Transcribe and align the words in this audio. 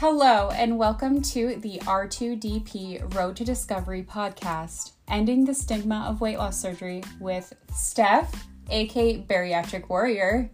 Hello, 0.00 0.50
and 0.50 0.78
welcome 0.78 1.20
to 1.22 1.56
the 1.56 1.80
R2DP 1.80 3.16
Road 3.16 3.34
to 3.34 3.44
Discovery 3.44 4.04
podcast, 4.04 4.92
ending 5.08 5.44
the 5.44 5.52
stigma 5.52 6.06
of 6.08 6.20
weight 6.20 6.38
loss 6.38 6.56
surgery 6.56 7.02
with 7.18 7.52
Steph, 7.74 8.46
aka 8.70 9.18
Bariatric 9.22 9.88
Warrior, 9.88 10.52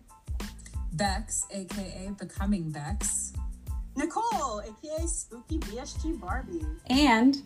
Bex, 0.94 1.46
aka 1.50 2.11
Becoming 2.18 2.70
Bex, 2.70 3.34
Nicole, 3.96 4.62
aka 4.62 5.07
Spooky 5.07 5.58
BSG 5.58 6.18
Barbie, 6.18 6.64
and 6.86 7.42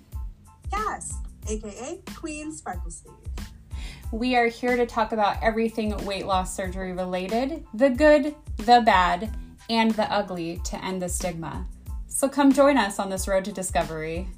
Cass, 0.71 1.15
aka 1.49 1.99
Queen 2.15 2.53
Sparkle 2.53 2.93
Steve. 2.93 3.13
We 4.13 4.37
are 4.37 4.47
here 4.47 4.77
to 4.77 4.87
talk 4.87 5.11
about 5.11 5.43
everything 5.43 5.97
weight 6.07 6.27
loss 6.27 6.55
surgery 6.55 6.93
related 6.93 7.67
the 7.75 7.91
good, 7.91 8.37
the 8.59 8.83
bad, 8.87 9.37
and 9.69 9.91
the 9.91 10.09
ugly 10.13 10.61
to 10.67 10.85
end 10.85 11.03
the 11.03 11.09
stigma. 11.09 11.67
So 12.09 12.29
come 12.29 12.53
join 12.53 12.77
us 12.77 12.99
on 12.99 13.11
this 13.11 13.29
road 13.29 13.45
to 13.45 13.53
discovery. 13.53 14.29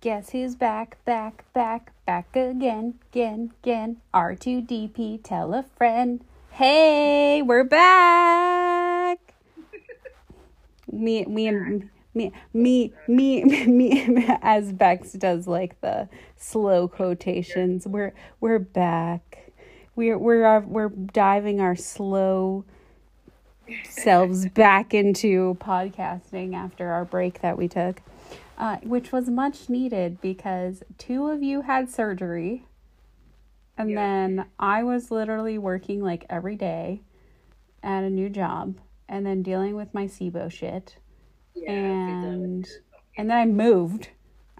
Guess 0.00 0.30
who's 0.30 0.54
back, 0.54 0.96
back, 1.04 1.44
back, 1.52 1.92
back 2.06 2.34
again, 2.34 2.94
again, 3.12 3.52
again. 3.62 3.98
R2DP, 4.14 5.20
tell 5.22 5.52
a 5.54 5.64
friend. 5.76 6.24
Hey, 6.52 7.42
we're 7.42 7.64
back. 7.64 9.18
me, 10.92 11.24
me, 11.26 11.48
and 11.48 11.90
me, 12.14 12.32
me, 12.52 12.92
me, 13.06 13.44
me, 13.66 14.26
as 14.42 14.72
Bex 14.72 15.12
does 15.12 15.46
like 15.46 15.80
the 15.80 16.08
slow 16.36 16.88
quotations. 16.88 17.86
We're 17.86 18.14
we're 18.40 18.58
back 18.58 19.47
we're 19.98 20.16
we're 20.16 20.46
uh, 20.46 20.60
we're 20.60 20.90
diving 20.90 21.60
our 21.60 21.74
slow 21.74 22.64
selves 23.90 24.48
back 24.54 24.94
into 24.94 25.56
podcasting 25.60 26.54
after 26.54 26.92
our 26.92 27.04
break 27.04 27.40
that 27.40 27.58
we 27.58 27.66
took, 27.66 28.00
uh, 28.56 28.76
which 28.84 29.10
was 29.10 29.28
much 29.28 29.68
needed 29.68 30.20
because 30.20 30.84
two 30.98 31.26
of 31.26 31.42
you 31.42 31.62
had 31.62 31.90
surgery, 31.90 32.64
and 33.76 33.90
yeah. 33.90 33.96
then 33.96 34.46
I 34.56 34.84
was 34.84 35.10
literally 35.10 35.58
working 35.58 36.00
like 36.00 36.24
every 36.30 36.54
day 36.54 37.02
at 37.82 38.04
a 38.04 38.10
new 38.10 38.28
job, 38.28 38.76
and 39.08 39.26
then 39.26 39.42
dealing 39.42 39.74
with 39.74 39.92
my 39.92 40.04
SIBO 40.06 40.48
shit, 40.48 40.98
yeah, 41.56 41.72
and 41.72 42.68
and 43.16 43.28
then 43.28 43.36
I 43.36 43.46
moved, 43.46 44.10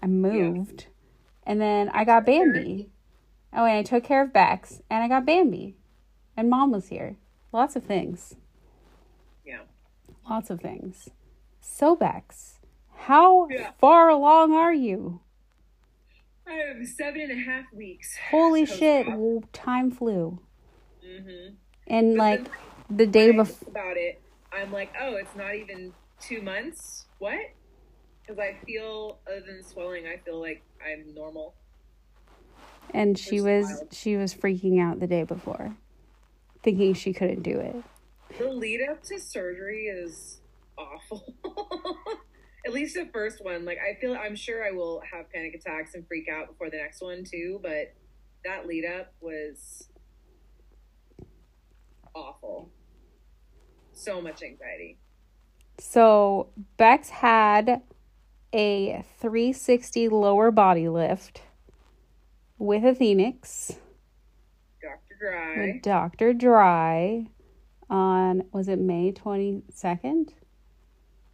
I 0.03 0.07
moved, 0.07 0.81
yeah. 0.81 1.51
and 1.51 1.61
then 1.61 1.87
I 1.93 2.03
got 2.03 2.25
Bambi. 2.25 2.89
Oh, 3.53 3.65
and 3.65 3.77
I 3.77 3.83
took 3.83 4.03
care 4.03 4.23
of 4.23 4.33
Bex, 4.33 4.81
and 4.89 5.03
I 5.03 5.07
got 5.07 5.25
Bambi, 5.25 5.75
and 6.37 6.49
Mom 6.49 6.71
was 6.71 6.89
here. 6.89 7.17
Lots 7.51 7.75
of 7.75 7.83
things. 7.83 8.35
Yeah. 9.45 9.61
Lots 10.29 10.49
of 10.49 10.61
things. 10.61 11.09
So, 11.59 11.95
Bex, 11.95 12.59
how 12.95 13.47
yeah. 13.49 13.71
far 13.79 14.09
along 14.09 14.53
are 14.53 14.73
you? 14.73 15.21
I 16.47 16.53
have 16.53 16.87
seven 16.87 17.21
and 17.21 17.31
a 17.31 17.43
half 17.43 17.65
weeks. 17.73 18.15
Holy 18.29 18.65
shit! 18.67 19.07
time 19.53 19.91
flew. 19.91 20.39
Mm-hmm. 21.05 21.55
And 21.87 22.17
but 22.17 22.23
like 22.23 22.51
the 22.89 23.07
day 23.07 23.31
before. 23.31 23.69
About 23.69 23.97
it, 23.97 24.21
I'm 24.51 24.71
like, 24.71 24.93
oh, 24.99 25.15
it's 25.15 25.35
not 25.35 25.55
even 25.55 25.93
two 26.19 26.41
months. 26.41 27.05
What? 27.17 27.39
Because 28.21 28.39
I 28.39 28.57
feel, 28.65 29.17
other 29.27 29.41
than 29.41 29.63
swelling, 29.63 30.05
I 30.05 30.17
feel 30.17 30.39
like 30.39 30.61
I'm 30.85 31.13
normal 31.15 31.55
and 32.93 33.17
she 33.17 33.41
was 33.41 33.83
she 33.91 34.17
was 34.17 34.33
freaking 34.33 34.81
out 34.81 34.99
the 34.99 35.07
day 35.07 35.23
before 35.23 35.75
thinking 36.63 36.93
she 36.93 37.13
couldn't 37.13 37.43
do 37.43 37.59
it. 37.59 37.75
The 38.37 38.49
lead 38.49 38.81
up 38.89 39.01
to 39.03 39.19
surgery 39.19 39.85
is 39.85 40.39
awful. 40.77 41.33
At 42.65 42.73
least 42.73 42.95
the 42.95 43.07
first 43.11 43.43
one. 43.43 43.65
Like 43.65 43.77
i 43.79 43.99
feel 43.99 44.15
i'm 44.15 44.35
sure 44.35 44.65
i 44.65 44.71
will 44.71 45.01
have 45.11 45.31
panic 45.31 45.55
attacks 45.55 45.95
and 45.95 46.07
freak 46.07 46.27
out 46.29 46.47
before 46.47 46.69
the 46.69 46.77
next 46.77 47.01
one 47.01 47.23
too 47.23 47.59
but 47.63 47.93
that 48.45 48.67
lead 48.67 48.85
up 48.85 49.13
was 49.21 49.89
awful. 52.15 52.69
So 53.93 54.21
much 54.21 54.43
anxiety. 54.43 54.97
So 55.77 56.49
bex 56.77 57.09
had 57.09 57.81
a 58.53 59.03
360 59.19 60.09
lower 60.09 60.51
body 60.51 60.89
lift 60.89 61.41
with 62.59 62.83
Athenix. 62.83 63.77
Dr. 64.81 65.15
Dry. 65.19 65.57
With 65.57 65.81
Dr. 65.81 66.33
Dry 66.33 67.27
on, 67.89 68.43
was 68.51 68.67
it 68.67 68.79
May 68.79 69.11
22nd? 69.11 70.33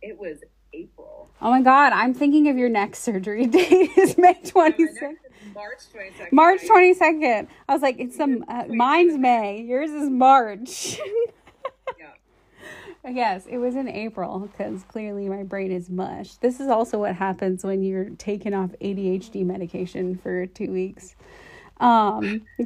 It 0.02 0.18
was 0.18 0.38
April. 0.72 1.32
Oh 1.42 1.50
my 1.50 1.62
God, 1.62 1.92
I'm 1.94 2.14
thinking 2.14 2.48
of 2.48 2.58
your 2.58 2.70
next 2.70 3.00
surgery 3.00 3.46
date 3.48 3.92
is 3.98 4.18
May 4.18 4.36
22nd. 4.36 5.16
March 5.54 5.80
22nd. 5.94 6.32
March 6.32 6.62
22nd. 6.62 7.48
I 7.68 7.74
was 7.74 7.82
like, 7.82 8.00
it's 8.00 8.16
some, 8.16 8.46
uh, 8.48 8.66
mine's 8.70 9.18
May. 9.18 9.62
Yours 9.62 9.92
is 9.92 10.10
March. 10.10 11.00
Yes, 13.08 13.46
it 13.46 13.58
was 13.58 13.76
in 13.76 13.88
April 13.88 14.40
because 14.40 14.84
clearly 14.84 15.30
my 15.30 15.44
brain 15.44 15.72
is 15.72 15.90
mush. 15.90 16.36
This 16.36 16.60
is 16.60 16.68
also 16.68 17.00
what 17.00 17.16
happens 17.16 17.64
when 17.64 17.84
you're 17.84 18.10
taking 18.18 18.54
off 18.54 18.72
ADHD 18.82 19.46
medication 19.46 20.18
for 20.18 20.48
two 20.48 20.72
weeks. 20.72 21.16
Um, 21.80 22.42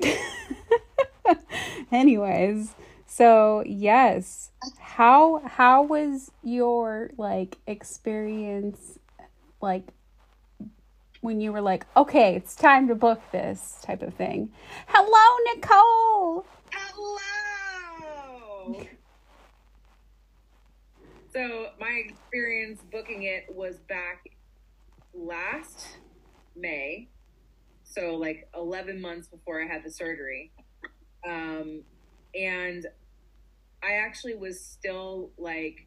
anyways, 1.91 2.73
so 3.05 3.63
yes, 3.65 4.51
how 4.79 5.41
how 5.45 5.83
was 5.83 6.31
your 6.43 7.11
like 7.17 7.57
experience, 7.67 8.97
like 9.61 9.83
when 11.21 11.41
you 11.41 11.51
were 11.51 11.61
like, 11.61 11.85
okay, 11.97 12.35
it's 12.35 12.55
time 12.55 12.87
to 12.87 12.95
book 12.95 13.21
this 13.33 13.77
type 13.81 14.01
of 14.01 14.13
thing? 14.13 14.51
Hello, 14.87 15.53
Nicole. 15.53 16.45
Hello. 16.71 17.19
So 21.31 21.67
my 21.79 22.01
experience 22.05 22.81
booking 22.91 23.23
it 23.23 23.45
was 23.53 23.77
back 23.87 24.29
last 25.13 25.87
May, 26.55 27.07
so 27.83 28.15
like 28.15 28.49
11 28.55 28.99
months 28.99 29.27
before 29.27 29.61
I 29.61 29.67
had 29.67 29.83
the 29.83 29.91
surgery. 29.91 30.51
Um, 31.27 31.83
and 32.33 32.85
I 33.83 33.93
actually 34.05 34.35
was 34.35 34.59
still 34.59 35.29
like, 35.37 35.85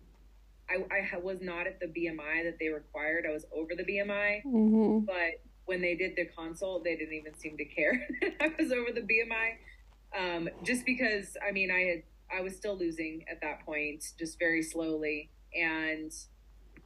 I, 0.71 0.85
I 1.15 1.19
was 1.19 1.41
not 1.41 1.67
at 1.67 1.81
the 1.81 1.87
BMI 1.87 2.45
that 2.45 2.59
they 2.61 2.69
required. 2.69 3.25
I 3.29 3.33
was 3.33 3.45
over 3.53 3.73
the 3.77 3.85
BMI, 3.85 4.45
mm-hmm. 4.45 5.01
but 5.01 5.41
when 5.65 5.81
they 5.83 5.97
did 5.97 6.15
the 6.17 6.27
consult, 6.37 6.85
they 6.85 6.97
didn't 6.97 7.15
even 7.15 7.35
seem 7.35 7.57
to 7.57 7.65
care. 7.65 8.07
I 8.41 8.53
was 8.59 8.71
over 8.73 8.91
the 8.93 9.01
BMI, 9.01 9.57
um, 10.17 10.49
just 10.63 10.87
because 10.87 11.37
I 11.47 11.51
mean 11.51 11.71
I 11.71 11.81
had 11.81 12.03
I 12.37 12.41
was 12.41 12.57
still 12.57 12.77
losing 12.77 13.25
at 13.31 13.41
that 13.43 13.65
point, 13.65 14.05
just 14.19 14.39
very 14.39 14.63
slowly. 14.63 15.31
And 15.55 16.13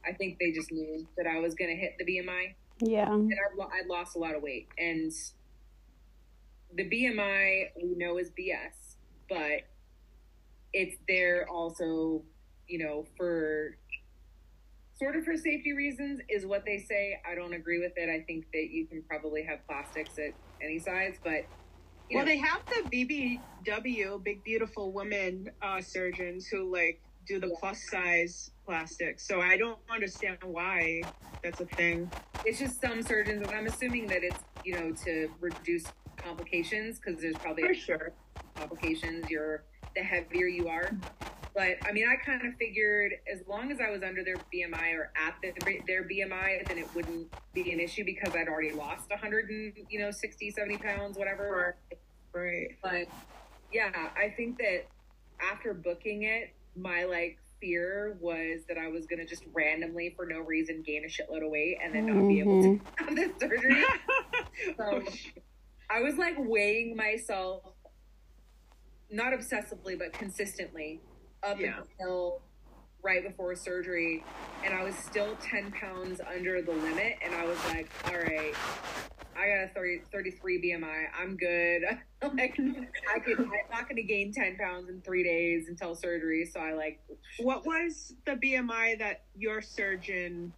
I 0.05 0.13
think 0.13 0.37
they 0.39 0.51
just 0.51 0.71
knew 0.71 1.07
that 1.17 1.27
I 1.27 1.39
was 1.39 1.55
going 1.55 1.69
to 1.69 1.77
hit 1.77 1.95
the 1.97 2.05
BMI. 2.05 2.53
Yeah. 2.79 3.11
And 3.11 3.33
I, 3.33 3.63
I 3.63 3.87
lost 3.87 4.15
a 4.15 4.19
lot 4.19 4.35
of 4.35 4.41
weight. 4.41 4.67
And 4.77 5.11
the 6.75 6.83
BMI 6.83 7.69
we 7.81 7.95
know 7.95 8.17
is 8.17 8.29
BS, 8.31 8.95
but 9.29 9.61
it's 10.73 10.95
there 11.07 11.47
also, 11.49 12.23
you 12.67 12.79
know, 12.79 13.05
for 13.17 13.77
sort 14.99 15.15
of 15.15 15.23
for 15.23 15.35
safety 15.35 15.73
reasons 15.73 16.21
is 16.29 16.45
what 16.45 16.65
they 16.65 16.77
say. 16.77 17.19
I 17.29 17.35
don't 17.35 17.53
agree 17.53 17.79
with 17.79 17.93
it. 17.95 18.09
I 18.09 18.23
think 18.25 18.45
that 18.53 18.69
you 18.71 18.85
can 18.85 19.03
probably 19.03 19.43
have 19.43 19.65
plastics 19.67 20.17
at 20.17 20.33
any 20.61 20.79
size, 20.79 21.15
but 21.23 21.45
well, 22.11 22.25
know. 22.25 22.31
they 22.31 22.37
have 22.37 22.61
the 22.65 23.39
BBW, 23.63 24.23
big 24.23 24.43
beautiful 24.43 24.91
women 24.91 25.49
uh, 25.61 25.81
surgeons 25.81 26.47
who 26.47 26.71
like 26.71 27.01
do 27.27 27.39
the 27.39 27.55
plus 27.59 27.83
size 27.89 28.51
plastic. 28.65 29.19
So 29.19 29.41
I 29.41 29.57
don't 29.57 29.79
understand 29.89 30.37
why 30.43 31.01
that's 31.43 31.59
a 31.59 31.65
thing. 31.65 32.09
It's 32.45 32.59
just 32.59 32.81
some 32.81 33.01
surgeons, 33.01 33.41
and 33.41 33.51
I'm 33.51 33.67
assuming 33.67 34.07
that 34.07 34.23
it's 34.23 34.39
you 34.63 34.73
know 34.75 34.91
to 35.05 35.29
reduce 35.39 35.85
complications 36.17 36.99
because 36.99 37.21
there's 37.21 37.37
probably 37.37 37.63
for 37.63 37.73
sure 37.73 38.11
complications. 38.55 39.29
You're 39.29 39.63
the 39.95 40.01
heavier 40.01 40.47
you 40.47 40.67
are. 40.67 40.91
But 41.57 41.77
I 41.83 41.91
mean, 41.91 42.05
I 42.07 42.23
kind 42.23 42.45
of 42.45 42.53
figured 42.59 43.13
as 43.33 43.39
long 43.47 43.71
as 43.71 43.79
I 43.81 43.89
was 43.89 44.03
under 44.03 44.23
their 44.23 44.35
BMI 44.35 44.93
or 44.93 45.11
at 45.17 45.37
the, 45.41 45.51
their 45.87 46.03
BMI, 46.03 46.67
then 46.67 46.77
it 46.77 46.85
wouldn't 46.93 47.33
be 47.55 47.71
an 47.71 47.79
issue 47.79 48.05
because 48.05 48.35
I'd 48.35 48.47
already 48.47 48.73
lost 48.73 49.09
100 49.09 49.49
and, 49.49 49.73
you 49.89 49.97
know, 49.99 50.11
60, 50.11 50.51
70 50.51 50.77
pounds, 50.77 51.17
whatever. 51.17 51.75
Right. 52.31 52.77
But 52.83 53.07
yeah, 53.73 53.89
I 54.15 54.29
think 54.37 54.59
that 54.59 54.85
after 55.39 55.73
booking 55.73 56.23
it, 56.23 56.53
my 56.75 57.05
like 57.05 57.39
fear 57.59 58.15
was 58.21 58.59
that 58.69 58.77
I 58.77 58.89
was 58.89 59.07
going 59.07 59.17
to 59.17 59.25
just 59.25 59.41
randomly, 59.51 60.13
for 60.15 60.27
no 60.27 60.41
reason, 60.41 60.83
gain 60.83 61.05
a 61.05 61.07
shitload 61.07 61.43
of 61.43 61.49
weight 61.49 61.79
and 61.83 61.91
then 61.95 62.05
not 62.05 62.17
mm-hmm. 62.17 62.27
be 62.27 62.39
able 62.39 62.61
to 62.61 62.67
mm-hmm. 62.67 63.03
have 63.03 63.15
this 63.15 63.31
surgery. 63.39 63.83
so 64.77 65.03
I 65.89 66.01
was 66.01 66.17
like 66.17 66.35
weighing 66.37 66.95
myself 66.95 67.63
not 69.09 69.33
obsessively, 69.33 69.97
but 69.97 70.13
consistently 70.13 71.01
up 71.47 71.59
Yeah. 71.59 71.79
until 71.81 72.41
right 73.01 73.23
before 73.23 73.55
surgery, 73.55 74.23
and 74.65 74.73
I 74.73 74.83
was 74.83 74.95
still 74.95 75.35
ten 75.41 75.71
pounds 75.71 76.19
under 76.21 76.61
the 76.61 76.73
limit, 76.73 77.17
and 77.23 77.33
I 77.33 77.45
was 77.45 77.57
like, 77.69 77.89
all 78.05 78.17
right. 78.19 78.53
I 79.39 79.49
got 79.49 79.63
a 79.65 79.67
30, 79.75 80.01
33 80.11 80.59
BMI. 80.63 81.05
I'm 81.15 81.37
good. 81.37 81.83
like 82.33 82.59
I 82.59 83.19
could. 83.19 83.37
I'm 83.39 83.51
not 83.71 83.83
going 83.87 83.97
to 83.97 84.01
gain 84.01 84.33
ten 84.33 84.57
pounds 84.57 84.89
in 84.89 84.99
three 85.01 85.21
days 85.23 85.67
until 85.67 85.93
surgery. 85.93 86.43
So 86.51 86.59
I 86.59 86.73
like 86.73 86.99
What 87.37 87.63
was 87.63 88.15
the 88.25 88.31
BMI 88.31 88.97
that 88.97 89.25
your 89.35 89.61
surgeon 89.61 90.53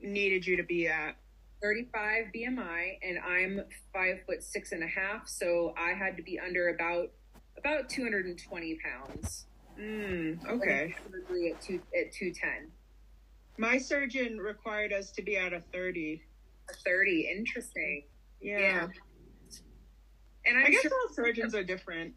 needed 0.00 0.46
you 0.46 0.56
to 0.56 0.62
be 0.62 0.86
at? 0.86 1.16
35 1.62 2.26
BMI 2.32 2.98
and 3.02 3.18
I'm 3.18 3.62
five 3.92 4.18
foot 4.24 4.44
six 4.44 4.70
and 4.70 4.84
a 4.84 4.86
half, 4.86 5.26
so 5.26 5.74
I 5.76 5.94
had 5.94 6.16
to 6.18 6.22
be 6.22 6.38
under 6.38 6.68
about 6.68 7.10
about 7.58 7.88
220 7.88 8.78
pounds. 8.84 9.46
Mm, 9.78 10.46
okay. 10.48 10.94
Surgery 11.10 11.52
at 11.52 11.60
two 11.60 11.80
at 11.98 12.12
210. 12.12 12.70
My 13.56 13.78
surgeon 13.78 14.38
required 14.38 14.92
us 14.92 15.10
to 15.12 15.22
be 15.22 15.36
at 15.36 15.52
a 15.52 15.60
30. 15.72 16.22
30. 16.84 17.28
Interesting. 17.36 18.04
Yeah. 18.40 18.58
Yeah. 18.58 18.86
And 20.46 20.58
I 20.58 20.64
I'm 20.64 20.72
guess 20.72 20.82
sure 20.82 20.90
all 20.92 21.14
surgeons 21.14 21.54
are 21.54 21.64
different. 21.64 22.14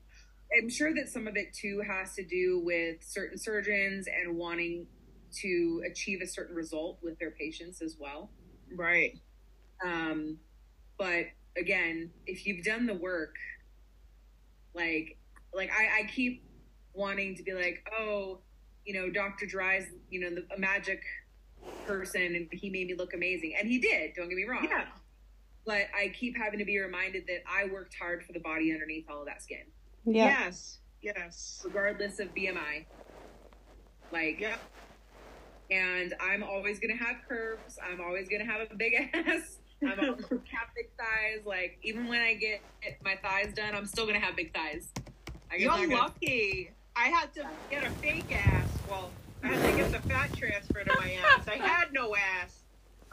I'm 0.58 0.70
sure 0.70 0.94
that 0.94 1.10
some 1.10 1.28
of 1.28 1.36
it 1.36 1.54
too 1.54 1.82
has 1.88 2.14
to 2.16 2.24
do 2.24 2.62
with 2.64 2.98
certain 3.02 3.38
surgeons 3.38 4.08
and 4.08 4.38
wanting 4.38 4.88
to 5.42 5.84
achieve 5.90 6.20
a 6.22 6.28
certain 6.28 6.56
result 6.56 7.00
with 7.02 7.20
their 7.20 7.32
patients 7.32 7.82
as 7.82 7.96
well. 8.00 8.30
Right. 8.74 9.20
Um, 9.86 10.38
but 10.98 11.26
again, 11.58 12.12
if 12.26 12.46
you've 12.46 12.64
done 12.64 12.86
the 12.86 12.94
work, 12.94 13.36
like, 14.74 15.18
like 15.54 15.70
I, 15.72 16.02
I 16.02 16.08
keep 16.08 16.44
wanting 16.98 17.36
to 17.36 17.44
be 17.44 17.54
like, 17.54 17.86
oh, 17.98 18.40
you 18.86 18.94
know, 18.94 19.10
Dr. 19.10 19.46
Dry's, 19.46 19.86
you 20.10 20.20
know, 20.20 20.30
the, 20.36 20.46
a 20.56 20.60
magic 20.60 21.02
person, 21.86 22.22
and 22.36 22.48
he 22.52 22.70
made 22.70 22.88
me 22.88 22.96
look 22.96 23.14
amazing, 23.14 23.54
and 23.58 23.68
he 23.68 23.78
did. 23.80 24.14
Don't 24.16 24.28
get 24.30 24.36
me 24.36 24.46
wrong. 24.46 24.66
Yeah. 24.70 24.86
But 25.66 25.88
I 25.96 26.10
keep 26.18 26.36
having 26.38 26.60
to 26.60 26.66
be 26.66 26.80
reminded 26.80 27.26
that 27.28 27.44
I 27.48 27.66
worked 27.72 27.96
hard 28.00 28.24
for 28.26 28.34
the 28.34 28.40
body 28.40 28.72
underneath 28.74 29.06
all 29.10 29.20
of 29.22 29.28
that 29.28 29.42
skin, 29.44 29.64
Yeah. 30.06 30.26
Yes. 30.46 30.80
Yes. 31.02 31.62
regardless 31.66 32.20
of 32.20 32.34
BMI. 32.34 32.86
Like, 34.12 34.40
Yeah. 34.40 34.56
and 35.70 36.14
I'm 36.22 36.42
always 36.44 36.80
gonna 36.80 36.96
have 36.96 37.18
curves. 37.28 37.78
I'm 37.84 38.00
always 38.02 38.28
gonna 38.30 38.46
have 38.46 38.72
a 38.72 38.76
big 38.76 38.94
ass. 39.14 39.60
I'm 39.84 40.00
always 40.00 40.26
gonna 40.26 40.42
have 40.54 40.70
big 40.76 40.90
thighs. 40.98 41.46
Like 41.46 41.78
even 41.84 42.08
when 42.08 42.22
I 42.22 42.34
get 42.36 42.62
my 43.04 43.16
thighs 43.22 43.54
done, 43.54 43.76
I'm 43.76 43.86
still 43.86 44.06
gonna 44.08 44.20
have 44.22 44.36
big 44.38 44.54
thighs. 44.54 44.90
I 45.52 45.58
guess 45.58 45.62
You're 45.62 45.72
not 45.72 45.82
gonna- 45.90 45.96
lucky. 45.96 46.72
I 46.98 47.10
had 47.10 47.34
to 47.36 47.46
get 47.70 47.84
a 47.86 47.90
fake 47.92 48.26
ass. 48.36 48.68
Well, 48.90 49.12
I 49.44 49.48
had 49.50 49.72
to 49.72 49.78
get 49.78 49.92
the 49.92 50.10
fat 50.10 50.36
transfer 50.36 50.84
to 50.84 50.96
my 51.00 51.14
ass. 51.14 51.48
I 51.48 51.56
had 51.56 51.94
no 51.94 52.16
ass. 52.16 52.64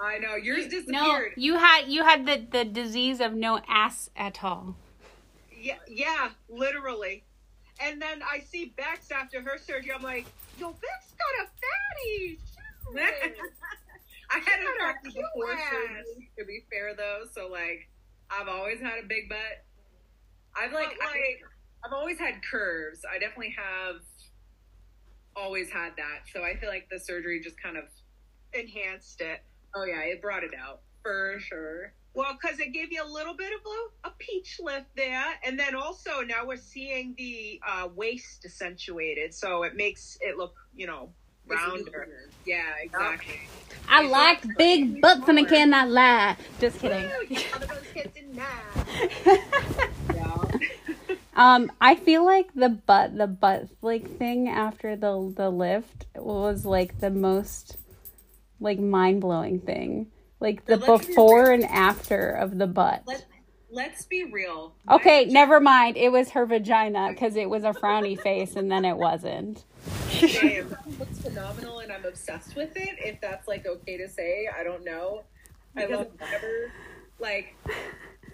I 0.00 0.18
know 0.18 0.34
yours 0.36 0.64
No, 0.64 0.70
disappeared. 0.70 1.32
you 1.36 1.56
had 1.56 1.82
you 1.86 2.02
had 2.02 2.26
the 2.26 2.44
the 2.50 2.64
disease 2.64 3.20
of 3.20 3.34
no 3.34 3.60
ass 3.68 4.10
at 4.16 4.42
all. 4.42 4.74
Yeah, 5.60 5.76
yeah, 5.88 6.30
literally. 6.48 7.24
And 7.80 8.00
then 8.00 8.22
I 8.22 8.40
see 8.40 8.72
Bex 8.76 9.10
after 9.10 9.40
her 9.42 9.58
surgery. 9.58 9.92
I'm 9.94 10.02
like, 10.02 10.26
yo, 10.58 10.70
Bex 10.70 11.14
got 11.18 11.46
a 11.46 11.48
fatty. 11.60 12.38
I 14.30 14.38
had 14.38 14.60
a 14.60 14.78
fatty 14.78 15.08
before 15.10 15.52
ass. 15.52 15.70
surgery. 15.70 16.30
To 16.38 16.44
be 16.44 16.64
fair 16.70 16.94
though, 16.96 17.24
so 17.32 17.48
like 17.48 17.88
I've 18.30 18.48
always 18.48 18.80
had 18.80 18.98
a 19.04 19.06
big 19.06 19.28
butt. 19.28 19.38
I've 20.56 20.72
like, 20.72 20.88
But, 20.98 21.06
like- 21.06 21.14
I, 21.14 21.53
I've 21.84 21.92
always 21.92 22.18
had 22.18 22.34
curves. 22.50 23.00
I 23.10 23.18
definitely 23.18 23.54
have 23.56 24.00
always 25.36 25.70
had 25.70 25.90
that. 25.96 26.22
So 26.32 26.42
I 26.42 26.56
feel 26.56 26.68
like 26.68 26.88
the 26.90 26.98
surgery 26.98 27.40
just 27.40 27.60
kind 27.62 27.76
of 27.76 27.84
Enhanced 28.56 29.20
it. 29.20 29.42
oh 29.74 29.84
yeah, 29.84 30.00
it 30.02 30.22
brought 30.22 30.44
it 30.44 30.52
out 30.54 30.82
for 31.02 31.36
sure. 31.40 31.92
Well, 32.14 32.38
because 32.40 32.60
it 32.60 32.72
gave 32.72 32.92
you 32.92 33.02
a 33.04 33.10
little 33.10 33.34
bit 33.34 33.52
of 33.52 33.60
a, 33.66 34.08
a 34.08 34.12
peach 34.20 34.60
lift 34.62 34.86
there. 34.96 35.24
And 35.44 35.58
then 35.58 35.74
also 35.74 36.20
now 36.20 36.46
we're 36.46 36.56
seeing 36.56 37.16
the 37.18 37.60
uh, 37.68 37.88
waist 37.96 38.44
accentuated. 38.44 39.34
So 39.34 39.64
it 39.64 39.74
makes 39.74 40.16
it 40.20 40.36
look, 40.36 40.54
you 40.76 40.86
know, 40.86 41.10
rounder. 41.48 42.28
Yeah, 42.46 42.62
exactly. 42.80 43.40
I 43.88 44.02
You 44.02 44.08
like 44.10 44.42
got 44.42 44.56
big 44.56 44.80
slightly 44.84 45.00
butts 45.00 45.28
and 45.28 45.38
I 45.40 45.42
smaller. 45.42 45.48
cannot 45.58 45.88
lie. 45.90 46.36
Just 46.60 46.78
kidding. 46.78 47.02
Woo, 47.02 47.10
you 47.28 47.36
motherfuckers 47.36 47.94
get 47.94 48.14
denied. 48.14 49.40
Yeah. 50.14 51.16
Um, 51.34 51.72
I 51.80 51.96
feel 51.96 52.24
like 52.24 52.54
the 52.54 52.68
butt, 52.68 53.16
the 53.16 53.26
butt 53.26 53.68
like 53.82 54.18
thing 54.18 54.48
after 54.48 54.96
the 54.96 55.32
the 55.36 55.50
lift 55.50 56.06
was 56.14 56.64
like 56.64 57.00
the 57.00 57.10
most 57.10 57.76
like 58.60 58.78
mind 58.78 59.20
blowing 59.20 59.60
thing. 59.60 60.08
Like 60.40 60.64
the 60.66 60.76
let's 60.76 61.06
be 61.06 61.12
before 61.12 61.50
and 61.50 61.64
after 61.64 62.30
of 62.30 62.58
the 62.58 62.66
butt. 62.66 63.02
Let 63.06 63.24
Let's 63.74 64.04
be 64.04 64.22
real. 64.22 64.72
Okay, 64.88 65.24
My- 65.24 65.32
never 65.32 65.58
mind. 65.58 65.96
It 65.96 66.12
was 66.12 66.30
her 66.30 66.46
vagina 66.46 67.08
because 67.10 67.34
it 67.34 67.50
was 67.50 67.64
a 67.64 67.72
frowny 67.72 68.18
face 68.18 68.54
and 68.54 68.70
then 68.70 68.84
it 68.84 68.96
wasn't. 68.96 69.64
Damn. 70.20 70.68
looks 71.00 71.18
phenomenal 71.20 71.80
and 71.80 71.90
I'm 71.90 72.04
obsessed 72.04 72.54
with 72.54 72.76
it. 72.76 72.94
If 72.98 73.20
that's 73.20 73.48
like 73.48 73.66
okay 73.66 73.96
to 73.96 74.08
say, 74.08 74.48
I 74.56 74.62
don't 74.62 74.84
know. 74.84 75.24
I 75.76 75.86
love 75.86 76.06
never 76.20 76.72
like 77.18 77.56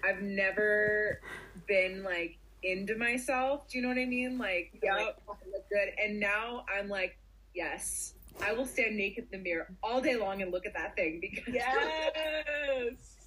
I've 0.03 0.21
never 0.21 1.19
been 1.67 2.03
like 2.03 2.37
into 2.63 2.95
myself. 2.97 3.67
Do 3.67 3.77
you 3.77 3.81
know 3.83 3.89
what 3.89 3.97
I 3.97 4.05
mean? 4.05 4.37
Like, 4.37 4.71
Yep. 4.83 4.95
like, 4.95 5.15
I 5.29 5.49
look 5.51 5.69
good. 5.69 5.89
And 6.03 6.19
now 6.19 6.65
I'm 6.73 6.87
like, 6.89 7.17
yes, 7.53 8.13
I 8.41 8.53
will 8.53 8.65
stand 8.65 8.95
naked 8.97 9.25
in 9.31 9.39
the 9.39 9.43
mirror 9.43 9.67
all 9.83 10.01
day 10.01 10.15
long 10.15 10.41
and 10.41 10.51
look 10.51 10.65
at 10.65 10.73
that 10.73 10.95
thing 10.95 11.19
because 11.21 11.53
Yes. 11.53 13.17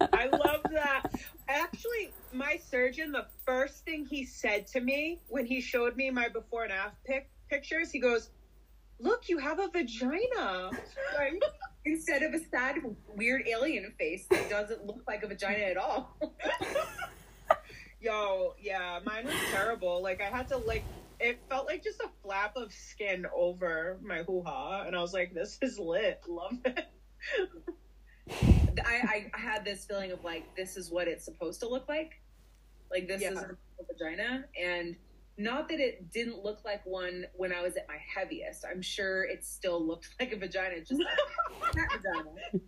I 0.12 0.26
love 0.26 0.62
that. 0.72 1.02
Actually, 1.48 2.12
my 2.32 2.56
surgeon, 2.70 3.12
the 3.12 3.26
first 3.46 3.84
thing 3.84 4.04
he 4.04 4.24
said 4.24 4.66
to 4.68 4.80
me 4.80 5.20
when 5.28 5.46
he 5.46 5.60
showed 5.60 5.96
me 5.96 6.10
my 6.10 6.28
before 6.28 6.64
and 6.64 6.72
after 6.72 6.96
pic- 7.06 7.30
pictures, 7.48 7.90
he 7.90 7.98
goes, 7.98 8.30
Look, 9.00 9.28
you 9.28 9.38
have 9.38 9.58
a 9.58 9.68
vagina. 9.68 10.70
Like, 11.16 11.42
instead 11.84 12.22
of 12.22 12.34
a 12.34 12.38
sad, 12.50 12.76
weird 13.16 13.48
alien 13.48 13.92
face 13.98 14.26
that 14.30 14.48
doesn't 14.48 14.86
look 14.86 15.02
like 15.08 15.22
a 15.24 15.26
vagina 15.26 15.64
at 15.64 15.76
all. 15.76 16.16
Yo, 18.02 18.54
yeah, 18.60 18.98
mine 19.04 19.24
was 19.26 19.34
terrible. 19.52 20.02
Like, 20.02 20.20
I 20.20 20.24
had 20.24 20.48
to, 20.48 20.56
like, 20.56 20.82
it 21.20 21.38
felt 21.48 21.66
like 21.66 21.84
just 21.84 22.00
a 22.00 22.08
flap 22.22 22.56
of 22.56 22.72
skin 22.72 23.26
over 23.34 23.96
my 24.02 24.24
hoo 24.24 24.42
ha. 24.44 24.82
And 24.86 24.96
I 24.96 25.00
was 25.00 25.12
like, 25.12 25.32
This 25.34 25.58
is 25.62 25.78
lit. 25.78 26.20
Love 26.28 26.58
it. 26.64 26.86
I, 28.84 29.30
I 29.34 29.38
had 29.38 29.64
this 29.64 29.84
feeling 29.84 30.12
of 30.12 30.24
like 30.24 30.44
this 30.56 30.76
is 30.76 30.90
what 30.90 31.06
it's 31.06 31.24
supposed 31.24 31.60
to 31.60 31.68
look 31.68 31.88
like 31.88 32.20
like 32.90 33.06
this 33.06 33.20
Yeah. 33.20 33.32
is 33.32 33.38
a 33.38 33.56
vagina 33.92 34.44
and 34.60 34.96
not 35.36 35.68
that 35.68 35.78
it 35.80 36.10
didn't 36.10 36.42
look 36.42 36.64
like 36.64 36.80
one 36.86 37.26
when 37.34 37.52
i 37.52 37.60
was 37.62 37.76
at 37.76 37.86
my 37.88 37.98
heaviest 38.14 38.64
i'm 38.70 38.80
sure 38.80 39.24
it 39.24 39.44
still 39.44 39.84
looked 39.84 40.08
like 40.20 40.32
a 40.32 40.36
vagina 40.36 40.80
just 40.80 41.02
like 41.02 41.74
that 41.74 41.88
vagina 41.92 42.64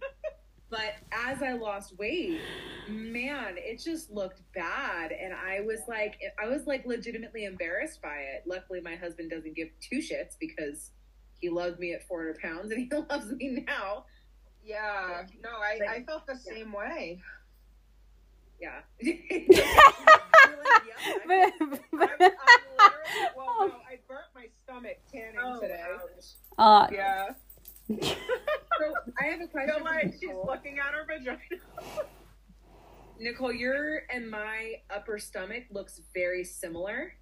but 0.75 0.95
as 1.13 1.41
i 1.43 1.53
lost 1.53 1.97
weight 1.99 2.41
man 2.89 3.55
it 3.57 3.81
just 3.83 4.11
looked 4.11 4.41
bad 4.55 5.13
and 5.13 5.33
i 5.33 5.61
was 5.61 5.81
like 5.89 6.15
i 6.43 6.47
was 6.49 6.67
like 6.67 6.85
legitimately 6.85 7.45
embarrassed 7.45 8.03
by 8.03 8.17
it 8.17 8.43
luckily 8.47 8.81
my 8.81 8.97
husband 8.97 9.31
doesn't 9.31 9.55
give 9.55 9.69
two 9.81 9.99
shits 9.99 10.35
because 10.41 10.91
he 11.41 11.49
loved 11.49 11.79
me 11.79 11.93
at 11.93 12.07
400 12.09 12.39
pounds 12.41 12.73
and 12.73 12.81
he 12.81 12.91
loves 13.11 13.31
me 13.33 13.65
now 13.67 14.05
Yeah, 14.65 15.25
no, 15.43 15.51
I, 15.51 15.97
I 15.97 16.03
felt 16.05 16.27
the 16.27 16.37
same 16.37 16.73
way. 16.73 17.21
Yeah. 18.61 18.81
I'm, 19.05 19.11
I'm 21.31 21.53
literally, 21.93 22.35
well, 23.37 23.69
no, 23.69 23.75
I 23.87 23.99
burnt 24.09 24.25
my 24.35 24.47
stomach 24.63 24.97
tanning 25.13 25.37
Oh, 25.43 25.61
today. 25.61 25.85
uh, 26.59 26.87
Yeah. 26.91 27.35
So 27.89 28.95
I 29.21 29.27
have 29.27 29.41
a 29.41 29.47
question. 29.53 29.75
Feel 29.75 29.79
for 29.79 29.85
like 29.85 30.13
she's 30.13 30.23
Nicole. 30.23 30.47
looking 30.47 30.79
at 30.79 30.93
her 30.95 31.05
vagina. 31.07 31.39
Nicole, 33.19 33.53
your 33.53 34.03
and 34.11 34.29
my 34.31 34.75
upper 34.91 35.19
stomach 35.19 35.65
looks 35.71 36.01
very 36.15 36.45
similar. 36.45 37.13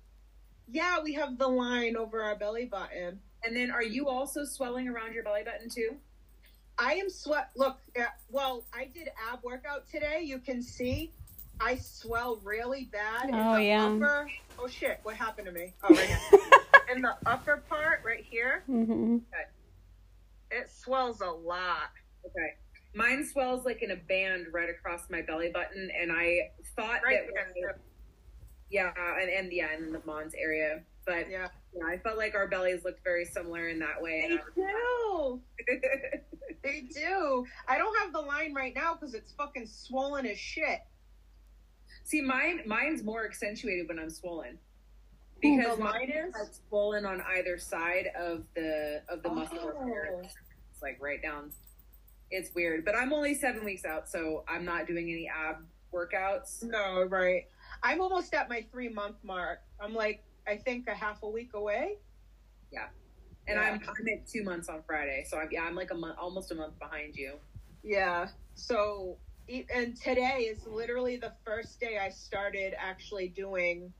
Yeah, 0.69 0.99
we 1.02 1.12
have 1.14 1.38
the 1.38 1.49
line 1.49 1.97
over 1.97 2.23
our 2.23 2.37
belly 2.37 2.64
button. 2.66 3.21
And 3.45 3.57
then, 3.57 3.71
are 3.71 3.83
you 3.83 4.09
also 4.09 4.45
swelling 4.45 4.88
around 4.88 5.12
your 5.14 5.25
belly 5.25 5.42
button 5.45 5.69
too? 5.69 5.97
I 6.78 6.95
am 6.95 7.11
sweat. 7.11 7.50
Look, 7.57 7.76
uh, 8.00 8.04
well, 8.31 8.64
I 8.73 8.87
did 8.87 9.09
ab 9.31 9.40
workout 9.42 9.87
today. 9.90 10.23
You 10.25 10.38
can 10.38 10.62
see 10.62 11.12
I 11.61 11.76
swell 11.76 12.40
really 12.42 12.88
bad 12.90 13.28
in 13.28 13.35
Oh, 13.35 13.57
the 13.57 13.64
yeah. 13.64 13.85
upper. 13.87 14.31
Oh 14.59 14.66
shit! 14.69 15.00
What 15.02 15.16
happened 15.16 15.47
to 15.47 15.52
me? 15.52 15.75
Oh, 15.83 15.88
right 15.95 15.99
here. 16.09 16.40
in 16.97 17.02
the 17.02 17.14
upper 17.26 17.59
part, 17.69 18.00
right 18.04 18.25
here, 18.25 18.62
mhm. 18.71 19.21
It 20.52 20.71
swells 20.71 21.21
a 21.21 21.30
lot. 21.30 21.90
Okay. 22.25 22.54
Mine 22.94 23.26
swells 23.26 23.64
like 23.64 23.82
in 23.82 23.90
a 23.92 23.97
band 23.97 24.47
right 24.52 24.68
across 24.68 25.09
my 25.11 25.23
belly 25.23 25.50
button, 25.52 25.90
and 25.99 26.12
I 26.12 26.50
thought 26.76 27.00
Right 27.04 27.26
that 27.35 27.75
I- 27.75 27.78
Yeah, 28.71 28.92
and, 29.21 29.30
and 29.30 29.52
yeah, 29.52 29.75
in 29.76 29.92
the 29.92 30.02
Mons 30.04 30.35
area. 30.38 30.82
But 31.06 31.30
yeah. 31.30 31.49
Yeah. 31.75 31.85
I 31.87 31.99
felt 31.99 32.18
like 32.18 32.35
our 32.35 32.47
bellies 32.49 32.85
looked 32.85 33.02
very 33.02 33.25
similar 33.25 33.68
in 33.68 33.78
that 33.80 34.00
way. 34.00 34.28
They 34.28 34.62
do. 34.62 35.40
They 36.62 36.82
do. 36.82 37.44
I 37.66 37.76
don't 37.76 37.99
have 37.99 38.12
the 38.12 38.21
line 38.21 38.54
right 38.54 38.73
now 38.73 38.94
because 38.94 39.14
it's 39.14 39.32
fucking 39.32 39.66
swollen 39.66 40.26
as 40.26 40.38
shit. 40.38 40.78
See, 42.04 42.21
mine 42.21 42.61
mine's 42.66 43.02
more 43.02 43.25
accentuated 43.25 43.88
when 43.88 43.99
I'm 43.99 44.11
swollen. 44.11 44.59
Because 45.43 45.79
mine 45.79 46.11
is? 46.11 46.61
swollen 46.69 47.05
on 47.05 47.21
either 47.37 47.59
side 47.59 48.07
of 48.17 48.45
the 48.55 49.03
of 49.09 49.23
the 49.23 49.29
Oh. 49.29 49.89
area. 49.89 50.23
It's 50.71 50.81
like 50.83 50.99
right 51.01 51.21
down. 51.21 51.53
It's 52.31 52.55
weird, 52.55 52.85
but 52.85 52.95
I'm 52.97 53.13
only 53.13 53.35
seven 53.35 53.65
weeks 53.65 53.85
out, 53.85 54.09
so 54.09 54.45
I'm 54.49 54.65
not 54.65 54.87
doing 54.87 55.11
any 55.11 55.29
ab 55.29 55.67
workouts. 55.93 56.63
No, 56.63 57.03
right. 57.05 57.45
I'm 57.83 58.01
almost 58.01 58.33
at 58.35 58.49
my 58.49 58.65
three 58.71 58.89
month 58.89 59.17
mark. 59.23 59.61
I'm 59.81 59.95
like, 59.95 60.25
I 60.47 60.57
think 60.57 60.89
a 60.89 60.95
half 60.95 61.23
a 61.25 61.29
week 61.29 61.55
away. 61.55 61.99
Yeah, 62.71 62.89
and 63.49 63.57
Yeah. 63.59 63.63
I'm 63.63 63.81
I'm 63.87 64.09
at 64.09 64.27
two 64.27 64.45
months 64.45 64.69
on 64.69 64.83
Friday, 64.85 65.25
so 65.29 65.39
I'm 65.39 65.49
yeah 65.51 65.65
I'm 65.65 65.75
like 65.75 65.91
a 65.91 65.95
month, 65.97 66.17
almost 66.19 66.53
a 66.53 66.55
month 66.55 66.79
behind 66.79 67.17
you. 67.17 67.39
Yeah. 67.83 68.29
So, 68.55 69.19
and 69.49 69.97
today 70.01 70.47
is 70.49 70.65
literally 70.67 71.17
the 71.17 71.33
first 71.45 71.81
day 71.81 71.99
I 71.99 72.11
started 72.11 72.75
actually 72.79 73.29
doing 73.29 73.93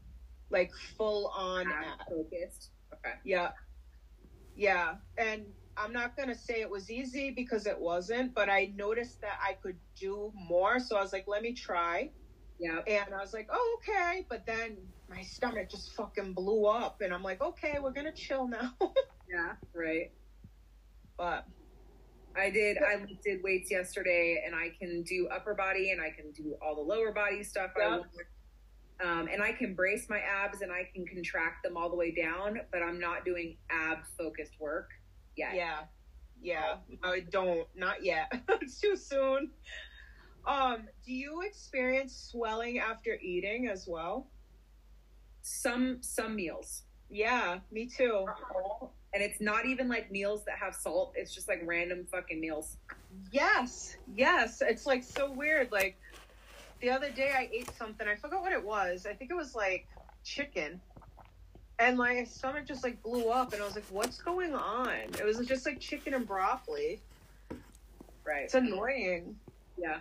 like 0.52 0.73
full 0.99 1.28
on 1.37 1.66
focused. 2.09 2.71
Okay. 2.94 3.14
Yeah. 3.25 3.50
Yeah. 4.56 4.97
And 5.18 5.47
I'm 5.76 5.92
not 5.92 6.16
going 6.16 6.28
to 6.28 6.35
say 6.37 6.61
it 6.61 6.71
was 6.71 6.90
easy 6.90 7.30
because 7.30 7.66
it 7.66 7.78
wasn't, 7.78 8.35
but 8.35 8.50
I 8.50 8.73
noticed 8.76 9.21
that 9.23 9.38
I 9.42 9.54
could 9.54 9.78
do 9.99 10.32
more. 10.35 10.80
So 10.80 10.97
I 10.97 11.02
was 11.02 11.12
like, 11.12 11.26
let 11.28 11.42
me 11.42 11.54
try. 11.54 12.11
Yeah. 12.61 12.80
And 12.87 13.14
I 13.14 13.21
was 13.21 13.32
like, 13.35 13.49
oh, 13.52 13.78
okay. 13.80 14.26
But 14.28 14.47
then 14.47 14.76
my 15.11 15.23
stomach 15.23 15.71
just 15.71 15.94
fucking 15.94 16.35
blew 16.35 16.66
up. 16.66 17.00
And 17.02 17.14
I'm 17.14 17.23
like, 17.23 17.42
okay, 17.42 17.78
we're 17.82 17.92
going 17.92 18.06
to 18.06 18.12
chill 18.12 18.49
now. 18.49 18.75
Yeah. 19.30 19.54
Right. 19.75 20.12
but 21.16 21.47
I 22.37 22.50
did. 22.50 22.78
I 22.78 22.97
lifted 22.97 23.42
weights 23.42 23.71
yesterday, 23.71 24.42
and 24.47 24.54
I 24.54 24.71
can 24.78 25.02
do 25.02 25.28
upper 25.28 25.54
body, 25.54 25.90
and 25.92 26.00
I 26.00 26.11
can 26.11 26.32
do 26.32 26.56
all 26.62 26.75
the 26.76 26.82
lower 26.82 27.12
body 27.12 27.42
stuff. 27.44 27.73
I 27.82 27.88
want. 27.88 28.06
Um, 29.01 29.29
and 29.33 29.43
I 29.43 29.53
can 29.53 29.75
brace 29.75 30.09
my 30.09 30.21
abs, 30.21 30.63
and 30.63 30.71
I 30.73 30.89
can 30.95 31.07
contract 31.07 31.63
them 31.65 31.77
all 31.77 31.89
the 31.91 31.97
way 31.97 32.11
down. 32.13 32.61
But 32.71 32.83
I'm 32.83 33.01
not 33.01 33.25
doing 33.25 33.57
ab 33.71 33.99
focused 34.19 34.59
work 34.61 34.91
yet. 35.37 35.55
yeah. 35.55 35.81
Yeah. 36.41 36.77
I 37.05 37.21
don't. 37.21 37.67
Not 37.77 38.05
yet. 38.05 38.33
it's 38.61 38.81
too 38.81 38.97
soon. 38.97 39.51
Um, 40.45 40.89
do 41.07 41.13
you 41.13 41.43
experience 41.43 42.31
swelling 42.33 42.81
after 42.81 43.15
eating 43.23 43.69
as 43.69 43.87
well? 43.87 44.27
Some 45.43 45.99
some 46.03 46.35
meals, 46.37 46.83
Yeah, 47.11 47.59
me 47.71 47.87
too. 47.87 48.27
and 49.13 49.23
it's 49.23 49.41
not 49.41 49.67
even 49.67 49.89
like 49.89 50.11
meals 50.11 50.45
that 50.47 50.57
have 50.59 50.75
salt. 50.75 51.13
It's 51.17 51.35
just 51.35 51.49
like 51.49 51.61
random 51.65 52.07
fucking 52.11 52.41
meals. 52.41 52.77
Yes, 53.33 53.97
yes. 54.15 54.63
It's 54.63 54.87
like 54.87 55.03
so 55.05 55.31
weird. 55.31 55.71
Like 55.73 55.97
the 56.83 56.91
other 56.91 57.11
day, 57.11 57.33
I 57.35 57.49
ate 57.53 57.71
something. 57.79 58.07
I 58.07 58.17
forgot 58.17 58.43
what 58.43 58.53
it 58.53 58.62
was. 58.62 59.07
I 59.07 59.15
think 59.15 59.31
it 59.31 59.37
was 59.37 59.55
like 59.55 59.87
chicken, 60.25 60.81
and 61.79 61.97
my 61.97 62.25
stomach 62.25 62.67
just 62.67 62.83
like 62.83 63.03
blew 63.03 63.31
up, 63.31 63.53
and 63.53 63.62
I 63.62 63.65
was 63.65 63.77
like, 63.77 63.87
"What's 63.89 64.21
going 64.21 64.53
on?" 64.53 64.91
It 64.91 65.25
was 65.25 65.39
just 65.47 65.65
like 65.65 65.81
chicken 65.81 66.12
and 66.12 66.27
broccoli. 66.27 67.01
Right. 68.25 68.45
It's 68.45 68.55
annoying. 68.55 69.37
Yeah. 69.79 70.01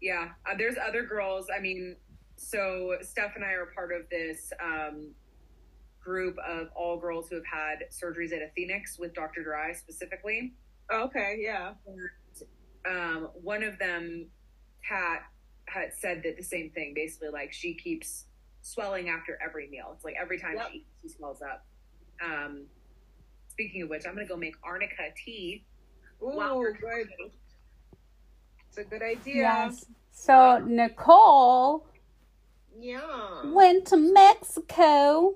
Yeah. 0.00 0.30
Uh, 0.50 0.54
there's 0.56 0.76
other 0.76 1.04
girls. 1.04 1.46
I 1.54 1.60
mean, 1.60 1.96
so 2.36 2.96
Steph 3.02 3.36
and 3.36 3.44
I 3.44 3.52
are 3.52 3.66
part 3.74 3.92
of 3.92 4.08
this 4.10 4.52
um, 4.62 5.10
group 6.02 6.36
of 6.46 6.68
all 6.74 6.98
girls 6.98 7.28
who 7.28 7.36
have 7.36 7.46
had 7.46 7.84
surgeries 7.90 8.32
at 8.32 8.42
Athenix 8.42 8.98
with 8.98 9.14
Dr. 9.14 9.42
Dry 9.42 9.72
specifically. 9.72 10.54
Okay, 10.92 11.38
yeah. 11.40 11.72
Um, 12.86 13.28
one 13.42 13.62
of 13.62 13.78
them, 13.78 14.26
Kat, 14.86 15.22
had 15.66 15.92
said 15.94 16.22
that 16.24 16.36
the 16.36 16.42
same 16.42 16.70
thing. 16.70 16.92
Basically, 16.94 17.28
like 17.28 17.52
she 17.52 17.74
keeps 17.74 18.24
swelling 18.62 19.08
after 19.08 19.38
every 19.44 19.68
meal. 19.68 19.92
It's 19.94 20.04
like 20.04 20.14
every 20.20 20.38
time 20.38 20.54
Yep. 20.56 20.68
she 20.70 20.78
eats, 20.78 20.88
she 21.02 21.08
swells 21.08 21.42
up. 21.42 21.64
Um, 22.24 22.66
speaking 23.48 23.82
of 23.82 23.88
which, 23.88 24.06
I'm 24.06 24.14
going 24.14 24.26
to 24.26 24.32
go 24.32 24.38
make 24.38 24.54
arnica 24.62 25.10
tea. 25.16 25.64
Ooh, 26.22 26.36
Wow. 26.36 26.62
good. 26.80 27.08
It's 28.68 28.78
a 28.78 28.84
good 28.84 29.02
idea. 29.02 29.34
Yes. 29.34 29.86
So 30.12 30.58
Nicole 30.58 31.86
Yeah. 32.78 33.00
went 33.44 33.86
to 33.88 33.96
Mexico 33.96 35.34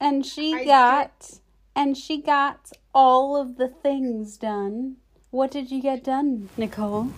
and 0.00 0.24
she 0.24 0.54
I 0.54 0.64
got 0.64 1.40
and 1.74 1.96
she 1.96 2.20
got 2.20 2.72
all 2.94 3.36
of 3.36 3.56
the 3.56 3.68
things 3.68 4.36
done. 4.36 4.96
What 5.30 5.50
did 5.50 5.70
you 5.70 5.80
get 5.80 6.04
done, 6.04 6.48
Nicole? 6.56 7.10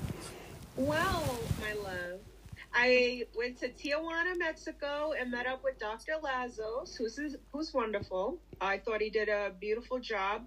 Well, 0.76 1.38
my 1.61 1.73
love, 1.75 1.89
I 2.72 3.24
went 3.36 3.58
to 3.60 3.68
Tijuana, 3.68 4.38
Mexico, 4.38 5.12
and 5.18 5.30
met 5.30 5.46
up 5.46 5.62
with 5.64 5.78
Dr. 5.78 6.12
Lazos, 6.22 6.94
who's 6.96 7.18
who's 7.52 7.72
wonderful. 7.74 8.38
I 8.60 8.78
thought 8.78 9.00
he 9.00 9.10
did 9.10 9.28
a 9.28 9.52
beautiful 9.60 9.98
job. 9.98 10.42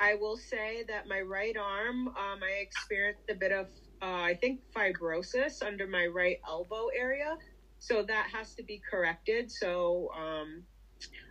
I 0.00 0.14
will 0.14 0.36
say 0.36 0.84
that 0.88 1.08
my 1.08 1.20
right 1.20 1.56
arm, 1.56 2.08
um, 2.08 2.40
I 2.42 2.60
experienced 2.60 3.22
a 3.30 3.34
bit 3.34 3.52
of, 3.52 3.66
uh, 4.00 4.22
I 4.22 4.38
think, 4.40 4.60
fibrosis 4.76 5.62
under 5.62 5.86
my 5.86 6.06
right 6.06 6.38
elbow 6.48 6.88
area, 6.96 7.36
so 7.78 8.02
that 8.02 8.26
has 8.32 8.54
to 8.54 8.62
be 8.62 8.80
corrected. 8.90 9.50
So 9.50 10.10
um, 10.16 10.62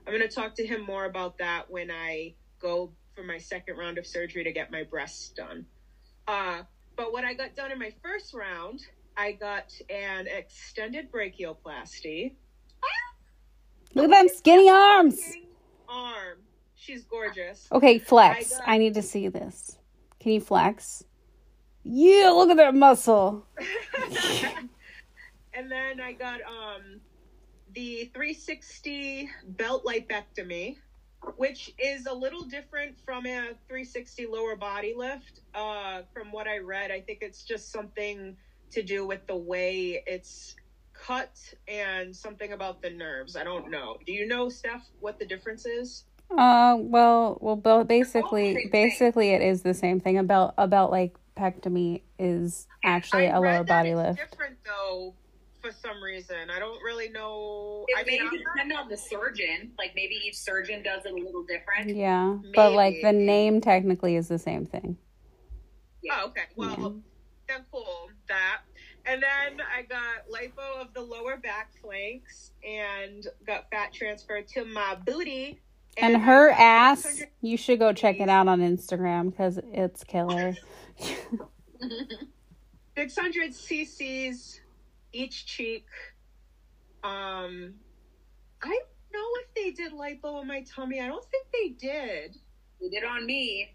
I'm 0.06 0.14
going 0.14 0.28
to 0.28 0.34
talk 0.34 0.56
to 0.56 0.66
him 0.66 0.82
more 0.82 1.06
about 1.06 1.38
that 1.40 1.70
when 1.70 1.92
I 1.92 2.36
go 2.62 2.92
for 3.16 3.24
my 3.24 3.38
second 3.38 3.78
round 3.78 3.98
of 3.98 4.06
surgery 4.06 4.44
to 4.44 4.52
get 4.52 4.72
my 4.72 4.84
breasts 4.84 5.30
done. 5.30 5.66
Uh, 6.28 6.64
but 6.96 7.12
what 7.14 7.24
I 7.24 7.34
got 7.34 7.56
done 7.56 7.72
in 7.72 7.80
my 7.80 7.92
first 8.04 8.34
round, 8.34 8.80
I 9.18 9.32
got 9.32 9.74
an 9.90 10.28
extended 10.28 11.12
brachioplasty. 11.12 12.34
Look 13.96 14.06
at 14.06 14.12
them 14.12 14.28
skinny 14.30 14.70
arms. 14.70 15.20
Arm. 15.90 16.38
She's 16.76 17.04
gorgeous. 17.06 17.68
Okay, 17.72 17.98
flex. 17.98 18.54
I 18.54 18.58
got- 18.60 18.70
I 18.70 18.78
need 18.78 18.94
to 18.94 19.02
see 19.02 19.28
this. 19.28 19.80
Can 20.20 20.34
you 20.34 20.42
flex? 20.42 21.04
Yeah, 21.84 22.30
look 22.30 22.52
at 22.52 22.58
that 22.58 22.76
muscle. 22.76 23.48
and 25.54 25.72
then 25.72 26.00
I 26.00 26.14
got 26.14 26.42
um 26.42 27.00
the 27.74 28.10
360 28.14 29.30
belt 29.50 29.84
lipectomy, 29.86 30.78
which 31.38 31.74
is 31.80 32.06
a 32.06 32.14
little 32.14 32.44
different 32.44 32.96
from 33.06 33.26
a 33.26 33.54
360 33.68 34.28
lower 34.28 34.56
body 34.56 34.94
lift. 34.96 35.42
Uh, 35.56 36.02
from 36.14 36.32
what 36.32 36.48
I 36.48 36.60
read, 36.60 36.92
I 36.92 37.02
think 37.02 37.20
it's 37.22 37.44
just 37.44 37.72
something 37.72 38.36
to 38.72 38.84
do 38.84 39.06
with 39.08 39.26
the 39.28 39.36
way 39.36 40.04
it's 40.06 40.56
cut 40.94 41.38
and 41.68 42.16
something 42.16 42.54
about 42.54 42.82
the 42.82 42.90
nerves. 42.90 43.36
I 43.36 43.44
don't 43.44 43.70
know. 43.70 43.98
Do 44.06 44.12
you 44.12 44.28
know, 44.28 44.50
Steph, 44.50 44.86
what 45.00 45.20
the 45.20 45.26
difference 45.26 45.66
is? 45.66 46.04
Uh, 46.32 46.76
well, 46.80 47.38
well, 47.40 47.56
both 47.56 47.88
basically, 47.88 48.54
same 48.54 48.56
thing. 48.64 48.70
basically, 48.72 49.30
it 49.30 49.42
is 49.42 49.62
the 49.62 49.74
same 49.74 50.00
thing. 50.02 50.18
About 50.18 50.54
about 50.58 50.92
like 50.92 51.16
pectomy 51.38 52.02
is 52.20 52.68
actually 52.84 53.28
I 53.28 53.38
a 53.38 53.40
lower 53.40 53.64
that 53.64 53.68
body 53.68 53.92
it's 53.92 53.98
lift. 53.98 54.20
Different 54.32 54.58
though, 54.66 55.14
for 55.62 55.72
some 55.72 56.04
reason. 56.04 56.50
I 56.54 56.60
don't 56.60 56.84
really 56.84 57.08
know. 57.10 57.86
It 57.88 57.98
I 57.98 58.04
may 58.04 58.12
mean, 58.18 58.22
I'm 58.22 58.26
not- 58.34 58.44
depend 58.56 58.74
on 58.74 58.90
the 58.90 58.98
surgeon. 58.98 59.72
Like 59.78 59.94
maybe 59.96 60.16
each 60.28 60.36
surgeon 60.38 60.84
does 60.84 61.06
it 61.06 61.14
a 61.14 61.16
little 61.16 61.44
different. 61.44 61.96
Yeah, 61.96 62.40
but 62.54 62.74
like 62.74 62.96
the 63.02 63.14
name 63.14 63.62
technically 63.62 64.18
is 64.18 64.28
the 64.28 64.40
same 64.40 64.66
thing. 64.66 64.98
Oh, 66.12 66.28
okay. 66.28 66.44
Well, 66.58 67.02
then 67.48 67.66
cool 67.72 68.10
that. 68.28 68.62
And 69.06 69.24
then 69.24 69.62
I 69.76 69.84
got 69.84 70.28
lipo 70.30 70.82
of 70.82 70.94
the 70.94 71.02
lower 71.02 71.38
back 71.38 71.72
flanks 71.82 72.52
and 72.68 73.26
got 73.46 73.70
fat 73.72 73.94
transferred 73.94 74.48
to 74.50 74.66
my 74.66 74.96
booty. 75.06 75.62
And 75.98 76.18
I 76.18 76.20
her 76.20 76.52
ass, 76.52 77.24
you 77.42 77.58
should 77.58 77.80
go 77.80 77.94
check 77.94 78.20
it 78.20 78.30
out 78.30 78.48
on 78.48 78.60
Instagram 78.60 79.32
because 79.32 79.60
it's 79.72 80.04
killer. 80.04 80.56
600 82.98 83.52
cc's 83.52 84.60
each 85.14 85.46
cheek. 85.46 85.86
Um, 87.04 87.76
I 88.62 88.68
don't 88.68 89.14
know 89.14 89.28
if 89.42 89.54
they 89.56 89.72
did 89.72 89.94
lipo 89.94 90.42
on 90.42 90.48
my 90.48 90.64
tummy. 90.64 91.00
I 91.00 91.08
don't 91.08 91.26
think 91.26 91.48
they 91.54 91.70
did. 91.70 92.38
They 92.82 92.90
did 92.90 93.04
on 93.04 93.26
me. 93.26 93.74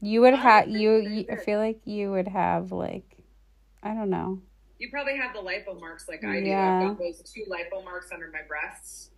You 0.00 0.20
would 0.22 0.34
have 0.34 0.68
you, 0.68 0.96
you. 0.96 1.26
I 1.30 1.36
feel 1.36 1.58
like 1.58 1.80
you 1.84 2.10
would 2.10 2.28
have 2.28 2.72
like, 2.72 3.15
I 3.86 3.94
don't 3.94 4.10
know. 4.10 4.40
You 4.78 4.90
probably 4.90 5.16
have 5.16 5.32
the 5.32 5.40
lipo 5.40 5.78
marks 5.80 6.08
like 6.08 6.24
I 6.24 6.40
do. 6.40 6.46
Yeah. 6.46 6.80
I've 6.80 6.88
got 6.88 6.98
those 6.98 7.22
two 7.22 7.44
lipo 7.48 7.82
marks 7.84 8.10
under 8.12 8.30
my 8.30 8.40
breasts. 8.46 9.10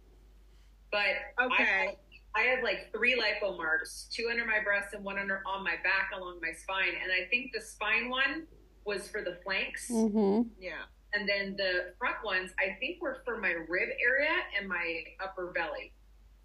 But 0.92 1.16
Okay. 1.42 1.96
I 2.36 2.42
have 2.42 2.62
like 2.62 2.92
three 2.92 3.18
lipo 3.20 3.56
marks, 3.56 4.08
two 4.12 4.28
under 4.30 4.44
my 4.44 4.60
breast 4.62 4.94
and 4.94 5.02
one 5.02 5.18
under 5.18 5.42
on 5.46 5.64
my 5.64 5.74
back 5.82 6.10
along 6.16 6.38
my 6.40 6.52
spine. 6.52 6.92
And 7.02 7.10
I 7.10 7.28
think 7.30 7.52
the 7.52 7.60
spine 7.60 8.08
one 8.08 8.46
was 8.84 9.08
for 9.08 9.22
the 9.22 9.38
flanks. 9.44 9.90
Mm-hmm. 9.90 10.48
Yeah. 10.60 10.84
and 11.14 11.26
then 11.28 11.56
the 11.56 11.94
front 11.98 12.16
ones 12.22 12.52
I 12.58 12.76
think 12.78 13.00
were 13.00 13.22
for 13.24 13.38
my 13.38 13.52
rib 13.66 13.88
area 14.00 14.30
and 14.58 14.68
my 14.68 15.02
upper 15.24 15.52
belly. 15.52 15.92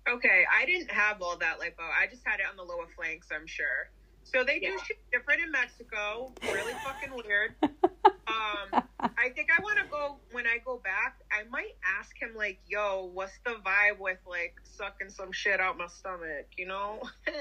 Okay, 0.10 0.46
I 0.52 0.66
didn't 0.66 0.90
have 0.90 1.22
all 1.22 1.38
that 1.38 1.60
lipo. 1.60 1.84
I 1.84 2.08
just 2.10 2.24
had 2.26 2.40
it 2.40 2.46
on 2.50 2.56
the 2.58 2.64
lower 2.64 2.88
flanks, 2.96 3.28
I'm 3.32 3.46
sure. 3.48 3.92
So 4.24 4.44
they 4.44 4.60
do 4.60 4.78
shit 4.86 4.98
different 5.12 5.42
in 5.42 5.52
Mexico. 5.52 6.34
Really 6.44 6.74
fucking 6.84 7.12
weird. 7.26 7.56
Um, 8.26 8.84
I 9.02 9.30
think 9.36 9.50
I 9.56 9.62
want 9.62 9.80
to 9.80 9.86
go 9.92 10.18
when 10.32 10.48
I 10.48 10.58
go 10.66 10.82
back. 10.84 11.18
I 11.32 11.44
might 11.50 11.76
ask 12.00 12.18
him 12.20 12.32
like, 12.36 12.60
"Yo, 12.66 13.10
what's 13.14 13.38
the 13.46 13.56
vibe 13.66 14.00
with 14.00 14.18
like 14.26 14.56
sucking 14.64 15.10
some 15.10 15.32
shit 15.32 15.60
out 15.60 15.78
my 15.78 15.88
stomach?" 15.88 16.48
You 16.58 16.68
know. 16.68 17.02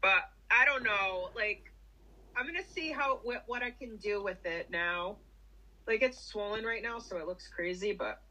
but 0.00 0.30
I 0.50 0.64
don't 0.64 0.84
know. 0.84 1.30
Like, 1.34 1.72
I'm 2.36 2.46
gonna 2.46 2.60
see 2.72 2.90
how 2.90 3.20
what, 3.22 3.44
what 3.46 3.62
I 3.62 3.70
can 3.70 3.96
do 3.96 4.22
with 4.22 4.44
it 4.46 4.70
now. 4.70 5.16
Like, 5.86 6.02
it's 6.02 6.20
swollen 6.20 6.64
right 6.64 6.82
now, 6.82 6.98
so 6.98 7.18
it 7.18 7.26
looks 7.26 7.48
crazy. 7.48 7.92
But 7.92 8.22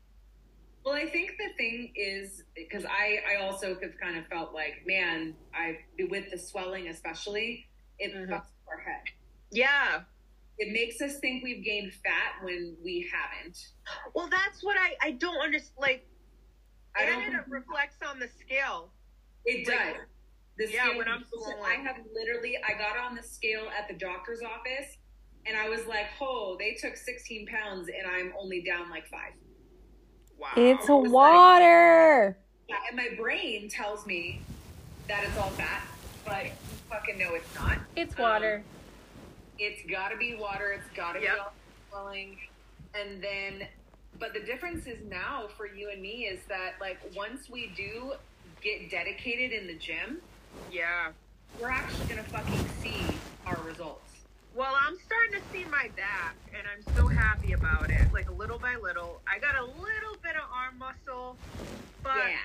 Well, 0.85 0.93
I 0.93 1.09
think 1.09 1.31
the 1.39 1.49
thing 1.57 1.91
is 1.95 2.43
because 2.55 2.85
I 2.85 3.17
I 3.33 3.41
also 3.43 3.69
have 3.81 3.99
kind 3.99 4.17
of 4.17 4.27
felt 4.27 4.53
like 4.53 4.83
man 4.85 5.33
I 5.53 5.79
with 6.09 6.29
the 6.31 6.37
swelling 6.37 6.87
especially 6.89 7.65
it 7.97 8.13
Mhm. 8.13 8.29
fucks 8.29 8.51
our 8.67 8.77
head. 8.79 9.01
yeah, 9.51 10.03
It 10.59 10.71
makes 10.71 11.01
us 11.01 11.19
think 11.19 11.43
we've 11.43 11.63
gained 11.65 11.91
fat 11.95 12.43
when 12.43 12.77
we 12.83 13.09
haven't. 13.11 13.57
Well, 14.13 14.27
that's 14.29 14.63
what 14.63 14.77
I 14.77 14.95
I 15.01 15.11
don't 15.11 15.37
understand. 15.41 15.77
Like, 15.79 16.05
I 16.95 17.03
and 17.05 17.31
don't. 17.31 17.41
it 17.41 17.47
reflects 17.49 18.01
on 18.03 18.19
the 18.19 18.27
scale. 18.27 18.93
It 19.45 19.67
like- 19.67 19.95
does. 19.95 20.05
The 20.57 20.71
Yeah, 20.71 20.85
scale- 20.85 20.97
when 20.99 21.07
I'm 21.09 21.23
swollen. 21.25 21.59
I 21.65 21.75
have 21.75 21.97
literally 22.13 22.57
I 22.63 22.73
got 22.75 22.95
on 22.97 23.15
the 23.15 23.23
scale 23.23 23.67
at 23.69 23.87
the 23.87 23.95
doctor's 23.95 24.41
office 24.43 24.97
and 25.47 25.57
I 25.57 25.67
was 25.67 25.85
like, 25.87 26.07
oh, 26.21 26.55
they 26.57 26.75
took 26.75 26.95
16 26.95 27.47
pounds 27.47 27.89
and 27.89 28.05
I'm 28.07 28.33
only 28.37 28.61
down 28.61 28.89
like 28.89 29.07
five. 29.07 29.33
Wow. 30.39 30.47
It's 30.57 30.87
was 30.89 31.03
like- 31.03 31.11
water. 31.11 32.37
Yeah, 32.67 32.77
and 32.87 32.97
my 32.97 33.09
brain 33.17 33.69
tells 33.69 34.05
me 34.07 34.41
that 35.07 35.23
it's 35.23 35.37
all 35.37 35.51
fat, 35.51 35.83
but 36.25 36.47
fucking 36.89 37.17
no, 37.19 37.35
it's 37.35 37.53
not. 37.55 37.77
It's 37.95 38.15
um, 38.15 38.21
water. 38.23 38.63
It's 39.59 39.81
got 39.89 40.09
to 40.09 40.17
be 40.17 40.35
water. 40.35 40.71
It's 40.71 40.89
got 40.95 41.13
to 41.13 41.21
Yep. 41.21 41.33
be 41.35 41.39
all 41.39 41.53
swelling. 41.91 42.37
And 42.95 43.21
then, 43.23 43.67
but 44.19 44.33
the 44.33 44.39
difference 44.39 44.87
is 44.87 44.97
now 45.09 45.47
for 45.55 45.67
you 45.67 45.89
and 45.91 46.01
me 46.01 46.25
is 46.25 46.39
that 46.49 46.73
like 46.81 46.97
once 47.15 47.49
we 47.49 47.67
do 47.75 48.13
get 48.61 48.89
dedicated 48.89 49.51
in 49.51 49.67
the 49.67 49.75
gym, 49.75 50.21
yeah. 50.71 51.11
we're 51.61 51.69
actually 51.69 52.05
gonna 52.07 52.23
fucking 52.23 52.65
see 52.81 53.05
our 53.45 53.57
results. 53.63 54.11
Well, 54.55 54.73
I'm 54.73 54.97
starting 55.05 55.33
to 55.33 55.41
see 55.51 55.65
my 55.65 55.89
back, 55.97 56.37
and 56.57 56.65
I'm 56.65 56.95
so 56.95 57.07
happy 57.07 57.51
about 57.51 57.89
it. 57.89 58.13
Like 58.13 58.31
little 58.37 58.57
by 58.57 58.77
little, 58.77 59.21
I 59.27 59.37
got 59.37 59.57
a 59.57 59.65
little 59.65 60.15
bit 60.23 60.37
of 60.37 60.43
arm 60.49 60.79
muscle, 60.79 61.35
but 62.01 62.15
yeah, 62.15 62.37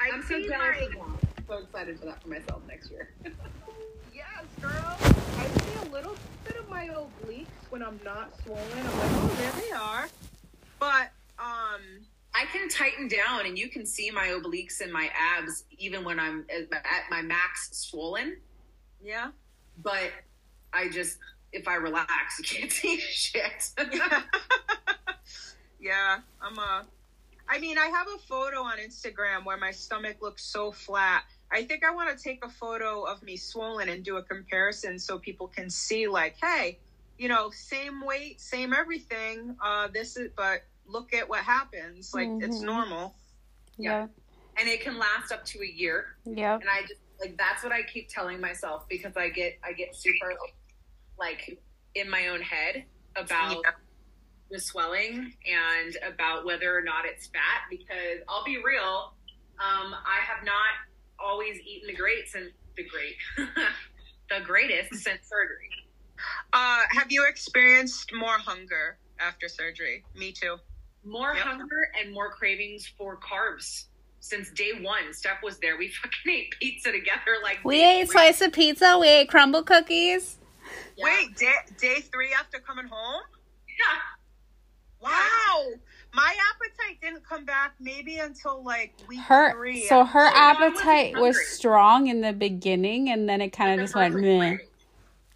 I 0.00 0.12
I'm 0.14 0.22
so 0.22 0.40
jealous 0.40 0.94
my. 0.96 1.06
So 1.46 1.58
excited 1.58 2.00
for 2.00 2.06
that 2.06 2.22
for 2.22 2.28
myself 2.30 2.62
next 2.66 2.90
year. 2.90 3.10
yes, 4.14 4.44
girl. 4.62 4.72
I 4.72 5.46
see 5.46 5.86
a 5.86 5.92
little 5.92 6.16
bit 6.46 6.56
of 6.56 6.70
my 6.70 6.88
obliques 6.88 7.46
when 7.68 7.82
I'm 7.82 8.00
not 8.02 8.32
swollen. 8.42 8.64
I'm 8.74 8.98
like, 8.98 9.10
oh, 9.12 9.36
there 9.38 9.52
they 9.62 9.72
are. 9.72 10.08
But 10.78 11.10
um, 11.38 11.82
I 12.34 12.46
can 12.50 12.70
tighten 12.70 13.08
down, 13.08 13.44
and 13.44 13.58
you 13.58 13.68
can 13.68 13.84
see 13.84 14.10
my 14.10 14.28
obliques 14.28 14.80
and 14.80 14.90
my 14.90 15.10
abs 15.14 15.64
even 15.76 16.02
when 16.02 16.18
I'm 16.18 16.46
at 16.50 17.10
my 17.10 17.20
max 17.20 17.76
swollen. 17.76 18.38
yeah. 19.04 19.32
But 19.82 20.10
I 20.72 20.88
just, 20.88 21.18
if 21.52 21.68
I 21.68 21.74
relax, 21.76 22.38
you 22.38 22.44
can't 22.44 22.70
see 22.78 22.98
shit. 23.00 23.70
yeah, 25.80 26.18
I'm 26.40 26.58
a. 26.58 26.84
I 27.48 27.60
mean, 27.60 27.78
I 27.78 27.86
have 27.86 28.08
a 28.08 28.18
photo 28.26 28.62
on 28.62 28.78
Instagram 28.78 29.44
where 29.44 29.56
my 29.56 29.70
stomach 29.70 30.16
looks 30.20 30.44
so 30.44 30.72
flat. 30.72 31.22
I 31.52 31.62
think 31.62 31.84
I 31.84 31.92
want 31.94 32.16
to 32.16 32.22
take 32.22 32.44
a 32.44 32.48
photo 32.48 33.04
of 33.04 33.22
me 33.22 33.36
swollen 33.36 33.88
and 33.88 34.04
do 34.04 34.16
a 34.16 34.22
comparison 34.22 34.98
so 34.98 35.16
people 35.18 35.46
can 35.46 35.70
see, 35.70 36.08
like, 36.08 36.34
hey, 36.42 36.78
you 37.18 37.28
know, 37.28 37.50
same 37.50 38.04
weight, 38.04 38.40
same 38.40 38.72
everything. 38.72 39.54
Uh, 39.62 39.86
this 39.86 40.16
is, 40.16 40.30
but 40.36 40.62
look 40.88 41.14
at 41.14 41.28
what 41.28 41.44
happens. 41.44 42.12
Like, 42.12 42.28
it's 42.40 42.58
Mhm. 42.58 42.62
normal. 42.64 43.14
Yeah, 43.78 44.08
and 44.56 44.68
it 44.68 44.80
can 44.80 44.98
last 44.98 45.30
up 45.30 45.44
to 45.46 45.60
a 45.62 45.66
year. 45.66 46.16
Yeah. 46.24 46.54
And 46.56 46.68
I 46.68 46.80
just 46.82 47.00
like 47.20 47.36
that's 47.38 47.62
what 47.62 47.72
I 47.72 47.82
keep 47.82 48.08
telling 48.08 48.40
myself 48.40 48.84
because 48.88 49.16
I 49.16 49.28
get 49.30 49.58
I 49.64 49.72
get 49.72 49.94
super 49.94 50.36
like 51.18 51.58
in 51.94 52.10
my 52.10 52.28
own 52.28 52.42
head 52.42 52.84
about 53.16 53.62
Yeah. 53.64 53.70
the 54.50 54.60
swelling 54.60 55.32
and 55.46 55.96
about 56.06 56.44
whether 56.44 56.76
or 56.76 56.82
not 56.82 57.04
it's 57.06 57.26
fat 57.28 57.62
because 57.70 58.20
I'll 58.28 58.44
be 58.44 58.58
real, 58.62 59.14
um, 59.58 59.94
I 59.94 60.20
have 60.22 60.44
not 60.44 60.74
always 61.18 61.58
eaten 61.60 61.88
the 61.88 61.94
great 61.96 62.28
since 62.28 62.52
the 62.76 62.84
great 62.84 63.16
the 64.30 64.44
greatest 64.44 64.90
since 64.90 65.28
surgery. 65.28 65.70
Uh, 66.52 66.82
have 66.90 67.10
you 67.10 67.26
experienced 67.28 68.12
more 68.14 68.38
hunger 68.38 68.98
after 69.18 69.48
surgery? 69.48 70.04
Me 70.14 70.32
too. 70.32 70.56
More 71.04 71.34
Yep. 71.34 71.44
hunger 71.44 71.90
and 72.00 72.12
more 72.12 72.30
cravings 72.30 72.86
for 72.98 73.18
carbs. 73.18 73.86
Since 74.20 74.50
day 74.52 74.72
one, 74.80 75.12
Steph 75.12 75.42
was 75.42 75.58
there. 75.58 75.76
We 75.78 75.88
fucking 76.02 76.32
ate 76.32 76.54
pizza 76.60 76.90
together. 76.92 77.36
Like 77.42 77.58
We 77.64 77.84
ate 77.84 78.06
three. 78.06 78.12
slice 78.12 78.40
of 78.40 78.52
pizza. 78.52 78.98
We 79.00 79.08
ate 79.08 79.28
crumble 79.28 79.62
cookies. 79.62 80.38
Yeah. 80.96 81.04
Wait, 81.04 81.36
day, 81.36 81.52
day 81.78 82.00
three 82.00 82.32
after 82.38 82.58
coming 82.58 82.86
home? 82.86 83.22
Yeah. 83.68 84.00
Wow. 85.00 85.66
My 86.14 86.34
appetite 86.54 86.98
didn't 87.02 87.24
come 87.28 87.44
back 87.44 87.74
maybe 87.78 88.16
until 88.18 88.64
like 88.64 88.94
week 89.06 89.20
Her 89.20 89.52
three. 89.52 89.86
so 89.86 90.04
her 90.04 90.28
So 90.30 90.34
appetite 90.36 91.16
was 91.16 91.36
strong 91.48 92.06
in 92.06 92.22
the 92.22 92.32
beginning, 92.32 93.10
and 93.10 93.28
then 93.28 93.40
it 93.42 93.50
kind 93.50 93.78
of 93.78 93.84
just 93.84 93.94
went 93.94 94.14
first 94.14 94.24
meh. 94.24 94.56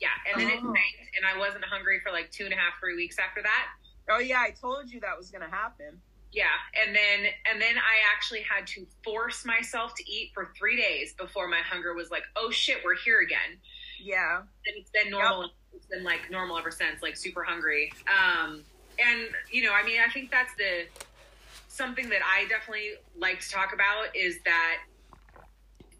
Yeah, 0.00 0.08
and 0.32 0.40
then 0.40 0.48
it 0.48 0.60
Oh. 0.60 0.72
tanked, 0.72 1.16
and 1.16 1.26
I 1.26 1.38
wasn't 1.38 1.64
hungry 1.66 2.00
for 2.02 2.10
like 2.10 2.30
two 2.30 2.44
and 2.44 2.54
a 2.54 2.56
half, 2.56 2.80
three 2.80 2.96
weeks 2.96 3.18
after 3.18 3.42
that. 3.42 3.66
Oh 4.10 4.18
yeah, 4.18 4.40
I 4.40 4.50
told 4.52 4.90
you 4.90 4.98
that 5.00 5.16
was 5.18 5.30
gonna 5.30 5.50
happen. 5.50 6.00
Yeah, 6.32 6.44
and 6.86 6.94
then 6.94 7.26
and 7.50 7.60
then 7.60 7.76
I 7.76 8.14
actually 8.14 8.42
had 8.42 8.66
to 8.68 8.86
force 9.02 9.44
myself 9.44 9.94
to 9.96 10.08
eat 10.10 10.30
for 10.32 10.50
three 10.56 10.76
days 10.76 11.12
before 11.14 11.48
my 11.48 11.58
hunger 11.58 11.92
was 11.94 12.10
like, 12.10 12.22
oh 12.36 12.50
shit, 12.50 12.78
we're 12.84 12.96
here 12.96 13.20
again. 13.20 13.58
Yeah. 14.02 14.38
And 14.38 14.76
it's 14.76 14.90
been 14.90 15.10
normal. 15.10 15.50
It's 15.74 15.86
been 15.86 16.04
like 16.04 16.30
normal 16.30 16.56
ever 16.56 16.70
since, 16.70 17.02
like 17.02 17.16
super 17.16 17.42
hungry. 17.42 17.92
Um, 18.06 18.62
and 18.98 19.28
you 19.50 19.64
know, 19.64 19.72
I 19.72 19.84
mean, 19.84 19.98
I 20.06 20.10
think 20.12 20.30
that's 20.30 20.54
the 20.54 20.86
something 21.68 22.08
that 22.10 22.20
I 22.24 22.46
definitely 22.48 22.90
like 23.18 23.40
to 23.40 23.50
talk 23.50 23.72
about 23.74 24.14
is 24.14 24.38
that 24.44 24.78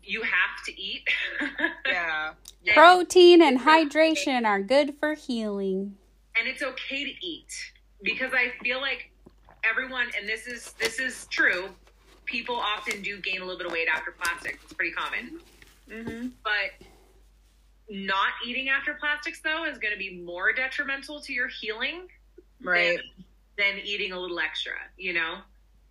you 0.03 0.23
have 0.23 0.64
to 0.66 0.81
eat. 0.81 1.09
Yeah. 1.87 2.33
And- 2.66 2.75
Protein 2.75 3.43
and 3.43 3.61
hydration 3.61 4.45
are 4.47 4.61
good 4.61 4.95
for 5.01 5.14
healing. 5.14 5.97
and 6.38 6.47
it's 6.47 6.62
okay 6.62 7.05
to 7.05 7.27
eat 7.27 7.53
because 8.03 8.33
I 8.35 8.53
feel 8.62 8.81
like 8.81 9.10
everyone, 9.68 10.09
and 10.18 10.29
this 10.29 10.46
is 10.46 10.73
this 10.73 10.99
is 10.99 11.27
true. 11.27 11.68
People 12.25 12.55
often 12.57 13.03
do 13.03 13.18
gain 13.20 13.40
a 13.40 13.44
little 13.44 13.59
bit 13.59 13.66
of 13.66 13.73
weight 13.73 13.88
after 13.92 14.12
plastics. 14.12 14.62
It's 14.64 14.73
pretty 14.73 14.92
common, 14.92 15.40
Mm-hmm. 15.90 16.29
but 16.44 16.87
not 17.88 18.29
eating 18.46 18.68
after 18.68 18.94
plastics 18.94 19.40
though 19.42 19.64
is 19.64 19.79
going 19.79 19.92
to 19.92 19.99
be 19.99 20.20
more 20.20 20.53
detrimental 20.53 21.20
to 21.23 21.33
your 21.33 21.49
healing 21.49 22.07
Right. 22.62 23.01
than, 23.59 23.75
than 23.77 23.85
eating 23.85 24.12
a 24.12 24.18
little 24.20 24.38
extra. 24.38 24.75
You 24.96 25.14
know? 25.14 25.38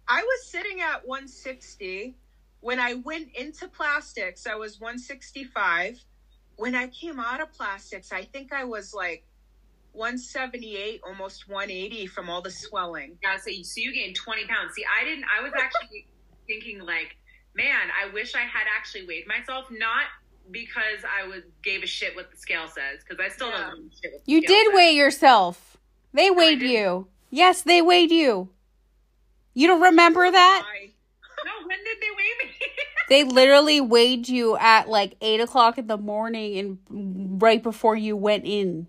I 0.08 0.22
was 0.24 0.46
sitting 0.48 0.80
at 0.82 1.06
160. 1.06 2.16
When 2.62 2.80
I 2.80 2.94
went 2.96 3.30
into 3.36 3.68
plastics, 3.68 4.48
I 4.48 4.56
was 4.56 4.80
165. 4.80 6.00
When 6.56 6.76
I 6.76 6.88
came 6.88 7.20
out 7.20 7.42
of 7.42 7.52
plastics, 7.54 8.12
I 8.14 8.24
think 8.24 8.54
I 8.54 8.64
was 8.64 8.94
like 8.94 9.26
178, 10.00 11.02
almost 11.06 11.48
180 11.50 12.08
from 12.08 12.30
all 12.30 12.42
the 12.42 12.50
swelling. 12.52 13.18
Yeah. 13.22 13.38
So 13.38 13.50
you, 13.50 13.64
so 13.64 13.82
you 13.82 13.94
gained 13.94 14.16
twenty 14.16 14.46
pounds. 14.46 14.74
See, 14.76 14.84
I 14.86 15.04
didn't. 15.06 15.26
I 15.38 15.44
was 15.44 15.52
actually 15.56 16.08
thinking 16.48 16.80
like, 16.80 17.16
man, 17.56 17.90
I 18.02 18.12
wish 18.14 18.34
I 18.36 18.40
had 18.40 18.64
actually 18.78 19.06
weighed 19.06 19.28
myself. 19.28 19.66
Not 19.70 20.06
because 20.52 21.04
I 21.06 21.28
would 21.28 21.44
gave 21.64 21.84
a 21.84 21.88
shit 21.88 22.16
what 22.16 22.32
the 22.32 22.38
scale 22.38 22.68
says, 22.68 23.04
because 23.08 23.24
I 23.24 23.30
still 23.30 23.50
Yeah. 23.50 23.70
don't 23.72 23.84
give 23.84 23.92
a 23.92 23.96
shit. 24.02 24.12
What 24.14 24.26
the 24.26 24.32
You 24.32 24.42
scale 24.42 24.48
did 24.56 24.68
says. 24.68 24.76
weigh 24.76 24.92
yourself. 24.94 25.78
They 26.14 26.32
weighed 26.32 26.60
didn't. 26.60 26.72
you. 26.74 27.08
Yes, 27.30 27.62
they 27.62 27.82
weighed 27.84 28.10
you. 28.12 28.50
You 29.54 29.68
don't 29.68 29.82
remember 29.82 30.32
that? 30.32 30.64
I- 30.66 30.92
No, 31.46 31.68
when 31.68 31.78
did 31.86 31.98
they 32.02 32.10
weigh 32.18 32.48
me? 32.48 32.56
They 33.10 33.24
literally 33.24 33.80
weighed 33.82 34.28
you 34.30 34.56
at 34.58 34.88
like 34.90 35.16
eight 35.22 35.40
o'clock 35.40 35.78
in 35.80 35.88
the 35.88 35.98
morning 35.98 36.58
and 36.90 37.42
right 37.42 37.62
before 37.64 37.96
you 37.96 38.16
went 38.18 38.46
in. 38.46 38.88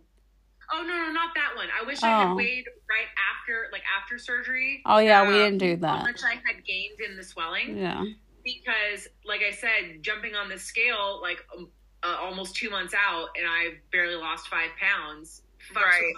Oh 0.72 0.82
no, 0.82 0.88
no, 1.06 1.12
not 1.12 1.30
that 1.34 1.52
one. 1.56 1.68
I 1.80 1.84
wish 1.86 2.02
I 2.02 2.08
had 2.08 2.32
Oh. 2.32 2.34
weighed 2.36 2.64
right 2.88 3.08
after, 3.32 3.68
like 3.72 3.82
after 4.00 4.18
surgery. 4.18 4.82
Oh 4.86 4.98
yeah, 4.98 5.22
we 5.26 5.34
um, 5.34 5.40
didn't 5.40 5.58
do 5.58 5.76
that. 5.76 5.86
How 5.88 5.96
that. 5.98 6.02
much 6.12 6.22
I 6.24 6.34
had 6.34 6.64
gained 6.64 7.00
in 7.00 7.16
the 7.16 7.24
swelling 7.24 7.76
Yeah. 7.78 8.04
because, 8.44 9.08
like 9.24 9.40
I 9.46 9.50
said, 9.52 10.02
jumping 10.02 10.34
on 10.34 10.48
the 10.48 10.58
scale 10.58 11.20
like 11.22 11.38
um, 11.56 11.68
uh, 12.02 12.16
almost 12.20 12.56
two 12.56 12.70
months 12.70 12.94
out, 12.94 13.28
and 13.38 13.46
I 13.48 13.74
barely 13.92 14.14
lost 14.16 14.48
five 14.48 14.70
pounds. 14.80 15.42
Right. 15.74 16.14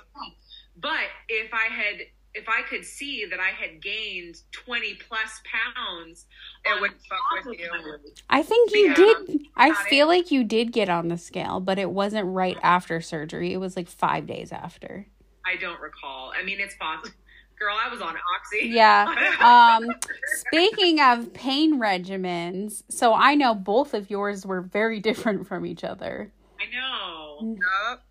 But 0.80 1.04
if 1.28 1.52
I 1.52 1.72
had, 1.72 1.96
if 2.34 2.48
I 2.48 2.62
could 2.62 2.84
see 2.84 3.26
that 3.30 3.38
I 3.40 3.48
had 3.50 3.82
gained 3.82 4.36
20 4.52 4.94
plus 5.06 5.40
pounds, 5.44 6.26
It 6.64 6.80
would 6.80 6.92
fuck 7.08 7.18
top 7.36 7.44
with 7.46 7.58
you. 7.58 7.70
I 8.30 8.42
think 8.42 8.70
you 8.72 8.88
Yeah. 8.88 8.94
did. 8.94 9.40
I 9.56 9.70
Got 9.70 9.86
it. 9.86 9.88
feel 9.90 10.06
like 10.06 10.30
you 10.30 10.44
did 10.44 10.72
get 10.72 10.88
on 10.88 11.08
the 11.08 11.18
scale, 11.18 11.60
but 11.60 11.78
it 11.78 11.90
wasn't 11.90 12.26
right 12.28 12.56
after 12.62 13.00
surgery. 13.00 13.52
It 13.52 13.58
was 13.58 13.76
like 13.76 13.88
five 13.88 14.26
days 14.26 14.52
after. 14.52 15.06
I 15.44 15.56
don't 15.56 15.80
recall. 15.80 16.32
I 16.36 16.42
mean, 16.44 16.58
it's 16.60 16.74
possible. 16.76 17.10
Girl, 17.58 17.76
I 17.80 17.88
was 17.88 18.00
on 18.00 18.16
Oxy. 18.16 18.68
Yeah. 18.68 19.14
Um, 19.42 19.88
speaking 20.46 21.00
of 21.00 21.32
pain 21.34 21.78
regimens, 21.80 22.82
so 22.88 23.12
I 23.14 23.34
know 23.34 23.54
both 23.54 23.92
of 23.94 24.08
yours 24.10 24.46
were 24.46 24.60
very 24.62 25.00
different 25.08 25.46
from 25.46 25.66
each 25.66 25.84
other. 25.84 26.32
I 26.60 26.64
know. 26.74 27.56
Yup. 27.90 28.04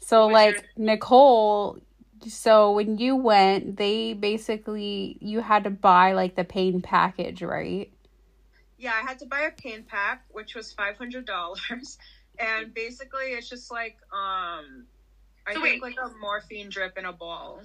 So, 0.00 0.26
Was 0.26 0.32
like 0.34 0.54
yours- 0.54 0.64
Nicole, 0.76 1.78
so 2.28 2.72
when 2.72 2.98
you 2.98 3.16
went, 3.16 3.76
they 3.76 4.12
basically 4.14 5.16
you 5.20 5.40
had 5.40 5.64
to 5.64 5.70
buy 5.70 6.12
like 6.12 6.34
the 6.36 6.44
pain 6.44 6.80
package, 6.82 7.42
right? 7.42 7.90
Yeah, 8.78 8.92
I 8.94 9.02
had 9.02 9.18
to 9.20 9.26
buy 9.26 9.42
a 9.42 9.50
pain 9.52 9.84
pack, 9.84 10.24
which 10.30 10.54
was 10.54 10.72
five 10.72 10.96
hundred 10.96 11.26
dollars, 11.26 11.98
and 12.38 12.72
basically 12.74 13.32
it's 13.32 13.48
just 13.48 13.70
like 13.70 13.98
um, 14.12 14.86
I 15.46 15.54
So 15.54 15.60
think 15.60 15.82
wait. 15.82 15.82
like 15.82 15.96
a 16.02 16.08
morphine 16.20 16.68
drip 16.70 16.96
in 16.98 17.04
a 17.04 17.12
ball. 17.12 17.62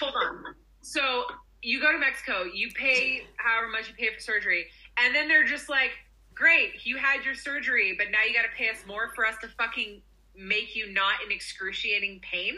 Hold 0.00 0.14
on. 0.14 0.54
So 0.82 1.24
you 1.62 1.80
go 1.80 1.92
to 1.92 1.98
Mexico, 1.98 2.44
you 2.44 2.70
pay 2.74 3.22
however 3.36 3.68
much 3.70 3.88
you 3.88 3.94
pay 3.94 4.12
for 4.14 4.20
surgery, 4.20 4.66
and 4.98 5.14
then 5.14 5.28
they're 5.28 5.44
just 5.46 5.68
like, 5.68 5.92
"Great, 6.34 6.84
you 6.84 6.96
had 6.98 7.24
your 7.24 7.34
surgery, 7.34 7.94
but 7.96 8.10
now 8.10 8.22
you 8.26 8.34
got 8.34 8.42
to 8.42 8.56
pay 8.56 8.68
us 8.70 8.84
more 8.86 9.10
for 9.14 9.26
us 9.26 9.36
to 9.42 9.48
fucking 9.48 10.02
make 10.36 10.74
you 10.76 10.92
not 10.92 11.22
in 11.24 11.32
excruciating 11.32 12.20
pain." 12.20 12.56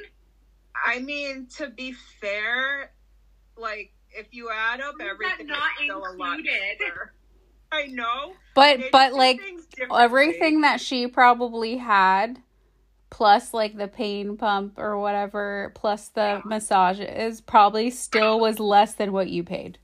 I 0.86 1.00
mean, 1.00 1.46
to 1.56 1.68
be 1.70 1.92
fair, 2.20 2.92
like 3.56 3.92
if 4.10 4.26
you 4.32 4.50
add 4.50 4.80
up 4.80 4.94
How 4.98 5.06
is 5.06 5.08
that 5.08 5.08
everything, 5.10 5.46
not 5.48 5.62
it's 5.78 5.84
still 5.84 5.98
a 5.98 6.12
lot 6.16 6.38
included? 6.38 6.92
I 7.70 7.86
know, 7.86 8.32
But 8.54 8.78
They 8.78 8.88
but 8.90 9.12
like 9.12 9.40
everything 9.94 10.62
that 10.62 10.80
she 10.80 11.06
probably 11.06 11.76
had 11.76 12.40
plus 13.10 13.52
like 13.52 13.76
the 13.76 13.88
pain 13.88 14.36
pump 14.36 14.78
or 14.78 14.98
whatever 14.98 15.72
plus 15.74 16.08
the 16.08 16.40
massages 16.46 17.40
probably 17.42 17.90
still 17.90 18.40
was 18.40 18.58
less 18.58 18.94
than 18.94 19.12
what 19.12 19.28
you 19.28 19.42
paid. 19.44 19.78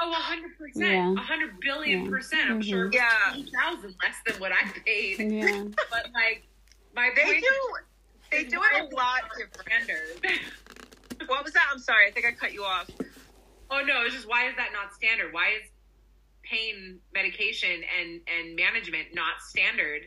Oh, 0.00 0.10
a 0.10 0.14
hundred 0.14 0.56
percent, 0.56 1.18
a 1.18 1.20
hundred 1.20 1.60
billion 1.60 2.04
Yeah. 2.04 2.10
percent. 2.10 2.50
I'm 2.50 2.62
sure 2.62 2.84
it 2.84 2.86
was 2.86 2.94
Yeah. 2.94 3.32
twenty 3.32 3.50
thousand 3.50 3.94
less 4.02 4.16
than 4.26 4.40
what 4.40 4.52
I 4.52 4.64
paid. 4.86 5.18
Yeah. 5.32 5.64
But 5.90 6.06
like, 6.14 6.44
my 6.94 7.10
They 7.14 7.24
point 7.24 7.40
do. 7.40 7.76
They 8.30 8.44
do 8.44 8.60
it 8.62 8.80
a 8.80 8.94
lot 8.94 9.22
not 9.22 9.30
different. 9.38 9.84
Standard. 9.84 10.40
What 11.26 11.44
was 11.44 11.52
that? 11.54 11.66
I'm 11.72 11.78
sorry. 11.78 12.08
I 12.08 12.10
think 12.10 12.26
I 12.26 12.32
cut 12.32 12.52
you 12.52 12.62
off. 12.64 12.90
Oh 13.70 13.82
no, 13.84 14.02
it's 14.04 14.14
just 14.14 14.28
why 14.28 14.48
is 14.48 14.56
that 14.56 14.70
not 14.72 14.94
standard? 14.94 15.32
Why 15.32 15.50
is 15.62 15.68
pain 16.42 17.00
medication 17.12 17.82
and 18.00 18.20
and 18.38 18.56
management 18.56 19.08
not 19.14 19.40
standard? 19.46 20.02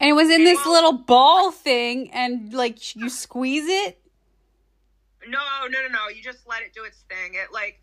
And 0.00 0.10
it 0.10 0.12
was 0.14 0.28
in 0.30 0.44
this 0.44 0.58
Well- 0.64 0.74
little 0.74 0.92
ball 0.92 1.50
thing 1.52 2.10
and 2.12 2.52
like 2.52 2.94
you 2.96 3.08
squeeze 3.08 3.66
it. 3.68 4.00
No, 5.28 5.40
no, 5.68 5.82
no, 5.82 5.88
no. 5.88 6.08
You 6.08 6.22
just 6.22 6.46
let 6.46 6.62
it 6.62 6.72
do 6.72 6.84
its 6.84 6.98
thing. 7.08 7.34
It 7.34 7.52
like, 7.52 7.80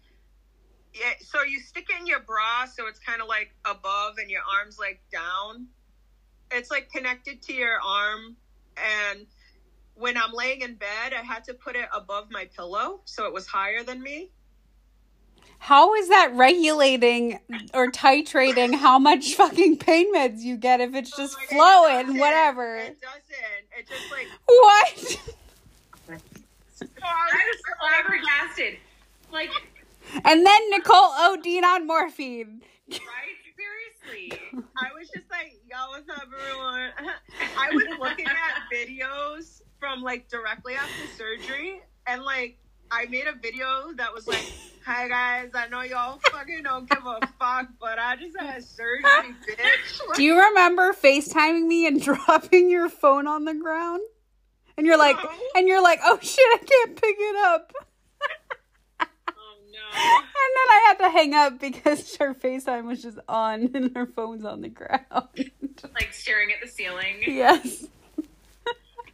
yeah. 0.93 1.13
So 1.19 1.43
you 1.43 1.59
stick 1.59 1.87
it 1.89 1.99
in 1.99 2.07
your 2.07 2.21
bra, 2.21 2.65
so 2.65 2.87
it's 2.87 2.99
kind 2.99 3.21
of 3.21 3.27
like 3.27 3.53
above, 3.65 4.17
and 4.17 4.29
your 4.29 4.43
arms 4.59 4.77
like 4.79 5.01
down. 5.11 5.67
It's 6.51 6.71
like 6.71 6.89
connected 6.91 7.41
to 7.43 7.53
your 7.53 7.81
arm, 7.81 8.37
and 8.77 9.25
when 9.95 10.17
I'm 10.17 10.33
laying 10.33 10.61
in 10.61 10.75
bed, 10.75 11.13
I 11.17 11.21
had 11.23 11.43
to 11.45 11.53
put 11.53 11.75
it 11.75 11.87
above 11.95 12.29
my 12.31 12.45
pillow, 12.55 13.01
so 13.05 13.25
it 13.25 13.33
was 13.33 13.47
higher 13.47 13.83
than 13.83 14.01
me. 14.01 14.31
How 15.59 15.93
is 15.95 16.09
that 16.09 16.31
regulating 16.33 17.39
or 17.73 17.89
titrating 17.89 18.75
how 18.75 18.99
much 18.99 19.33
fucking 19.35 19.77
pain 19.77 20.13
meds 20.13 20.41
you 20.41 20.57
get 20.57 20.81
if 20.81 20.93
it's 20.93 21.13
oh, 21.13 21.17
just 21.23 21.37
Like, 21.37 21.43
it 21.51 21.55
flowing, 21.55 22.01
doesn't- 22.07 22.19
whatever? 22.19 22.75
It 22.77 22.97
doesn't. 23.01 23.79
It 23.79 23.87
just 23.87 24.11
like. 24.11 24.27
What? 24.45 24.97
So 26.73 26.85
I 27.01 27.25
was 27.25 27.43
just 27.51 27.63
so 27.65 27.71
like, 27.81 28.05
flabbergasted. 28.05 28.77
Like, 29.31 29.49
And 30.25 30.45
then 30.45 30.69
Nicole 30.71 31.13
OD'd 31.17 31.63
on 31.63 31.87
morphine. 31.87 32.61
right? 32.89 32.99
Seriously. 34.03 34.37
I 34.77 34.87
was 34.99 35.09
just 35.09 35.31
like, 35.31 35.61
yo, 35.69 35.77
what's 35.89 36.09
up, 36.09 36.27
everyone? 36.27 36.89
I 37.57 37.69
was 37.73 37.85
looking 37.99 38.25
at 38.27 38.63
videos 38.73 39.61
from 39.83 40.01
like 40.01 40.29
directly 40.29 40.75
after 40.75 41.07
surgery, 41.17 41.81
and 42.07 42.23
like 42.23 42.57
I 42.89 43.05
made 43.07 43.27
a 43.27 43.33
video 43.33 43.91
that 43.97 44.13
was 44.13 44.27
like, 44.29 44.45
"Hi 44.85 45.09
guys, 45.09 45.49
I 45.53 45.67
know 45.67 45.81
y'all 45.81 46.19
fucking 46.31 46.63
don't 46.63 46.89
give 46.89 47.05
a 47.05 47.19
fuck, 47.37 47.67
but 47.81 47.99
I 47.99 48.15
just 48.15 48.39
had 48.39 48.63
surgery, 48.63 49.03
bitch." 49.49 49.99
Do 50.15 50.23
you 50.23 50.39
remember 50.39 50.93
FaceTiming 50.93 51.67
me 51.67 51.85
and 51.85 52.01
dropping 52.01 52.69
your 52.69 52.87
phone 52.87 53.27
on 53.27 53.43
the 53.43 53.53
ground? 53.55 53.99
And 54.77 54.87
you're 54.87 54.97
like, 54.97 55.17
No. 55.17 55.29
and 55.55 55.67
you're 55.67 55.83
like, 55.83 55.99
oh 56.03 56.17
shit, 56.21 56.39
I 56.39 56.57
can't 56.57 56.95
pick 56.95 57.15
it 57.19 57.35
up. 57.45 57.73
Oh 59.29 59.55
no. 59.71 59.79
And 59.95 60.23
then 60.55 60.69
I 60.69 60.83
had 60.87 60.97
to 60.99 61.09
hang 61.11 61.33
up 61.33 61.59
because 61.59 62.15
her 62.17 62.33
FaceTime 62.33 62.85
was 62.85 63.01
just 63.01 63.19
on 63.27 63.69
and 63.73 63.95
her 63.95 64.05
phone's 64.07 64.45
on 64.45 64.61
the 64.61 64.69
ground. 64.69 65.01
Like 65.93 66.13
staring 66.13 66.49
at 66.51 66.61
the 66.63 66.67
ceiling. 66.71 67.17
yes. 67.27 67.85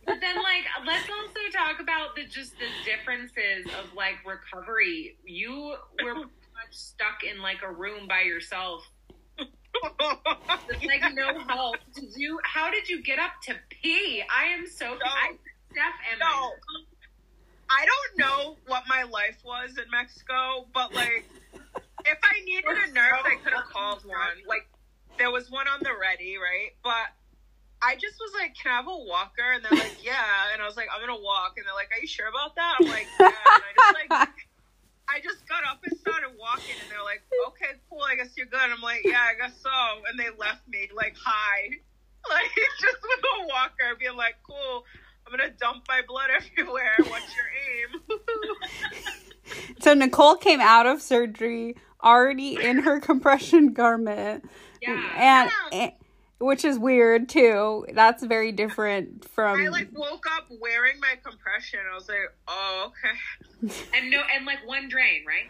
But 0.09 0.21
then, 0.21 0.37
like, 0.37 0.65
let's 0.87 1.07
also 1.07 1.39
talk 1.53 1.79
about 1.79 2.15
the 2.15 2.25
just 2.25 2.53
the 2.57 2.65
differences 2.83 3.71
of 3.79 3.93
like 3.93 4.15
recovery. 4.25 5.17
You 5.23 5.75
were 6.03 6.15
much 6.15 6.71
stuck 6.71 7.23
in 7.23 7.43
like 7.43 7.61
a 7.61 7.71
room 7.71 8.07
by 8.07 8.21
yourself 8.21 8.89
with 9.37 10.83
like 10.83 11.13
no 11.13 11.39
help. 11.47 11.75
Did 11.93 12.09
you? 12.15 12.39
How 12.43 12.71
did 12.71 12.89
you 12.89 13.03
get 13.03 13.19
up 13.19 13.33
to 13.43 13.55
pee? 13.69 14.23
I 14.35 14.45
am 14.45 14.65
so. 14.65 14.87
I, 14.87 15.35
Steph 15.71 15.93
and 16.11 16.19
No. 16.19 16.53
I 17.69 17.85
don't 17.85 18.17
know 18.17 18.57
what 18.65 18.85
my 18.89 19.03
life 19.03 19.37
was 19.45 19.77
in 19.77 19.91
Mexico, 19.91 20.65
but 20.73 20.91
like, 20.91 21.29
if 22.05 22.17
I 22.23 22.43
needed 22.45 22.65
a 22.65 22.91
nurse, 22.91 23.21
I 23.23 23.35
could 23.43 23.53
have 23.53 23.65
called 23.65 24.03
one. 24.05 24.17
Like, 24.47 24.67
there 25.19 25.29
was 25.29 25.51
one 25.51 25.67
on 25.67 25.81
the 25.83 25.91
ready, 26.01 26.37
right? 26.37 26.71
But 26.83 27.13
I 27.81 27.95
just 27.95 28.15
was 28.19 28.31
like, 28.39 28.55
"Can 28.55 28.71
I 28.71 28.75
have 28.77 28.87
a 28.87 28.97
walker?" 28.97 29.51
And 29.53 29.63
they're 29.63 29.77
like, 29.79 29.97
"Yeah." 30.03 30.51
And 30.53 30.61
I 30.61 30.65
was 30.65 30.75
like, 30.77 30.87
"I'm 30.93 30.99
gonna 30.99 31.19
walk." 31.19 31.53
And 31.57 31.65
they're 31.65 31.73
like, 31.73 31.91
"Are 31.91 31.99
you 32.01 32.07
sure 32.07 32.27
about 32.27 32.55
that?" 32.55 32.75
I'm 32.79 32.87
like, 32.87 33.07
"Yeah." 33.19 33.27
And 33.27 33.63
I 33.63 33.71
just 33.75 33.93
like, 33.95 34.35
I 35.09 35.19
just 35.23 35.47
got 35.47 35.63
up 35.63 35.79
and 35.83 35.97
started 35.97 36.31
walking, 36.37 36.75
and 36.81 36.91
they're 36.91 37.03
like, 37.03 37.23
"Okay, 37.47 37.79
cool. 37.89 38.03
I 38.03 38.15
guess 38.15 38.35
you're 38.35 38.47
good." 38.51 38.59
I'm 38.59 38.81
like, 38.81 39.01
"Yeah, 39.05 39.21
I 39.21 39.35
guess 39.39 39.55
so." 39.61 39.69
And 40.09 40.19
they 40.19 40.27
left 40.37 40.67
me 40.67 40.89
like, 40.95 41.15
"Hi." 41.23 41.69
Like 42.29 42.51
just 42.81 42.97
with 43.01 43.23
a 43.41 43.47
walker, 43.47 43.95
being 43.97 44.17
like, 44.17 44.35
"Cool, 44.43 44.83
I'm 45.25 45.31
gonna 45.31 45.51
dump 45.51 45.85
my 45.87 46.01
blood 46.05 46.29
everywhere. 46.35 46.91
What's 46.99 47.33
your 47.33 47.47
aim?" 47.71 48.55
So 49.79 49.93
Nicole 49.93 50.35
came 50.35 50.59
out 50.59 50.85
of 50.85 51.01
surgery 51.01 51.77
already 52.03 52.61
in 52.61 52.79
her 52.79 52.99
compression 52.99 53.71
garment. 53.71 54.43
Yeah. 54.81 55.01
And, 55.15 55.51
and- 55.71 55.91
which 56.39 56.63
is 56.65 56.79
weird 56.79 57.29
too. 57.29 57.85
That's 57.93 58.23
very 58.23 58.51
different 58.51 59.27
from 59.29 59.59
I 59.59 59.67
like 59.67 59.89
woke 59.93 60.25
up 60.37 60.47
wearing 60.59 60.99
my 60.99 61.15
compression. 61.23 61.79
I 61.91 61.95
was 61.95 62.07
like, 62.07 62.17
"Oh, 62.47 62.91
okay." 63.61 63.73
and 63.97 64.09
no, 64.09 64.21
and 64.35 64.45
like 64.45 64.65
one 64.65 64.87
drain, 64.89 65.25
right? 65.27 65.49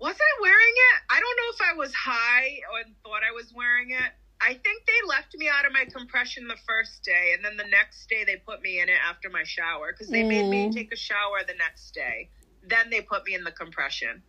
Was 0.00 0.16
I 0.16 0.40
wearing 0.42 0.74
it? 0.92 1.02
I 1.10 1.20
don't 1.20 1.36
know 1.36 1.66
if 1.66 1.74
I 1.74 1.78
was 1.78 1.94
high 1.94 2.58
or 2.72 2.82
thought 3.02 3.22
I 3.28 3.32
was 3.34 3.52
wearing 3.54 3.90
it. 3.90 4.12
I 4.40 4.48
think 4.52 4.84
they 4.86 5.08
left 5.08 5.34
me 5.36 5.48
out 5.48 5.64
of 5.64 5.72
my 5.72 5.86
compression 5.86 6.46
the 6.48 6.56
first 6.66 7.02
day, 7.04 7.32
and 7.34 7.42
then 7.44 7.56
the 7.56 7.70
next 7.70 8.06
day 8.10 8.24
they 8.24 8.36
put 8.36 8.60
me 8.60 8.80
in 8.80 8.88
it 8.90 8.98
after 9.08 9.30
my 9.30 9.44
shower 9.44 9.92
because 9.92 10.10
they 10.10 10.22
made 10.24 10.50
me 10.50 10.66
Mm. 10.68 10.74
take 10.74 10.92
a 10.92 10.96
shower 10.96 11.38
the 11.46 11.54
next 11.54 11.92
day. 11.94 12.28
Then 12.62 12.90
they 12.90 13.00
put 13.00 13.24
me 13.24 13.34
in 13.34 13.44
the 13.44 13.52
compression. 13.52 14.22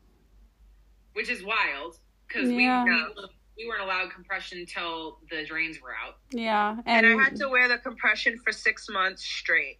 Which 1.13 1.29
is 1.29 1.43
wild 1.43 1.97
because 2.27 2.49
Yeah. 2.51 2.83
we, 2.85 2.93
we 3.23 3.29
we 3.57 3.67
weren't 3.67 3.81
allowed 3.81 4.11
compression 4.11 4.59
until 4.59 5.19
the 5.29 5.45
drains 5.45 5.81
were 5.81 5.91
out. 5.93 6.17
yeah, 6.31 6.77
And, 6.85 7.05
and, 7.05 7.19
I 7.19 7.23
had 7.23 7.35
to 7.37 7.47
wear 7.49 7.67
the 7.67 7.77
compression 7.77 8.37
for 8.43 8.51
six 8.51 8.87
months 8.89 9.23
straight. 9.23 9.79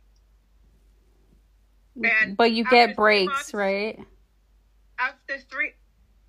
and 2.01 2.35
but 2.37 2.51
you 2.51 2.63
get 2.65 2.95
breaks, 2.95 3.31
months- 3.31 3.53
right? 3.53 3.99
After 4.97 5.37
three, 5.49 5.73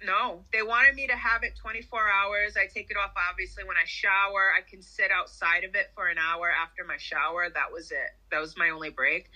no, 0.05 0.43
they 0.53 0.63
wanted 0.63 0.95
me 0.97 1.07
to 1.07 1.15
have 1.17 1.43
it 1.45 1.55
24 1.57 2.01
hours. 2.11 2.57
I 2.57 2.67
take 2.67 2.91
it 2.91 2.97
off 2.97 3.13
obviously 3.31 3.65
when 3.65 3.77
I 3.77 3.85
shower. 3.87 4.51
I 4.57 4.69
can 4.69 4.83
sit 4.83 5.11
outside 5.11 5.65
of 5.65 5.75
it 5.75 5.91
for 5.95 6.09
an 6.09 6.19
hour 6.19 6.51
after 6.51 6.85
my 6.85 6.97
shower. 6.99 7.49
That 7.49 7.73
was 7.73 7.93
it. 7.93 8.11
That 8.31 8.41
was 8.41 8.57
my 8.57 8.71
only 8.71 8.91
break. 8.91 9.31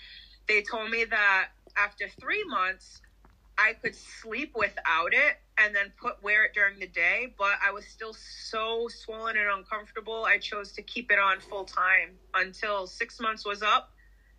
They 0.48 0.62
told 0.62 0.90
me 0.90 1.04
that 1.04 1.48
after 1.76 2.08
three 2.20 2.42
months, 2.44 3.00
I 3.56 3.74
could 3.74 3.94
sleep 3.94 4.52
without 4.56 5.12
it 5.14 5.36
and 5.60 5.74
then 5.74 5.92
put 6.00 6.22
wear 6.22 6.44
it 6.44 6.54
during 6.54 6.78
the 6.78 6.86
day, 6.86 7.34
but 7.38 7.52
I 7.64 7.70
was 7.72 7.84
still 7.86 8.14
so 8.14 8.88
swollen 8.88 9.36
and 9.36 9.48
uncomfortable. 9.48 10.24
I 10.24 10.38
chose 10.38 10.72
to 10.72 10.82
keep 10.82 11.10
it 11.12 11.18
on 11.18 11.40
full 11.40 11.64
time 11.64 12.16
until 12.34 12.86
six 12.86 13.20
months 13.20 13.44
was 13.44 13.62
up. 13.62 13.92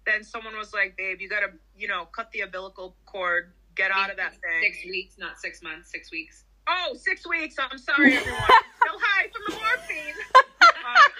then 0.04 0.24
someone 0.24 0.58
was 0.58 0.74
like, 0.74 0.98
"Babe, 0.98 1.22
you 1.22 1.30
gotta, 1.30 1.52
you 1.78 1.88
know, 1.88 2.06
cut 2.06 2.32
the 2.32 2.42
umbilical 2.42 2.96
cord, 3.06 3.54
get 3.76 3.92
out 3.92 4.10
of 4.10 4.18
that 4.18 4.32
thing." 4.32 4.74
Six 4.74 4.86
weeks, 4.86 5.18
not 5.20 5.40
six 5.40 5.62
months. 5.62 5.92
Six 5.92 6.12
weeks. 6.12 6.44
Oh, 6.68 6.96
six 6.96 7.28
weeks. 7.28 7.56
I'm 7.60 7.78
sorry, 7.78 8.18
everyone. 8.18 8.42
Still 8.82 9.00
high 9.00 9.28
from 9.30 9.42
the 9.48 9.62
morphine. 9.62 10.16
Um, 10.60 11.12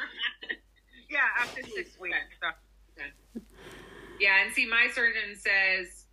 yeah, 1.10 1.20
after 1.40 1.62
six 1.64 2.00
weeks. 2.00 2.16
So. 2.42 2.50
Yeah, 4.20 4.44
and 4.44 4.54
see, 4.54 4.68
my 4.68 4.88
surgeon 4.94 5.36
says 5.36 6.06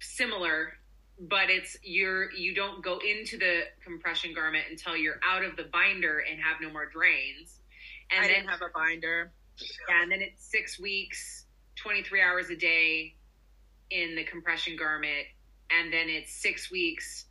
similar, 0.00 0.72
but 1.28 1.50
it's 1.50 1.76
you're 1.82 2.32
you 2.32 2.54
don't 2.54 2.82
go 2.82 2.98
into 2.98 3.36
the 3.36 3.62
compression 3.84 4.32
garment 4.34 4.64
until 4.70 4.96
you're 4.96 5.20
out 5.22 5.44
of 5.44 5.56
the 5.56 5.64
binder 5.64 6.20
and 6.30 6.40
have 6.40 6.56
no 6.62 6.70
more 6.70 6.86
drains, 6.86 7.60
and 8.10 8.24
I 8.24 8.28
then 8.28 8.36
didn't 8.36 8.48
have 8.48 8.62
a 8.62 8.70
binder. 8.74 9.32
yeah, 9.88 10.02
and 10.02 10.10
then 10.10 10.22
it's 10.22 10.44
six 10.44 10.80
weeks, 10.80 11.44
twenty 11.76 12.02
three 12.02 12.22
hours 12.22 12.48
a 12.48 12.56
day 12.56 13.14
in 13.90 14.16
the 14.16 14.24
compression 14.24 14.76
garment, 14.76 15.26
and 15.70 15.92
then 15.92 16.08
it's 16.08 16.32
six 16.32 16.70
weeks, 16.70 17.26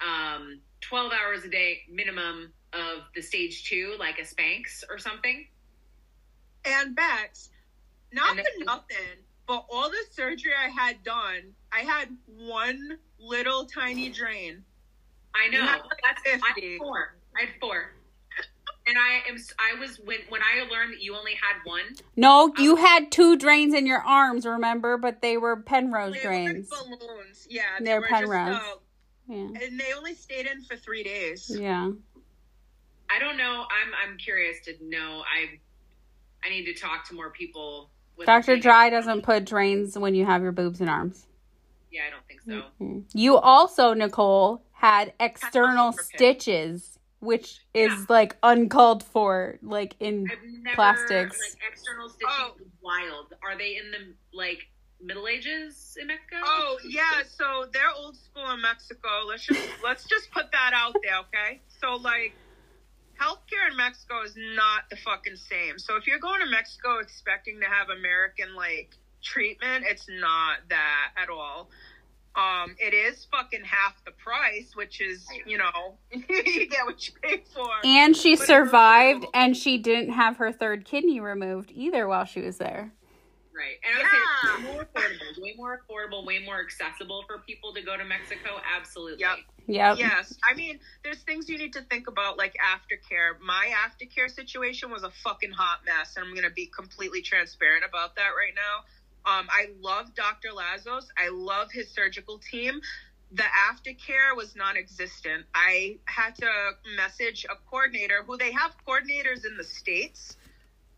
um, 0.00 0.60
twelve 0.80 1.12
hours 1.12 1.44
a 1.44 1.48
day 1.48 1.82
minimum 1.88 2.52
of 2.72 3.02
the 3.14 3.22
stage 3.22 3.64
two, 3.64 3.94
like 3.98 4.18
a 4.18 4.22
Spanx 4.22 4.82
or 4.88 4.98
something. 4.98 5.46
And 6.64 6.94
Bex, 6.96 7.50
not 8.12 8.36
And 8.36 8.40
for 8.40 8.64
nothing, 8.64 9.24
but 9.46 9.66
all 9.70 9.88
the 9.88 10.04
surgery 10.10 10.52
I 10.52 10.68
had 10.68 11.02
done, 11.04 11.54
I 11.72 11.80
had 11.80 12.08
one 12.26 12.98
little 13.20 13.66
tiny 13.66 14.10
drain. 14.10 14.64
I 15.34 15.48
know. 15.48 15.64
Not 15.64 15.82
That's 16.24 16.42
I 16.44 16.52
50. 16.54 16.70
had 16.72 16.78
four. 16.78 17.14
I 17.36 17.40
had 17.42 17.50
four. 17.60 17.92
And 18.86 18.96
I 18.98 19.20
am. 19.30 19.36
I 19.58 19.78
was 19.78 20.00
when 20.04 20.18
when 20.30 20.40
I 20.42 20.62
learned 20.68 20.94
that 20.94 21.02
you 21.02 21.14
only 21.14 21.34
had 21.34 21.60
one. 21.64 21.82
No, 22.16 22.52
you 22.58 22.76
had 22.76 23.12
two 23.12 23.36
drains 23.36 23.74
in 23.74 23.86
your 23.86 24.00
arms, 24.00 24.46
remember? 24.46 24.96
But 24.96 25.20
they 25.22 25.36
were 25.36 25.56
Penrose 25.62 26.14
They 26.14 26.20
drains. 26.22 26.68
were 26.70 26.96
balloons. 26.96 27.46
Yeah, 27.48 27.62
they 27.78 27.84
They're 27.84 28.00
were 28.00 28.06
Penrose. 28.08 28.56
just, 28.56 28.66
uh, 28.66 28.74
Yeah. 29.28 29.36
and 29.66 29.78
they 29.78 29.92
only 29.96 30.14
stayed 30.14 30.46
in 30.46 30.62
for 30.64 30.76
three 30.76 31.04
days. 31.04 31.50
Yeah. 31.54 31.90
I 33.10 33.18
don't 33.18 33.36
know. 33.36 33.66
I'm 33.70 34.10
I'm 34.10 34.16
curious 34.18 34.56
to 34.64 34.74
know. 34.82 35.22
I 35.26 35.58
I 36.44 36.48
need 36.50 36.64
to 36.64 36.74
talk 36.74 37.06
to 37.08 37.14
more 37.14 37.30
people. 37.30 37.90
Dr. 38.24 38.56
Dry 38.58 38.90
doesn't 38.90 39.22
put 39.22 39.44
drains 39.46 39.96
when 39.98 40.14
you 40.14 40.26
have 40.26 40.42
your 40.42 40.52
boobs 40.52 40.80
and 40.80 40.90
arms. 40.90 41.26
Yeah, 41.90 42.02
I 42.06 42.10
don't 42.10 42.26
think 42.26 42.40
so. 42.42 42.62
Mhm. 42.80 43.04
You 43.14 43.36
also, 43.36 43.94
Nicole, 43.94 44.62
had 44.72 45.12
external 45.20 45.92
stitches, 45.92 46.98
which 47.18 47.60
is 47.74 47.90
Yeah. 47.92 48.06
like 48.08 48.36
uncalled 48.42 49.02
for, 49.02 49.58
like 49.62 49.96
in 50.00 50.28
I've 50.30 50.38
never 50.42 50.74
Plastics. 50.76 51.38
like 51.38 51.72
external 51.72 52.08
stitching. 52.08 52.28
Oh. 52.38 52.54
is 52.60 52.66
Wild. 52.80 53.34
Are 53.42 53.56
they 53.58 53.76
in 53.76 53.90
the 53.90 54.14
like 54.32 54.68
Middle 55.02 55.28
Ages 55.28 55.96
in 56.00 56.06
Mexico? 56.06 56.36
Oh 56.44 56.78
yeah, 56.84 57.22
so 57.24 57.66
they're 57.72 57.90
old 57.94 58.16
school 58.16 58.48
in 58.52 58.60
Mexico. 58.62 59.08
Let's 59.26 59.44
just 59.44 59.60
let's 59.84 60.04
just 60.04 60.30
put 60.30 60.50
that 60.52 60.72
out 60.74 60.94
there, 61.02 61.18
okay? 61.18 61.60
So 61.80 61.94
like 61.96 62.34
healthcare 63.20 63.68
in 63.70 63.76
Mexico 63.76 64.22
is 64.22 64.34
not 64.36 64.88
the 64.88 64.96
fucking 64.96 65.36
same. 65.36 65.78
So 65.78 65.96
if 65.96 66.06
you're 66.06 66.18
going 66.20 66.40
to 66.40 66.46
Mexico 66.46 66.98
expecting 67.00 67.60
to 67.60 67.66
have 67.66 67.90
American 67.90 68.54
like 68.54 68.96
treatment, 69.22 69.84
it's 69.88 70.06
not 70.08 70.58
that 70.68 71.10
at 71.16 71.28
all. 71.30 71.70
Um, 72.36 72.76
it 72.78 72.94
is 72.94 73.26
fucking 73.30 73.64
half 73.64 74.02
the 74.04 74.12
price, 74.12 74.76
which 74.76 75.00
is, 75.00 75.26
you 75.46 75.58
know, 75.58 75.96
you 76.12 76.68
get 76.68 76.84
what 76.86 77.06
you 77.06 77.14
pay 77.20 77.42
for. 77.52 77.66
and 77.84 78.16
she 78.16 78.36
But 78.36 78.46
survived 78.46 79.14
removable. 79.16 79.30
and 79.34 79.56
she 79.56 79.78
didn't 79.78 80.12
have 80.12 80.36
her 80.36 80.52
third 80.52 80.84
kidney 80.84 81.18
removed 81.20 81.72
either 81.74 82.06
while 82.06 82.24
she 82.24 82.40
was 82.40 82.58
there. 82.58 82.92
Right. 83.52 83.76
And 83.84 84.06
I 84.06 84.56
would 84.56 84.64
say 84.64 84.72
more 84.72 84.84
affordable, 84.94 85.42
way 85.42 85.54
more 85.56 85.80
affordable, 85.82 86.24
way 86.24 86.38
more 86.38 86.60
accessible 86.60 87.24
for 87.26 87.38
people 87.38 87.74
to 87.74 87.82
go 87.82 87.96
to 87.96 88.04
Mexico. 88.04 88.58
Absolutely. 88.78 89.20
Yep. 89.20 89.36
Yep. 89.66 89.98
Yes, 89.98 90.34
I 90.50 90.54
mean, 90.54 90.78
there's 91.04 91.18
things 91.24 91.48
you 91.48 91.58
need 91.58 91.72
to 91.74 91.82
think 91.82 92.06
about, 92.08 92.38
like 92.38 92.54
aftercare. 92.54 93.38
My 93.44 93.70
aftercare 93.86 94.30
situation 94.30 94.90
was 94.90 95.02
a 95.02 95.10
fucking 95.10 95.50
hot 95.50 95.80
mess, 95.84 96.14
and 96.16 96.24
I'm 96.26 96.34
gonna 96.34 96.48
be 96.50 96.66
completely 96.74 97.20
transparent 97.22 97.84
about 97.86 98.16
that 98.16 98.30
right 98.36 98.54
now. 98.54 98.84
Um, 99.26 99.48
I 99.50 99.68
love 99.80 100.14
Dr. 100.14 100.48
Lazos. 100.48 101.04
I 101.16 101.28
love 101.30 101.70
his 101.72 101.90
surgical 101.90 102.38
team. 102.38 102.80
The 103.32 103.42
aftercare 103.42 104.36
was 104.36 104.56
non-existent. 104.56 105.44
I 105.54 105.98
had 106.06 106.34
to 106.36 106.50
message 106.96 107.44
a 107.44 107.54
coordinator 107.70 108.22
who 108.26 108.36
they 108.36 108.52
have 108.52 108.72
coordinators 108.86 109.46
in 109.46 109.56
the 109.56 109.64
states, 109.64 110.36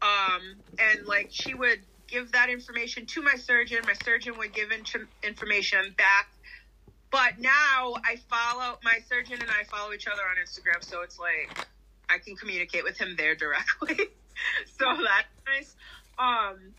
um, 0.01 0.57
and 0.79 1.07
like 1.07 1.29
she 1.31 1.55
would 1.55 1.81
give 2.09 2.33
that 2.33 2.49
information 2.49 3.07
to 3.07 3.23
my 3.23 3.35
surgeon. 3.35 3.81
My 3.87 3.95
surgeon 4.05 4.39
would 4.39 4.55
give 4.55 4.71
in- 4.73 5.09
information 5.23 5.95
back 5.99 6.29
but 7.13 7.39
now 7.39 7.95
I 8.05 8.17
follow 8.29 8.79
my 8.83 8.99
surgeon 9.07 9.35
and 9.41 9.51
I 9.51 9.65
follow 9.65 9.93
each 9.93 10.07
other 10.09 10.23
on 10.23 10.37
Instagram, 10.43 10.83
so 10.83 11.03
it's 11.03 11.19
like 11.19 11.69
I 12.09 12.17
can 12.19 12.35
communicate 12.37 12.85
with 12.85 12.97
him 12.99 13.15
there 13.17 13.35
directly. 13.35 13.97
so 14.79 14.87
that's 14.87 15.29
nice. 15.47 15.77
Um, 16.19 16.73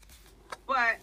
but 0.68 0.98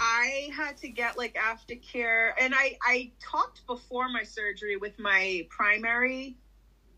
I 0.00 0.50
had 0.56 0.78
to 0.78 0.88
get 0.90 1.18
like 1.18 1.34
aftercare, 1.34 2.32
and 2.38 2.54
I 2.56 2.74
I 2.82 3.10
talked 3.20 3.66
before 3.66 4.08
my 4.08 4.24
surgery 4.24 4.76
with 4.76 4.98
my 4.98 5.44
primary, 5.50 6.34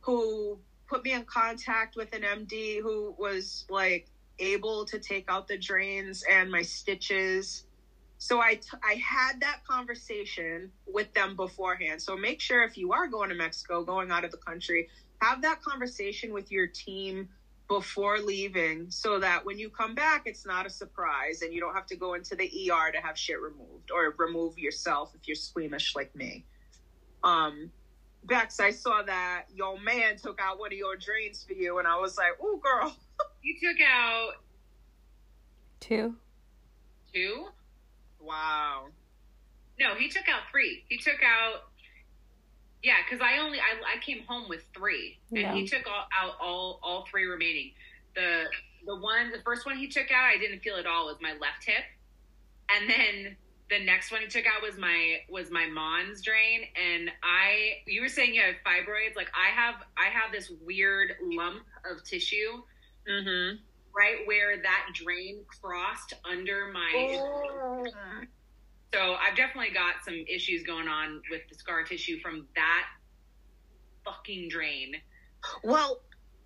who 0.03 0.59
put 0.89 1.03
me 1.05 1.13
in 1.15 1.25
contact 1.25 1.97
with 1.97 2.13
an 2.15 2.23
MD 2.23 2.81
who 2.81 3.15
was 3.19 3.67
like 3.71 4.05
able 4.41 4.85
to 4.87 4.99
take 4.99 5.25
out 5.29 5.49
the 5.49 5.59
drains 5.59 6.23
and 6.31 6.51
my 6.51 6.63
stitches. 6.63 7.65
So 8.19 8.41
I, 8.41 8.55
t- 8.55 8.61
I 8.85 8.95
had 8.97 9.41
that 9.41 9.59
conversation 9.69 10.71
with 10.87 11.13
them 11.15 11.37
beforehand. 11.37 12.03
So 12.03 12.17
make 12.17 12.41
sure 12.41 12.65
if 12.65 12.77
you 12.77 12.93
are 12.93 13.07
going 13.07 13.31
to 13.31 13.35
Mexico, 13.35 13.83
going 13.83 14.11
out 14.11 14.25
of 14.25 14.31
the 14.31 14.39
country, 14.39 14.87
have 15.23 15.43
that 15.43 15.61
conversation 15.63 16.33
with 16.33 16.51
your 16.51 16.67
team 16.67 17.27
before 17.69 18.19
leaving 18.19 18.91
so 18.91 19.19
that 19.19 19.45
when 19.45 19.59
you 19.59 19.71
come 19.71 19.95
back, 19.95 20.23
it's 20.27 20.45
not 20.45 20.67
a 20.67 20.71
surprise 20.71 21.43
and 21.43 21.53
you 21.55 21.61
don't 21.61 21.75
have 21.75 21.87
to 21.87 21.97
go 21.97 22.15
into 22.15 22.37
the 22.37 22.45
ER 22.71 22.93
to 22.93 22.99
have 23.01 23.17
shit 23.19 23.41
removed 23.41 23.91
or 23.91 24.15
remove 24.19 24.59
yourself 24.59 25.13
if 25.15 25.27
you're 25.27 25.35
squeamish 25.35 25.95
like 25.97 26.15
me. 26.15 26.45
Um, 27.25 27.71
Bex, 28.25 28.61
I 28.61 28.71
saw 28.71 29.03
that 29.03 29.47
your 29.55 29.81
man 29.81 30.17
took 30.17 30.41
out 30.41 30.59
one 30.59 30.73
of 30.73 30.79
your 30.79 30.97
drains 30.97 31.43
for 31.45 31.55
you, 31.55 31.79
and 31.79 31.89
I 31.89 31.97
was 31.99 32.17
like, 32.17 32.33
"Oh, 32.41 32.57
girl." 32.63 32.95
You 33.45 33.57
took 33.61 33.81
out 33.81 34.35
Two. 35.81 36.15
two? 37.13 37.49
Wow. 38.21 38.87
No, 39.81 39.97
he 39.97 40.09
took 40.09 40.29
out 40.29 40.43
three. 40.49 40.85
He 40.89 40.97
took 40.99 41.21
out 41.25 41.65
yeah, 42.83 42.97
because 43.09 43.21
I 43.25 43.39
only 43.39 43.59
I, 43.61 43.97
I 43.97 44.01
came 44.01 44.25
home 44.27 44.49
with 44.49 44.65
three, 44.75 45.19
and 45.31 45.39
Yeah. 45.41 45.55
he 45.55 45.67
took 45.67 45.87
all, 45.87 46.07
out 46.19 46.35
all 46.41 46.81
all 46.83 47.07
three 47.11 47.25
remaining. 47.27 47.73
The 48.15 48.45
the 48.87 48.97
one 48.97 49.31
the 49.31 49.39
first 49.45 49.65
one 49.67 49.77
he 49.77 49.89
took 49.89 50.11
out 50.11 50.25
I 50.25 50.39
didn't 50.39 50.61
feel 50.61 50.77
at 50.77 50.87
all 50.87 51.07
was 51.07 51.17
my 51.21 51.33
left 51.33 51.65
hip, 51.65 51.85
and 52.71 52.91
then 52.91 53.37
the 53.71 53.83
next 53.85 54.11
one 54.13 54.21
he 54.21 54.27
took 54.27 54.45
out 54.47 54.63
was 54.63 54.77
my 54.79 55.19
was 55.31 55.51
my 55.51 55.67
Mons 55.67 56.21
drain, 56.23 56.63
and 56.77 57.11
I 57.23 57.79
you 57.87 58.03
were 58.03 58.09
saying 58.09 58.35
you 58.35 58.43
have 58.43 58.57
fibroids 58.67 59.17
like 59.17 59.31
I 59.35 59.55
have 59.55 59.77
I 59.97 60.11
have 60.11 60.33
this 60.33 60.51
weird 60.65 61.13
lump 61.23 61.63
of 61.91 62.03
tissue 62.05 62.63
Mm-hmm. 63.11 63.57
right 63.97 64.19
where 64.27 64.59
that 64.63 64.87
drain 64.95 65.41
crossed 65.61 66.15
under 66.25 66.71
my 66.73 66.93
Oh. 66.95 67.85
So 68.93 69.15
I've 69.15 69.37
definitely 69.37 69.73
got 69.73 70.05
some 70.05 70.15
issues 70.29 70.63
going 70.63 70.89
on 70.89 71.23
with 71.31 71.43
the 71.49 71.55
scar 71.55 71.83
tissue 71.85 72.21
from 72.21 72.47
that 72.55 72.87
fucking 74.05 74.49
drain. 74.49 74.95
Well, 75.65 76.01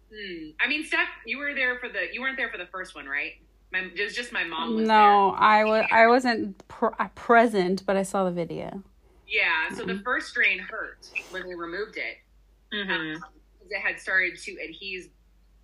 Hmm. 0.08 0.50
I 0.60 0.68
mean, 0.68 0.84
Steph, 0.84 1.08
you 1.26 1.36
were 1.38 1.52
there 1.52 1.80
for 1.80 1.88
the 1.88 2.06
you 2.12 2.20
weren't 2.20 2.36
there 2.36 2.48
for 2.48 2.58
the 2.58 2.66
first 2.66 2.94
one, 2.94 3.06
right? 3.06 3.32
My 3.72 3.80
it 3.80 4.00
was 4.00 4.14
just 4.14 4.32
my 4.32 4.44
mom 4.44 4.76
was 4.76 4.86
No, 4.86 5.30
I 5.36 5.64
was 5.64 5.84
I 5.90 6.06
wasn't 6.06 6.66
pr- 6.68 6.94
uh, 7.00 7.08
present, 7.16 7.84
but 7.84 7.96
I 7.96 8.04
saw 8.04 8.22
the 8.24 8.30
video. 8.30 8.82
Yeah. 9.26 9.68
So 9.74 9.84
the 9.84 9.98
first 10.04 10.32
drain 10.32 10.60
hurt 10.60 11.08
when 11.32 11.42
they 11.48 11.56
removed 11.56 11.96
it. 11.96 12.18
mm-hmm. 12.72 12.90
Um, 13.16 13.20
'cause 13.20 13.70
it 13.70 13.80
had 13.80 13.98
started 13.98 14.38
to 14.38 14.52
adhese 14.52 15.08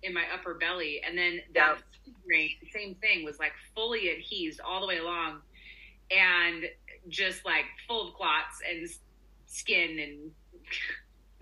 in 0.03 0.13
my 0.13 0.25
upper 0.33 0.55
belly, 0.55 1.01
and 1.07 1.17
then 1.17 1.39
that 1.55 1.77
drain, 2.27 2.49
same 2.73 2.95
thing, 2.95 3.23
was 3.23 3.39
like 3.39 3.53
fully 3.73 4.09
adhesed 4.09 4.59
all 4.59 4.81
the 4.81 4.87
way 4.87 4.97
along, 4.97 5.41
and 6.17 6.65
just 7.09 7.45
like 7.45 7.65
full 7.87 8.09
of 8.09 8.13
clots 8.15 8.61
and 8.69 8.87
skin 9.45 9.99
and 9.99 10.31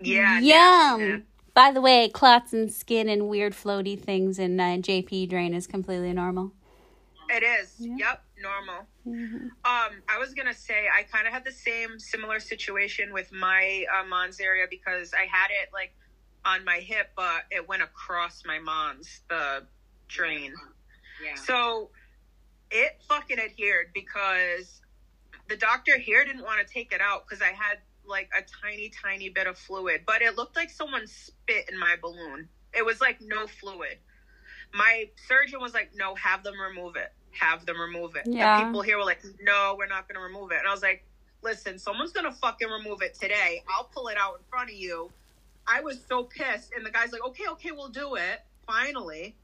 yeah, 0.00 0.40
Yum. 0.40 1.00
yeah. 1.00 1.16
By 1.54 1.70
the 1.70 1.80
way, 1.82 2.08
clots 2.08 2.52
and 2.54 2.72
skin 2.72 3.08
and 3.08 3.28
weird 3.28 3.52
floaty 3.52 3.98
things 3.98 4.38
in 4.38 4.58
uh, 4.58 4.76
JP 4.78 5.28
drain 5.28 5.52
is 5.54 5.66
completely 5.66 6.12
normal. 6.12 6.52
It 7.28 7.42
is. 7.42 7.74
Yeah. 7.78 7.94
Yep, 7.98 8.24
normal. 8.42 8.86
Mhm. 9.06 9.42
Um, 9.64 10.02
I 10.08 10.18
was 10.18 10.34
gonna 10.34 10.54
say 10.54 10.86
I 10.94 11.02
kind 11.04 11.26
of 11.26 11.32
had 11.32 11.44
the 11.44 11.52
same 11.52 11.98
similar 11.98 12.40
situation 12.40 13.12
with 13.12 13.32
my 13.32 13.84
uh, 13.94 14.04
Mons 14.06 14.40
area 14.40 14.66
because 14.68 15.12
I 15.14 15.26
had 15.26 15.48
it 15.50 15.70
like 15.72 15.94
on 16.44 16.64
my 16.64 16.78
hip, 16.78 17.10
but 17.16 17.44
it 17.50 17.66
went 17.68 17.82
across 17.82 18.42
my 18.44 18.58
Mons, 18.58 19.20
the 19.28 19.64
drain. 20.08 20.52
yeah. 21.24 21.34
So 21.36 21.90
it 22.72 23.00
fucking 23.08 23.38
adhered 23.38 23.88
because 23.94 24.80
the 25.48 25.56
doctor 25.56 25.98
here 25.98 26.24
didn't 26.24 26.42
want 26.42 26.66
to 26.66 26.72
take 26.72 26.92
it 26.92 27.00
out 27.00 27.28
because 27.28 27.42
I 27.42 27.52
had 27.52 27.78
like 28.06 28.30
a 28.36 28.42
tiny, 28.62 28.90
tiny 28.90 29.28
bit 29.28 29.46
of 29.46 29.58
fluid, 29.58 30.02
but 30.06 30.22
it 30.22 30.36
looked 30.36 30.56
like 30.56 30.70
someone 30.70 31.06
spit 31.06 31.68
in 31.70 31.78
my 31.78 31.94
balloon. 32.00 32.48
It 32.74 32.84
was 32.84 33.00
like 33.00 33.20
no 33.20 33.46
fluid. 33.46 33.98
My 34.74 35.10
surgeon 35.28 35.60
was 35.60 35.74
like, 35.74 35.90
no, 35.94 36.14
have 36.14 36.42
them 36.42 36.58
remove 36.58 36.96
it. 36.96 37.12
Have 37.32 37.66
them 37.66 37.78
remove 37.78 38.16
it. 38.16 38.22
Yeah. 38.26 38.58
And 38.58 38.68
people 38.68 38.82
here 38.82 38.96
were 38.96 39.04
like, 39.04 39.22
no, 39.42 39.76
we're 39.78 39.86
not 39.86 40.08
going 40.08 40.16
to 40.16 40.22
remove 40.22 40.50
it. 40.52 40.58
And 40.58 40.66
I 40.66 40.72
was 40.72 40.82
like, 40.82 41.04
listen, 41.42 41.78
someone's 41.78 42.12
going 42.12 42.26
to 42.26 42.32
fucking 42.32 42.68
remove 42.68 43.02
it 43.02 43.14
today. 43.14 43.62
I'll 43.68 43.84
pull 43.84 44.08
it 44.08 44.16
out 44.18 44.36
in 44.38 44.44
front 44.50 44.70
of 44.70 44.76
you. 44.76 45.10
I 45.66 45.82
was 45.82 46.02
so 46.08 46.24
pissed. 46.24 46.72
And 46.74 46.84
the 46.84 46.90
guy's 46.90 47.12
like, 47.12 47.24
okay, 47.26 47.44
okay, 47.50 47.70
we'll 47.72 47.90
do 47.90 48.14
it. 48.14 48.40
Finally. 48.66 49.36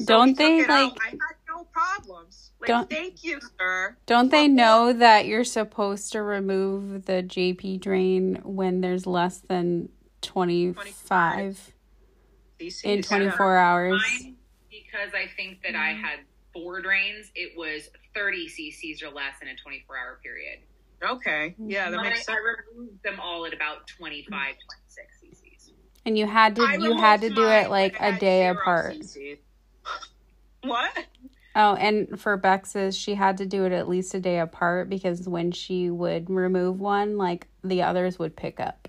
So 0.00 0.04
Don't 0.04 0.36
they, 0.36 0.58
it 0.58 0.70
out. 0.70 0.92
like- 0.92 1.02
I 1.02 1.08
had 1.10 1.36
no 1.48 1.64
problems. 1.64 2.52
Like, 2.60 2.68
Don't- 2.68 2.90
thank 2.90 3.24
you, 3.24 3.40
sir. 3.58 3.96
Don't 4.06 4.30
they 4.30 4.48
know 4.48 4.92
that 4.92 5.26
you're 5.26 5.44
supposed 5.44 6.12
to 6.12 6.22
remove 6.22 7.06
the 7.06 7.22
JP 7.22 7.80
drain 7.80 8.40
when 8.44 8.80
there's 8.80 9.06
less 9.06 9.38
than 9.38 9.88
25 10.22 11.72
CCs. 12.60 12.84
in 12.84 13.02
24 13.02 13.56
hours? 13.56 14.02
Mine, 14.22 14.36
because 14.70 15.14
I 15.14 15.28
think 15.36 15.62
that 15.62 15.74
I 15.74 15.92
mm-hmm. 15.92 16.04
had 16.04 16.20
four 16.52 16.80
drains, 16.80 17.30
it 17.34 17.56
was 17.56 17.88
30 18.14 18.48
cc's 18.48 19.02
or 19.02 19.10
less 19.10 19.34
in 19.42 19.48
a 19.48 19.56
24 19.56 19.96
hour 19.96 20.20
period. 20.22 20.58
Okay. 21.02 21.54
Yeah, 21.58 21.90
that 21.90 21.96
Mine, 21.96 22.06
makes 22.06 22.24
sense. 22.24 22.36
I 22.38 22.74
removed 22.74 23.02
them 23.02 23.20
all 23.20 23.44
at 23.46 23.52
about 23.52 23.86
25, 23.86 24.28
26 24.28 25.06
cc's. 25.22 25.72
And 26.04 26.16
you 26.16 26.26
had 26.26 26.56
to 26.56 26.62
I 26.62 26.76
you 26.76 26.96
had 26.96 27.20
to 27.22 27.30
do 27.30 27.46
it 27.48 27.68
like 27.68 27.98
when 28.00 28.14
I 28.14 28.16
a 28.16 28.20
day 28.20 28.48
apart. 28.48 28.94
CCs. 28.94 29.38
What? 30.66 31.06
Oh, 31.54 31.74
and 31.74 32.20
for 32.20 32.36
Bex's, 32.36 32.96
she 32.96 33.14
had 33.14 33.38
to 33.38 33.46
do 33.46 33.64
it 33.64 33.72
at 33.72 33.88
least 33.88 34.14
a 34.14 34.20
day 34.20 34.40
apart 34.40 34.90
because 34.90 35.26
when 35.26 35.52
she 35.52 35.88
would 35.88 36.28
remove 36.28 36.80
one, 36.80 37.16
like 37.16 37.46
the 37.64 37.82
others 37.82 38.18
would 38.18 38.36
pick 38.36 38.60
up. 38.60 38.88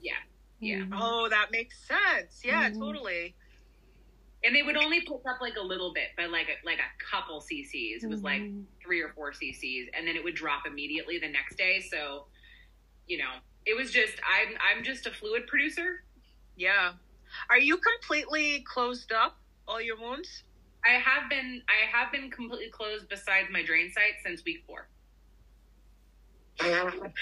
Yeah. 0.00 0.14
Yeah. 0.58 0.84
Oh, 0.92 1.28
that 1.28 1.52
makes 1.52 1.76
sense. 1.86 2.42
Yeah, 2.44 2.70
Mhm. 2.70 2.78
totally. 2.80 3.34
And 4.44 4.56
they 4.56 4.64
would 4.64 4.76
only 4.76 5.00
pick 5.02 5.20
up 5.28 5.40
like 5.40 5.54
a 5.56 5.62
little 5.62 5.92
bit, 5.92 6.08
but 6.16 6.30
like 6.32 6.48
a, 6.48 6.66
like 6.66 6.80
a 6.80 7.04
couple 7.04 7.40
cc's. 7.40 8.02
It 8.02 8.08
was 8.08 8.22
like 8.24 8.40
Mhm. 8.42 8.64
three 8.82 9.00
or 9.00 9.10
four 9.10 9.30
cc's, 9.30 9.88
and 9.94 10.04
then 10.06 10.16
it 10.16 10.24
would 10.24 10.34
drop 10.34 10.66
immediately 10.66 11.18
the 11.18 11.28
next 11.28 11.54
day. 11.56 11.80
So, 11.80 12.26
you 13.06 13.18
know, 13.18 13.38
it 13.64 13.74
was 13.76 13.92
just 13.92 14.14
I'm 14.28 14.56
I'm 14.60 14.82
just 14.82 15.06
a 15.06 15.12
fluid 15.12 15.46
producer. 15.46 16.02
Yeah. 16.56 16.94
Are 17.48 17.58
you 17.58 17.76
completely 17.78 18.62
closed 18.62 19.12
up 19.12 19.38
all 19.68 19.80
your 19.80 19.96
wounds? 19.96 20.42
I 20.84 20.98
have 20.98 21.30
been 21.30 21.62
I 21.68 21.96
have 21.96 22.10
been 22.12 22.30
completely 22.30 22.70
closed 22.70 23.08
besides 23.08 23.48
my 23.52 23.62
drain 23.62 23.90
site 23.92 24.14
since 24.24 24.42
week 24.44 24.64
four. 24.66 24.88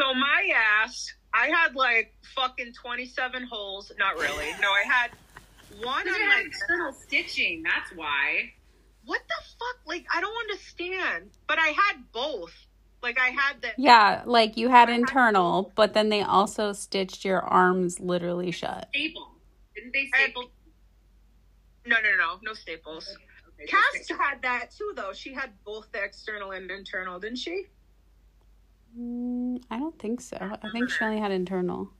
So 0.00 0.14
my 0.14 0.50
ass, 0.82 1.12
I 1.34 1.48
had 1.48 1.74
like 1.74 2.14
fucking 2.34 2.72
27 2.72 3.46
holes. 3.50 3.92
Not 3.98 4.14
really. 4.14 4.46
No, 4.62 4.68
I 4.70 4.82
had 4.86 5.10
one 5.84 6.04
Because 6.04 6.16
on 6.18 6.22
I 6.22 6.26
my 6.26 6.34
had 6.36 6.46
external 6.46 6.92
stitching. 6.94 7.62
That's 7.62 7.92
why. 7.94 8.50
What 9.04 9.20
the 9.28 9.44
fuck? 9.58 9.86
Like 9.86 10.06
I 10.14 10.22
don't 10.22 10.34
understand. 10.48 11.30
But 11.46 11.58
I 11.58 11.66
had 11.68 11.96
both. 12.12 12.52
Like 13.02 13.18
I 13.20 13.28
had 13.28 13.60
the 13.60 13.68
Yeah, 13.76 14.22
like 14.24 14.56
you 14.56 14.70
had 14.70 14.88
internal, 14.88 15.70
but 15.74 15.92
then 15.92 16.08
they 16.08 16.22
also 16.22 16.72
stitched 16.72 17.26
your 17.26 17.40
arms 17.42 18.00
literally 18.00 18.50
shut. 18.52 18.88
Staple. 18.94 19.32
Didn't 19.74 19.92
they 19.92 20.08
I 20.14 20.16
had- 20.16 20.30
staple? 20.30 20.50
No, 21.86 21.96
no, 21.96 22.16
no, 22.16 22.38
no 22.42 22.52
staples. 22.54 23.08
Okay, 23.08 23.66
so 23.66 23.76
Cass 23.76 24.04
staple. 24.04 24.22
had 24.22 24.42
that 24.42 24.70
too, 24.70 24.92
though. 24.96 25.12
She 25.12 25.32
had 25.32 25.50
both 25.64 25.90
the 25.92 26.02
external 26.02 26.52
and 26.52 26.70
internal, 26.70 27.18
didn't 27.18 27.38
she? 27.38 27.66
Mm, 28.98 29.62
I 29.70 29.78
don't 29.78 29.98
think 29.98 30.20
so. 30.20 30.36
I 30.40 30.70
think 30.72 30.90
she 30.90 31.04
only 31.04 31.20
had 31.20 31.30
internal. 31.30 31.90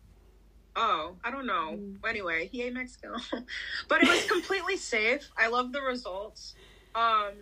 Oh, 0.76 1.16
I 1.24 1.30
don't 1.30 1.46
know. 1.46 1.76
Mm. 1.78 1.96
Anyway, 2.08 2.48
he 2.50 2.62
ate 2.62 2.74
Mexico, 2.74 3.16
but 3.88 4.02
it 4.02 4.08
was 4.08 4.24
completely 4.26 4.76
safe. 4.76 5.28
I 5.36 5.48
love 5.48 5.72
the 5.72 5.80
results. 5.82 6.54
Um, 6.94 7.32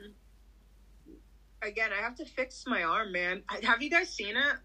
again, 1.62 1.90
I 1.92 2.00
have 2.02 2.14
to 2.16 2.24
fix 2.24 2.64
my 2.66 2.82
arm, 2.82 3.12
man. 3.12 3.42
I- 3.48 3.60
Have 3.64 3.82
you 3.82 3.90
guys 3.90 4.10
seen 4.10 4.36
it? 4.36 4.56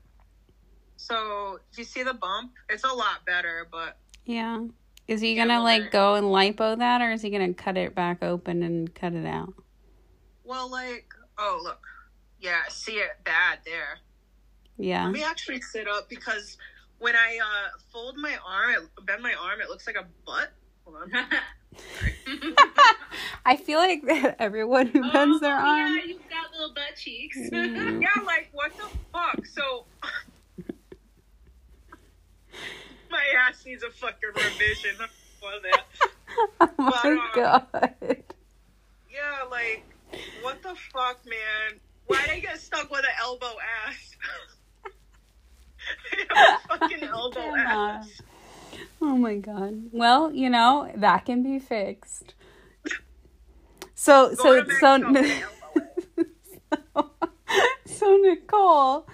So, 0.95 1.59
do 1.73 1.81
you 1.81 1.85
see 1.85 2.03
the 2.03 2.13
bump? 2.13 2.53
It's 2.69 2.83
a 2.83 2.93
lot 2.93 3.25
better, 3.25 3.67
but 3.71 3.97
Yeah. 4.25 4.59
Is 5.07 5.21
he 5.21 5.35
gonna 5.35 5.61
like 5.61 5.91
go 5.91 6.15
and 6.15 6.27
lipo 6.27 6.77
that, 6.77 7.01
or 7.01 7.11
is 7.11 7.21
he 7.21 7.29
gonna 7.29 7.53
cut 7.53 7.77
it 7.77 7.93
back 7.93 8.23
open 8.23 8.63
and 8.63 8.93
cut 8.93 9.13
it 9.13 9.25
out? 9.25 9.53
well, 10.43 10.69
like, 10.69 11.05
oh 11.37 11.59
look, 11.63 11.81
yeah, 12.39 12.61
see 12.69 12.93
it 12.93 13.11
bad 13.23 13.59
there. 13.65 13.99
Yeah. 14.77 15.05
Let 15.05 15.13
me 15.13 15.23
actually 15.23 15.61
sit 15.61 15.87
up 15.87 16.09
because 16.09 16.57
when 16.99 17.15
I 17.15 17.39
uh, 17.41 17.69
fold 17.91 18.17
my 18.17 18.35
arm, 18.45 18.71
it, 18.71 19.05
bend 19.05 19.23
my 19.23 19.33
arm, 19.33 19.61
it 19.61 19.69
looks 19.69 19.87
like 19.87 19.95
a 19.95 20.05
butt. 20.25 20.51
Hold 20.85 20.97
on. 20.97 21.11
I 23.45 23.55
feel 23.55 23.79
like 23.79 24.03
that 24.05 24.35
everyone 24.39 24.87
who 24.87 25.01
bends 25.11 25.39
their 25.41 25.57
oh, 25.57 25.65
arm. 25.65 25.97
Yeah, 25.97 26.03
you've 26.05 26.29
got 26.29 26.51
little 26.51 26.73
butt 26.73 26.95
cheeks. 26.97 27.37
Mm. 27.51 28.01
Yeah, 28.01 28.21
like 28.25 28.49
what 28.51 28.71
the 28.77 28.85
fuck? 29.11 29.45
So 29.45 29.85
my 33.33 33.39
ass 33.49 33.65
needs 33.65 33.83
a 33.83 33.89
fucking 33.89 34.29
revision. 34.35 34.95
For 35.39 35.51
that. 35.63 35.83
Oh 36.59 36.69
my 36.79 36.91
But, 36.91 37.05
um, 37.05 37.29
god. 37.35 37.67
Yeah, 39.11 39.43
like 39.51 39.83
what 40.41 40.63
the 40.63 40.73
fuck, 40.91 41.19
man? 41.27 41.79
Why'd 42.07 42.27
I 42.29 42.39
get 42.39 42.59
stuck 42.59 42.89
with 42.89 43.01
an 43.01 43.11
elbow 43.21 43.53
ass? 43.87 44.15
I 46.11 46.35
have 46.35 46.61
a 46.65 46.77
fucking 46.79 47.03
elbow 47.03 47.55
ass. 47.55 48.09
Oh 48.99 49.15
my 49.15 49.35
god. 49.35 49.89
Well, 49.91 50.31
you 50.31 50.49
know 50.49 50.91
that 50.95 51.25
can 51.25 51.43
be 51.43 51.59
fixed. 51.59 52.33
So 53.93 54.29
Go 54.29 54.35
so 54.35 54.65
so 54.79 54.97
Mexico 54.97 55.51
with 55.75 56.17
an 56.71 56.83
elbow 56.95 57.11
ass. 57.21 57.59
so 57.85 58.17
Nicole, 58.17 59.07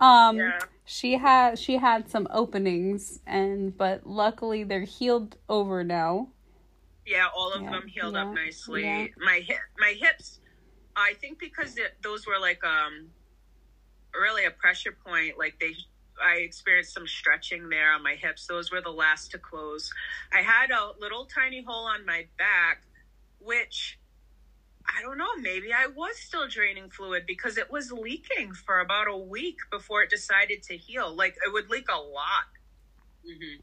um, 0.00 0.36
Yeah. 0.36 0.58
She 0.86 1.14
had 1.18 1.58
she 1.58 1.76
had 1.78 2.08
some 2.08 2.28
openings, 2.30 3.20
and 3.26 3.76
but 3.76 4.06
luckily 4.06 4.64
they're 4.64 4.82
healed 4.82 5.36
over 5.48 5.84
now. 5.84 6.28
Yeah, 7.06 7.28
all 7.36 7.52
of 7.52 7.62
Yeah, 7.62 7.70
them 7.70 7.86
healed 7.88 8.14
yeah, 8.14 8.22
up 8.22 8.34
nicely. 8.34 8.82
yeah. 8.82 9.06
My 9.18 9.40
hip, 9.46 9.58
my 9.78 9.94
hips. 9.98 10.40
I 10.96 11.14
think 11.20 11.38
because 11.38 11.76
it, 11.78 11.96
those 12.02 12.26
were 12.26 12.38
like 12.40 12.64
um, 12.64 13.10
really 14.14 14.44
a 14.44 14.50
pressure 14.50 14.96
point. 15.06 15.38
Like 15.38 15.58
they, 15.60 15.74
I 16.22 16.36
experienced 16.36 16.94
some 16.94 17.06
stretching 17.06 17.68
there 17.68 17.92
on 17.92 18.02
my 18.02 18.14
hips. 18.14 18.46
Those 18.46 18.70
were 18.72 18.80
the 18.80 18.90
last 18.90 19.30
to 19.32 19.38
close. 19.38 19.90
I 20.32 20.42
had 20.42 20.70
a 20.70 20.92
little 21.00 21.26
tiny 21.26 21.62
hole 21.62 21.86
on 21.86 22.04
my 22.06 22.26
back, 22.38 22.82
which 23.40 23.98
I 24.88 25.02
don't 25.02 25.18
know. 25.18 25.34
Maybe 25.40 25.72
I 25.72 25.86
was 25.88 26.16
still 26.18 26.48
draining 26.48 26.90
fluid 26.90 27.24
because 27.26 27.58
it 27.58 27.70
was 27.70 27.90
leaking 27.92 28.52
for 28.52 28.80
about 28.80 29.08
a 29.08 29.16
week 29.16 29.58
before 29.70 30.02
it 30.02 30.10
decided 30.10 30.62
to 30.64 30.76
heal. 30.76 31.14
Like 31.14 31.36
it 31.46 31.52
would 31.52 31.68
leak 31.70 31.86
a 31.90 31.98
lot. 32.00 32.44
Mhm. 33.28 33.60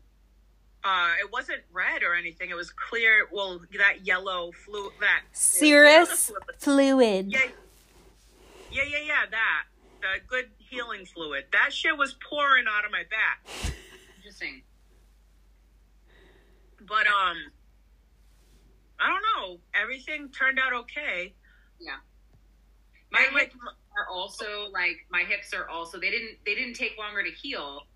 Uh, 0.84 1.14
it 1.24 1.32
wasn't 1.32 1.62
red 1.72 2.04
or 2.04 2.14
anything. 2.14 2.50
It 2.50 2.56
was 2.56 2.70
clear. 2.72 3.28
Well, 3.32 3.62
that 3.78 4.06
yellow 4.06 4.52
flu, 4.52 4.92
that 5.00 5.22
Serous 5.34 6.26
fluid. 6.28 6.44
fluid. 6.60 7.32
Yeah, 7.32 7.40
yeah, 8.70 8.84
yeah, 8.84 8.98
yeah. 9.06 9.26
That 9.32 9.64
the 10.02 10.20
good 10.28 10.50
healing 10.58 11.06
fluid. 11.06 11.46
That 11.54 11.72
shit 11.72 11.98
was 11.98 12.16
pouring 12.30 12.66
out 12.70 12.84
of 12.84 12.92
my 12.92 13.04
back. 13.10 13.74
Interesting. 14.18 14.64
But 16.82 17.08
um, 17.08 17.38
I 19.04 19.08
don't 19.08 19.23
know. 19.51 19.60
Everything 19.75 20.29
turned 20.31 20.60
out 20.60 20.73
okay. 20.73 21.35
Yeah. 21.79 21.97
My 23.12 23.25
And, 23.25 23.35
like, 23.35 23.51
hips 23.51 23.58
are 23.97 24.08
also 24.10 24.69
like 24.71 25.06
my 25.12 25.23
hips 25.23 25.54
are 25.54 25.67
also 25.69 25.99
they 25.99 26.10
didn't 26.10 26.39
they 26.45 26.56
didn't 26.56 26.75
take 26.75 26.97
longer 26.97 27.23
to 27.23 27.31
heal, 27.31 27.87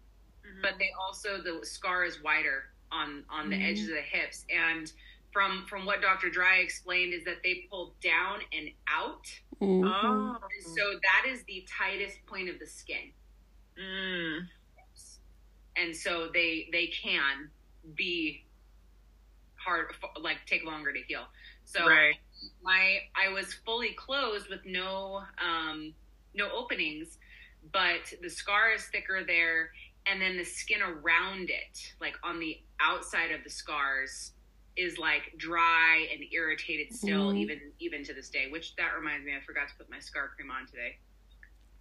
but 0.61 0.73
they 0.79 0.91
also 0.99 1.41
the 1.41 1.65
scar 1.65 2.03
is 2.05 2.21
wider 2.21 2.65
on 2.91 3.25
on 3.29 3.49
the 3.49 3.55
Mhm. 3.55 3.63
edges 3.69 3.89
of 3.89 3.95
the 3.95 4.01
hips 4.01 4.45
and 4.49 4.91
from 5.31 5.65
from 5.67 5.85
what 5.85 6.01
Dr. 6.01 6.29
Dry 6.29 6.57
explained 6.57 7.13
is 7.13 7.23
that 7.25 7.43
they 7.43 7.67
pull 7.69 7.95
down 8.01 8.41
and 8.51 8.69
out. 8.87 9.25
Mhm. 9.61 9.83
oh, 9.85 10.39
So 10.61 10.99
that 11.03 11.25
is 11.27 11.43
the 11.45 11.65
tightest 11.69 12.25
point 12.25 12.49
of 12.49 12.59
the 12.59 12.67
skin. 12.67 13.13
mm. 13.77 14.49
And 15.77 15.95
so 15.95 16.29
they 16.33 16.69
they 16.71 16.87
can 16.87 17.51
be 17.95 18.46
hard 19.68 19.88
like 20.22 20.38
take 20.45 20.63
longer 20.65 20.93
to 20.93 20.99
heal. 21.07 21.26
So 21.65 21.86
right. 21.88 22.15
my 22.63 22.99
I 23.15 23.30
was 23.34 23.53
fully 23.65 23.93
closed 23.93 24.49
with 24.49 24.61
no 24.65 25.24
um 25.43 25.93
no 26.34 26.49
openings, 26.51 27.18
but 27.72 28.13
the 28.22 28.30
scar 28.30 28.72
is 28.72 28.86
thicker 28.86 29.24
there 29.26 29.72
and 30.05 30.22
then 30.22 30.38
the 30.38 30.45
skin 30.45 30.80
around 30.82 31.49
it, 31.49 31.93
like 31.99 32.15
on 32.24 32.39
the 32.39 32.61
outside 32.80 33.32
of 33.32 33.43
the 33.43 33.49
scars, 33.49 34.32
is 34.78 34.97
like 34.97 35.34
dry 35.38 36.07
and 36.13 36.24
irritated 36.32 36.93
still, 36.95 37.34
Mhm. 37.34 37.39
even 37.39 37.59
even 37.80 38.03
to 38.05 38.13
this 38.13 38.30
day. 38.30 38.49
Which 38.49 38.76
that 38.78 38.95
reminds 38.95 39.26
me, 39.26 39.36
I 39.36 39.41
forgot 39.41 39.68
to 39.70 39.76
put 39.76 39.89
my 39.89 39.99
scar 39.99 40.30
cream 40.30 40.49
on 40.51 40.65
today. 40.68 40.97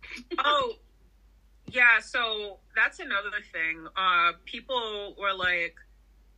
Oh, 0.38 0.74
yeah. 1.68 2.00
So 2.00 2.60
that's 2.74 3.00
another 3.00 3.30
thing. 3.52 3.86
Uh, 3.96 4.32
people 4.44 5.14
were 5.18 5.32
like, 5.34 5.76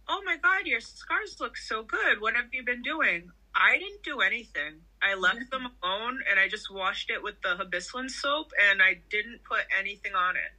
"Oh 0.08 0.22
my 0.24 0.36
God, 0.36 0.66
your 0.66 0.80
scars 0.80 1.36
look 1.40 1.56
so 1.56 1.82
good. 1.82 2.20
What 2.20 2.34
have 2.34 2.52
you 2.52 2.64
been 2.64 2.82
doing?" 2.82 3.30
I 3.54 3.78
didn't 3.78 4.02
do 4.04 4.20
anything. 4.20 4.82
I 5.02 5.14
left 5.14 5.40
mm-hmm. 5.40 5.64
them 5.64 5.72
alone, 5.82 6.20
and 6.30 6.38
I 6.38 6.46
just 6.48 6.72
washed 6.72 7.10
it 7.10 7.22
with 7.22 7.40
the 7.42 7.56
Hibiscus 7.56 8.14
soap, 8.14 8.52
and 8.70 8.80
I 8.80 9.00
didn't 9.10 9.42
put 9.44 9.62
anything 9.76 10.14
on 10.14 10.36
it. 10.36 10.52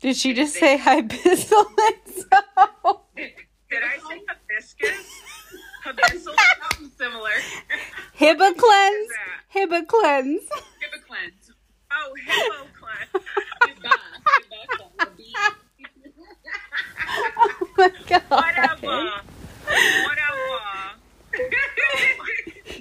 Did 0.00 0.16
she 0.16 0.34
just 0.34 0.54
say 0.54 0.76
hibiscus? 0.76 1.48
Did 3.16 3.82
I 3.82 3.96
say 4.06 4.22
hibiscus? 4.28 5.06
Hibiscus? 5.82 6.24
Something 6.70 6.90
similar. 6.98 7.30
Hibiclens. 8.18 9.08
Hibba 9.54 9.86
cleanse. 9.86 10.42
Hibiclens. 10.80 11.52
Oh, 11.90 12.14
cleanse. 12.78 13.24
Hibba. 13.62 13.90
Hibba 14.50 14.76
cleanse. 14.98 15.54
My 17.76 17.90
god. 18.06 18.22
Whatever. 18.28 19.10
Whatever. 19.66 20.40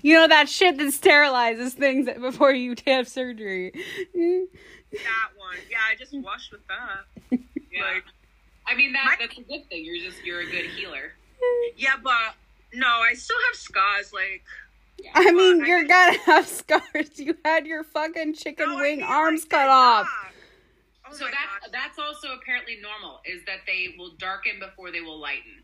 You 0.02 0.16
know 0.16 0.28
that 0.28 0.50
shit 0.50 0.78
that 0.78 0.88
sterilizes 0.88 1.72
things 1.72 2.10
before 2.20 2.54
you 2.54 2.76
have 2.88 3.08
surgery. 3.08 3.72
That 4.14 5.28
one. 5.38 5.56
Yeah, 5.72 5.78
I 5.90 5.96
just 5.98 6.14
washed 6.14 6.52
with 6.52 6.62
that. 6.68 7.40
Yeah. 7.72 7.82
Like, 7.82 8.04
I 8.68 8.76
mean 8.76 8.94
that 8.94 9.06
My- 9.06 9.16
that's 9.20 9.38
a 9.38 9.42
good 9.42 9.68
thing. 9.70 9.86
You're 9.86 10.04
just 10.04 10.24
you're 10.24 10.42
a 10.42 10.46
good 10.46 10.66
healer. 10.72 11.14
yeah, 11.78 11.94
but 12.04 12.36
no, 12.74 12.88
I 12.88 13.14
still 13.14 13.38
have 13.48 13.56
scars. 13.56 14.12
Like, 14.14 14.44
I 15.16 15.32
mean, 15.32 15.66
you're 15.66 15.84
just- 15.86 15.90
gonna 15.90 16.18
have 16.26 16.48
scars. 16.94 17.18
You 17.20 17.36
had 17.46 17.66
your 17.66 17.84
fucking 17.84 18.36
chicken 18.36 18.70
no, 18.70 18.78
I 18.78 18.82
wing 18.82 18.98
mean, 18.98 19.06
arms 19.08 19.42
like 19.44 19.50
cut 19.52 19.58
that. 19.66 19.70
off. 19.70 20.08
Oh 21.14 21.18
so 21.18 21.26
that's 21.26 21.66
God. 21.66 21.70
that's 21.72 22.00
also 22.00 22.34
apparently 22.34 22.78
normal 22.82 23.22
is 23.26 23.44
that 23.46 23.60
they 23.68 23.96
will 23.98 24.12
darken 24.18 24.60
before 24.60 24.92
they 24.92 25.02
will 25.02 25.20
lighten. 25.20 25.64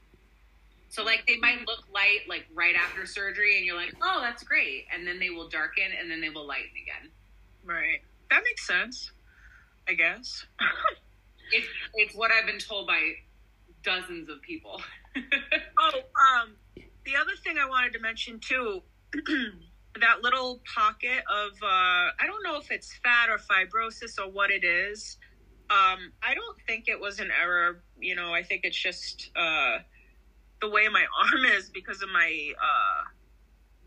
So 0.90 1.04
like 1.04 1.26
they 1.28 1.38
might 1.38 1.60
look 1.68 1.84
light 1.94 2.22
like 2.28 2.46
right 2.54 2.76
after 2.76 3.06
surgery 3.06 3.58
and 3.58 3.66
you're 3.66 3.76
like, 3.76 3.94
"Oh, 4.02 4.20
that's 4.22 4.44
great." 4.44 4.86
And 4.94 5.06
then 5.06 5.20
they 5.20 5.30
will 5.30 5.50
darken 5.50 5.92
and 6.00 6.10
then 6.10 6.22
they 6.22 6.30
will 6.30 6.48
lighten 6.48 6.72
again. 6.82 7.12
Right. 7.64 8.02
That 8.30 8.44
makes 8.44 8.66
sense. 8.66 9.12
I 9.88 9.94
guess. 9.94 10.46
It's 11.52 11.68
it's 11.96 12.16
what 12.16 12.32
I've 12.32 12.46
been 12.46 12.60
told 12.60 12.88
by 12.88 13.14
dozens 13.84 14.30
of 14.30 14.42
people. 14.42 14.82
oh, 15.80 15.92
um, 16.42 16.56
the 17.06 17.16
other 17.16 17.32
thing 17.44 17.58
I 17.58 17.68
wanted 17.68 17.94
to 17.94 18.00
mention 18.00 18.40
too, 18.40 18.82
that 20.00 20.22
little 20.22 20.62
pocket 20.76 21.24
of 21.30 21.54
uh, 21.64 21.66
I 22.20 22.28
don't 22.28 22.44
know 22.44 22.58
if 22.58 22.72
it's 22.72 22.94
fat 23.04 23.30
or 23.30 23.38
fibrosis 23.38 24.20
or 24.20 24.30
what 24.30 24.52
it 24.52 24.64
is. 24.64 25.18
Um, 25.70 26.12
I 26.24 26.34
don't 26.34 26.58
think 26.66 26.88
it 26.88 27.00
was 27.00 27.20
an 27.20 27.30
error. 27.32 27.82
You 28.00 28.16
know, 28.16 28.34
I 28.34 28.42
think 28.44 28.62
it's 28.64 28.78
just 28.78 29.30
uh, 29.36 29.80
the 30.62 30.70
way 30.70 30.88
my 30.90 31.06
arm 31.34 31.46
is 31.46 31.70
because 31.70 32.02
of 32.02 32.10
my 32.10 32.54
uh, 32.62 33.04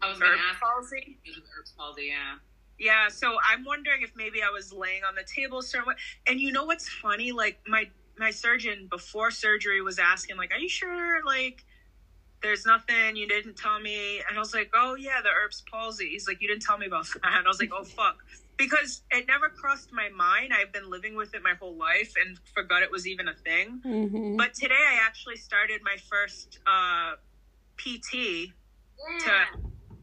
I 0.06 0.08
was 0.10 0.20
herb 0.20 0.38
ask 0.50 0.60
palsy. 0.60 1.18
because 1.24 1.38
of 1.38 1.44
Erb's 1.58 1.72
palsy, 1.76 2.06
yeah. 2.10 2.36
Yeah, 2.78 3.08
so 3.08 3.36
I'm 3.48 3.64
wondering 3.64 4.02
if 4.02 4.10
maybe 4.16 4.42
I 4.42 4.50
was 4.50 4.72
laying 4.72 5.04
on 5.04 5.14
the 5.14 5.22
table 5.22 5.62
certain 5.62 5.86
way. 5.88 5.94
And 6.26 6.40
you 6.40 6.50
know 6.50 6.64
what's 6.64 6.88
funny? 6.88 7.30
Like 7.32 7.58
my 7.66 7.88
my 8.18 8.30
surgeon 8.30 8.88
before 8.90 9.30
surgery 9.30 9.80
was 9.82 9.98
asking, 9.98 10.36
like, 10.36 10.50
"Are 10.52 10.58
you 10.58 10.68
sure? 10.68 11.24
Like, 11.24 11.64
there's 12.42 12.66
nothing 12.66 13.16
you 13.16 13.28
didn't 13.28 13.56
tell 13.56 13.78
me?" 13.78 14.20
And 14.28 14.36
I 14.36 14.40
was 14.40 14.52
like, 14.54 14.70
"Oh 14.74 14.94
yeah, 14.96 15.20
the 15.22 15.28
Erb's 15.28 15.62
palsy." 15.70 16.08
He's 16.10 16.26
like, 16.26 16.40
"You 16.40 16.48
didn't 16.48 16.62
tell 16.62 16.78
me 16.78 16.86
about 16.86 17.06
that." 17.22 17.36
And 17.38 17.46
I 17.46 17.48
was 17.48 17.60
like, 17.60 17.70
"Oh 17.72 17.84
fuck," 17.84 18.16
because 18.56 19.02
it 19.10 19.26
never 19.26 19.48
crossed 19.48 19.90
my 19.92 20.08
mind. 20.08 20.52
I've 20.52 20.72
been 20.72 20.90
living 20.90 21.14
with 21.16 21.34
it 21.34 21.42
my 21.42 21.54
whole 21.58 21.76
life 21.76 22.12
and 22.24 22.38
forgot 22.54 22.82
it 22.82 22.90
was 22.90 23.06
even 23.06 23.28
a 23.28 23.34
thing. 23.34 23.80
hmm 23.82 24.36
But 24.36 24.54
today 24.54 24.74
I 24.74 24.98
actually 25.04 25.36
started 25.36 25.80
my 25.82 25.96
first 26.10 26.58
uh, 26.66 27.14
PT 27.78 28.52
to 29.24 29.44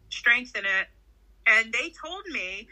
strengthen 0.10 0.66
it. 0.66 0.88
And 1.48 1.74
they 1.74 1.92
told 2.04 2.24
me, 2.32 2.68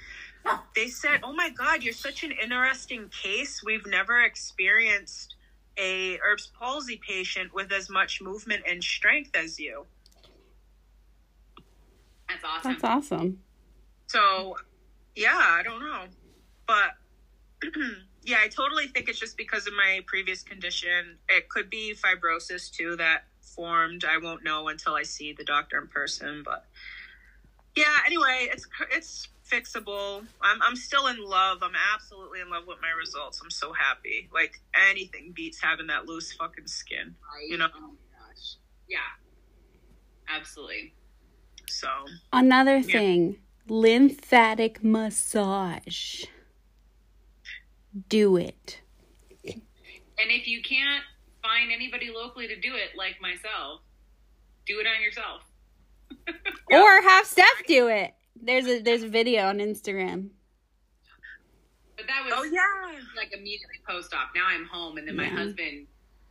they 0.76 0.88
said, 0.88 1.22
"Oh 1.24 1.34
my 1.34 1.50
God, 1.50 1.84
you're 1.84 1.94
such 1.94 2.24
an 2.24 2.32
interesting 2.32 3.10
case. 3.10 3.62
We've 3.64 3.86
never 3.86 4.22
experienced 4.22 5.36
a 5.78 6.20
Erb's 6.20 6.52
palsy 6.60 7.00
patient 7.08 7.54
with 7.54 7.72
as 7.72 7.90
much 7.90 8.22
movement 8.22 8.64
and 8.70 8.84
strength 8.84 9.36
as 9.36 9.58
you." 9.58 9.88
That's 12.30 12.44
awesome. 12.44 12.72
That's 12.74 12.84
awesome. 12.84 13.44
So, 14.08 14.56
yeah, 15.18 15.36
I 15.36 15.64
don't 15.64 15.80
know, 15.80 16.04
but 16.68 16.92
yeah, 18.24 18.38
I 18.44 18.48
totally 18.50 18.88
think 18.88 19.10
it's 19.10 19.20
just 19.20 19.36
because 19.36 19.66
of 19.68 19.74
my 19.74 20.02
previous 20.06 20.44
condition. 20.44 21.18
It 21.28 21.50
could 21.50 21.70
be 21.70 21.96
fibrosis 21.96 22.72
too 22.72 22.96
that 22.98 23.24
formed. 23.42 24.06
I 24.06 24.20
won't 24.20 24.44
know 24.44 24.68
until 24.68 24.94
I 24.94 25.04
see 25.04 25.34
the 25.34 25.44
doctor 25.44 25.80
in 25.80 25.88
person, 25.88 26.44
but 26.46 26.66
yeah. 27.76 27.98
Anyway, 28.06 28.50
it's 28.52 28.68
it's 28.92 29.28
fixable. 29.50 30.26
I'm 30.42 30.62
I'm 30.62 30.76
still 30.76 31.08
in 31.08 31.24
love. 31.24 31.60
I'm 31.64 31.76
absolutely 31.96 32.42
in 32.42 32.50
love 32.52 32.68
with 32.68 32.78
my 32.82 32.92
results. 32.92 33.42
I'm 33.44 33.50
so 33.50 33.74
happy. 33.74 34.30
Like 34.32 34.62
anything 34.90 35.32
beats 35.36 35.60
having 35.60 35.88
that 35.88 36.06
loose 36.06 36.32
fucking 36.34 36.68
skin. 36.68 37.16
Right? 37.34 37.50
You 37.50 37.58
know. 37.58 37.68
Oh 37.76 37.80
my 37.80 37.88
gosh. 38.28 38.58
Yeah. 38.88 39.00
Absolutely. 40.30 40.94
So 41.68 41.88
Another 42.32 42.82
thing, 42.82 43.38
lymphatic 43.70 44.84
massage. 44.84 46.26
Do 48.10 48.38
it. 48.38 48.82
And 49.46 50.32
if 50.32 50.48
you 50.48 50.62
can't 50.62 51.04
find 51.42 51.72
anybody 51.72 52.12
locally 52.14 52.48
to 52.48 52.60
do 52.60 52.76
it, 52.76 52.98
like 52.98 53.22
myself, 53.22 53.82
do 54.66 54.80
it 54.80 54.88
on 54.88 55.02
yourself. 55.02 55.42
Or 56.70 57.02
have 57.02 57.26
Steph 57.26 57.64
do 57.66 57.88
it. 57.88 58.14
There's 58.42 58.68
a 58.68 58.82
there's 58.82 59.04
a 59.04 59.08
video 59.08 59.48
on 59.48 59.60
Instagram. 59.60 60.30
But 61.96 62.08
that 62.08 62.24
was 62.26 62.34
oh 62.36 62.44
yeah. 62.44 63.00
like 63.16 63.32
immediately 63.32 63.80
post 63.88 64.14
op. 64.14 64.30
Now 64.36 64.46
I'm 64.48 64.66
home, 64.66 64.98
and 64.98 65.08
then 65.08 65.16
my 65.16 65.28
husband, 65.28 65.88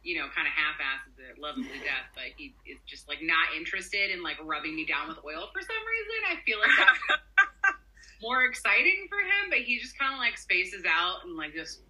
you 0.07 0.15
know, 0.15 0.31
kind 0.31 0.47
of 0.47 0.55
half 0.55 0.79
asses 0.79 1.19
it, 1.19 1.35
loves 1.35 1.59
me 1.59 1.67
to 1.67 1.83
death, 1.83 2.07
but 2.15 2.31
he 2.39 2.55
is 2.63 2.79
just 2.87 3.11
like 3.11 3.19
not 3.27 3.51
interested 3.59 4.15
in 4.15 4.23
like 4.23 4.39
rubbing 4.39 4.79
me 4.79 4.87
down 4.87 5.11
with 5.11 5.19
oil 5.27 5.51
for 5.51 5.59
some 5.59 5.83
reason. 5.83 6.19
I 6.31 6.39
feel 6.47 6.63
like 6.63 6.71
that's 6.79 7.75
more 8.23 8.47
exciting 8.47 9.11
for 9.11 9.19
him, 9.19 9.51
but 9.51 9.67
he 9.67 9.83
just 9.83 9.99
kind 9.99 10.15
of 10.15 10.23
like 10.23 10.39
spaces 10.39 10.87
out 10.87 11.27
and 11.27 11.35
like 11.35 11.59
just 11.59 11.83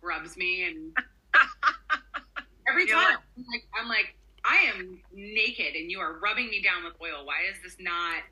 rubs 0.00 0.40
me 0.40 0.64
and 0.64 0.96
every 2.66 2.88
You're 2.88 2.96
time 2.96 3.20
I'm 3.36 3.44
like 3.52 3.64
I'm 3.76 3.88
like 3.92 4.16
I 4.42 4.72
am 4.72 4.98
naked 5.12 5.76
and 5.76 5.92
you 5.92 6.00
are 6.00 6.18
rubbing 6.18 6.48
me 6.48 6.64
down 6.64 6.82
with 6.82 6.96
oil. 6.96 7.28
Why 7.28 7.44
is 7.44 7.60
this 7.62 7.76
not? 7.78 8.24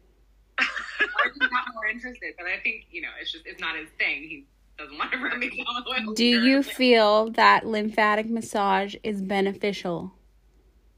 He 0.58 1.46
not 1.52 1.68
more 1.76 1.86
interested? 1.86 2.32
But 2.38 2.48
I 2.48 2.58
think 2.64 2.88
you 2.90 3.02
know 3.04 3.12
it's 3.20 3.30
just 3.30 3.44
it's 3.44 3.60
not 3.60 3.76
his 3.76 3.92
thing. 4.00 4.24
He 4.24 4.46
doesn't 4.80 4.96
want 4.96 5.12
to 5.12 5.18
rub 5.18 5.38
me 5.38 5.50
down 5.50 5.66
with 5.76 6.06
oil. 6.08 6.14
Do 6.14 6.24
you 6.24 6.38
apparently. 6.38 6.72
feel 6.72 7.30
that 7.32 7.66
lymphatic 7.66 8.28
massage 8.28 8.94
is 9.02 9.20
beneficial? 9.20 10.12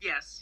Yes. 0.01 0.41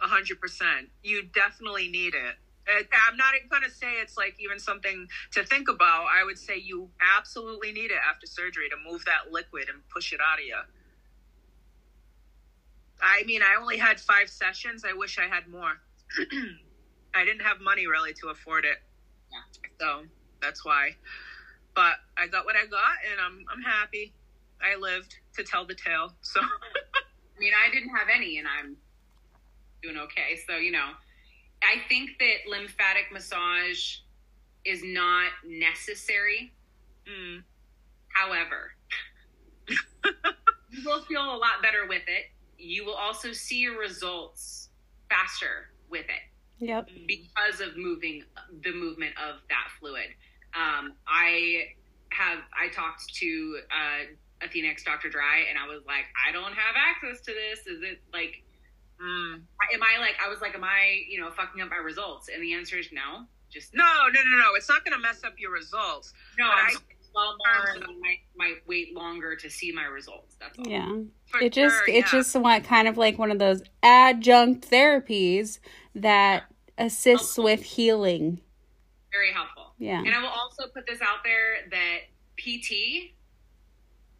A 0.00 0.06
hundred 0.06 0.40
percent. 0.40 0.88
You 1.02 1.24
definitely 1.34 1.88
need 1.88 2.14
it. 2.14 2.36
I'm 2.68 3.16
not 3.16 3.34
going 3.50 3.62
to 3.62 3.70
say 3.70 3.94
it's 4.00 4.16
like 4.16 4.36
even 4.38 4.58
something 4.58 5.08
to 5.32 5.44
think 5.44 5.68
about. 5.68 6.06
I 6.12 6.24
would 6.24 6.38
say 6.38 6.56
you 6.56 6.88
absolutely 7.18 7.72
need 7.72 7.90
it 7.90 7.98
after 8.08 8.26
surgery 8.26 8.68
to 8.68 8.76
move 8.90 9.04
that 9.04 9.32
liquid 9.32 9.68
and 9.68 9.86
push 9.88 10.12
it 10.12 10.20
out 10.20 10.38
of 10.38 10.44
you. 10.44 10.56
I 13.00 13.24
mean, 13.24 13.42
I 13.42 13.60
only 13.60 13.78
had 13.78 13.98
five 13.98 14.28
sessions. 14.28 14.84
I 14.88 14.92
wish 14.92 15.18
I 15.18 15.26
had 15.26 15.48
more. 15.48 15.72
I 17.14 17.24
didn't 17.24 17.42
have 17.42 17.60
money 17.60 17.88
really 17.88 18.12
to 18.14 18.28
afford 18.28 18.64
it. 18.64 18.78
Yeah. 19.32 19.38
So 19.80 20.02
that's 20.40 20.64
why. 20.64 20.96
But 21.74 21.94
I 22.16 22.26
got 22.26 22.44
what 22.44 22.56
I 22.56 22.66
got 22.66 22.96
and 23.10 23.20
I'm 23.20 23.44
I'm 23.52 23.62
happy. 23.62 24.12
I 24.60 24.76
lived 24.78 25.16
to 25.36 25.42
tell 25.44 25.64
the 25.66 25.74
tale. 25.74 26.12
So 26.22 26.40
I 26.42 27.40
mean, 27.40 27.52
I 27.54 27.72
didn't 27.72 27.88
have 27.90 28.08
any, 28.14 28.38
and 28.38 28.46
I'm 28.46 28.76
doing 29.82 29.96
okay. 29.98 30.38
So 30.46 30.56
you 30.56 30.70
know, 30.72 30.90
I 31.62 31.76
think 31.88 32.10
that 32.18 32.48
lymphatic 32.50 33.06
massage 33.12 33.96
is 34.64 34.82
not 34.84 35.30
necessary. 35.46 36.52
mm, 37.08 37.42
However, 38.14 38.72
you 40.70 40.82
will 40.84 41.02
feel 41.02 41.22
a 41.24 41.36
lot 41.36 41.62
better 41.62 41.86
with 41.88 42.02
it. 42.06 42.26
You 42.58 42.84
will 42.84 42.94
also 42.94 43.32
see 43.32 43.58
your 43.58 43.78
results 43.78 44.68
faster 45.08 45.70
with 45.90 46.04
it 46.04 46.64
Yep. 46.64 46.88
because 47.08 47.60
of 47.60 47.76
moving 47.76 48.22
the 48.62 48.72
movement 48.72 49.14
of 49.18 49.40
that 49.48 49.68
fluid. 49.80 50.10
Um, 50.54 50.94
I 51.06 51.72
have 52.10 52.38
I 52.52 52.68
talked 52.68 53.14
to 53.14 53.58
uh, 53.70 54.44
Athenix 54.46 54.84
Dr. 54.84 55.08
Dry, 55.08 55.44
and 55.48 55.58
I 55.58 55.66
was 55.66 55.82
like, 55.86 56.04
I 56.28 56.32
don't 56.32 56.52
have 56.52 56.74
access 56.76 57.20
to 57.24 57.32
this. 57.32 57.66
Is 57.66 57.82
it 57.82 58.00
like 58.12 58.42
Mm. 59.02 59.42
Am 59.74 59.82
I 59.82 59.98
like 59.98 60.14
I 60.24 60.28
was 60.28 60.40
like, 60.40 60.54
am 60.54 60.64
I 60.64 61.02
you 61.08 61.20
know 61.20 61.30
fucking 61.30 61.60
up 61.60 61.70
my 61.70 61.76
results? 61.76 62.28
And 62.32 62.42
the 62.42 62.54
answer 62.54 62.78
is 62.78 62.88
no. 62.92 63.26
Just 63.50 63.74
No, 63.74 63.84
no, 63.84 64.20
no, 64.30 64.36
no. 64.38 64.54
It's 64.56 64.68
not 64.68 64.84
going 64.84 64.94
to 64.94 65.00
mess 65.00 65.24
up 65.24 65.34
your 65.38 65.50
results. 65.50 66.12
no. 66.38 66.48
but 66.48 66.54
I'm 66.54 66.82
well 67.14 67.36
more 67.46 67.74
and 67.74 67.84
I 67.84 67.86
might, 68.00 68.18
might 68.36 68.66
wait 68.66 68.94
longer 68.94 69.36
to 69.36 69.50
see 69.50 69.72
my 69.72 69.84
results. 69.84 70.36
That's 70.40 70.58
all. 70.58 70.66
Yeah. 70.66 70.88
For 71.26 71.40
It 71.40 71.52
just 71.52 71.74
sure, 71.74 71.88
it's 71.88 72.12
yeah. 72.12 72.18
just 72.18 72.34
one 72.36 72.62
kind 72.62 72.88
of 72.88 72.96
like 72.96 73.18
one 73.18 73.30
of 73.30 73.38
those 73.38 73.62
adjunct 73.82 74.70
therapies 74.70 75.58
that 75.94 76.44
assists 76.78 77.36
with 77.36 77.62
healing. 77.62 78.40
Very 79.12 79.32
helpful. 79.32 79.61
Yeah. 79.82 79.98
And 79.98 80.14
I 80.14 80.22
will 80.22 80.28
also 80.28 80.68
put 80.72 80.86
this 80.86 81.00
out 81.02 81.24
there 81.24 81.68
that 81.70 81.98
PT, 82.38 83.14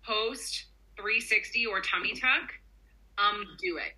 post 0.02 0.64
360 0.96 1.66
or 1.66 1.80
tummy 1.80 2.14
tuck, 2.14 2.50
um, 3.16 3.44
do 3.60 3.76
it. 3.76 3.94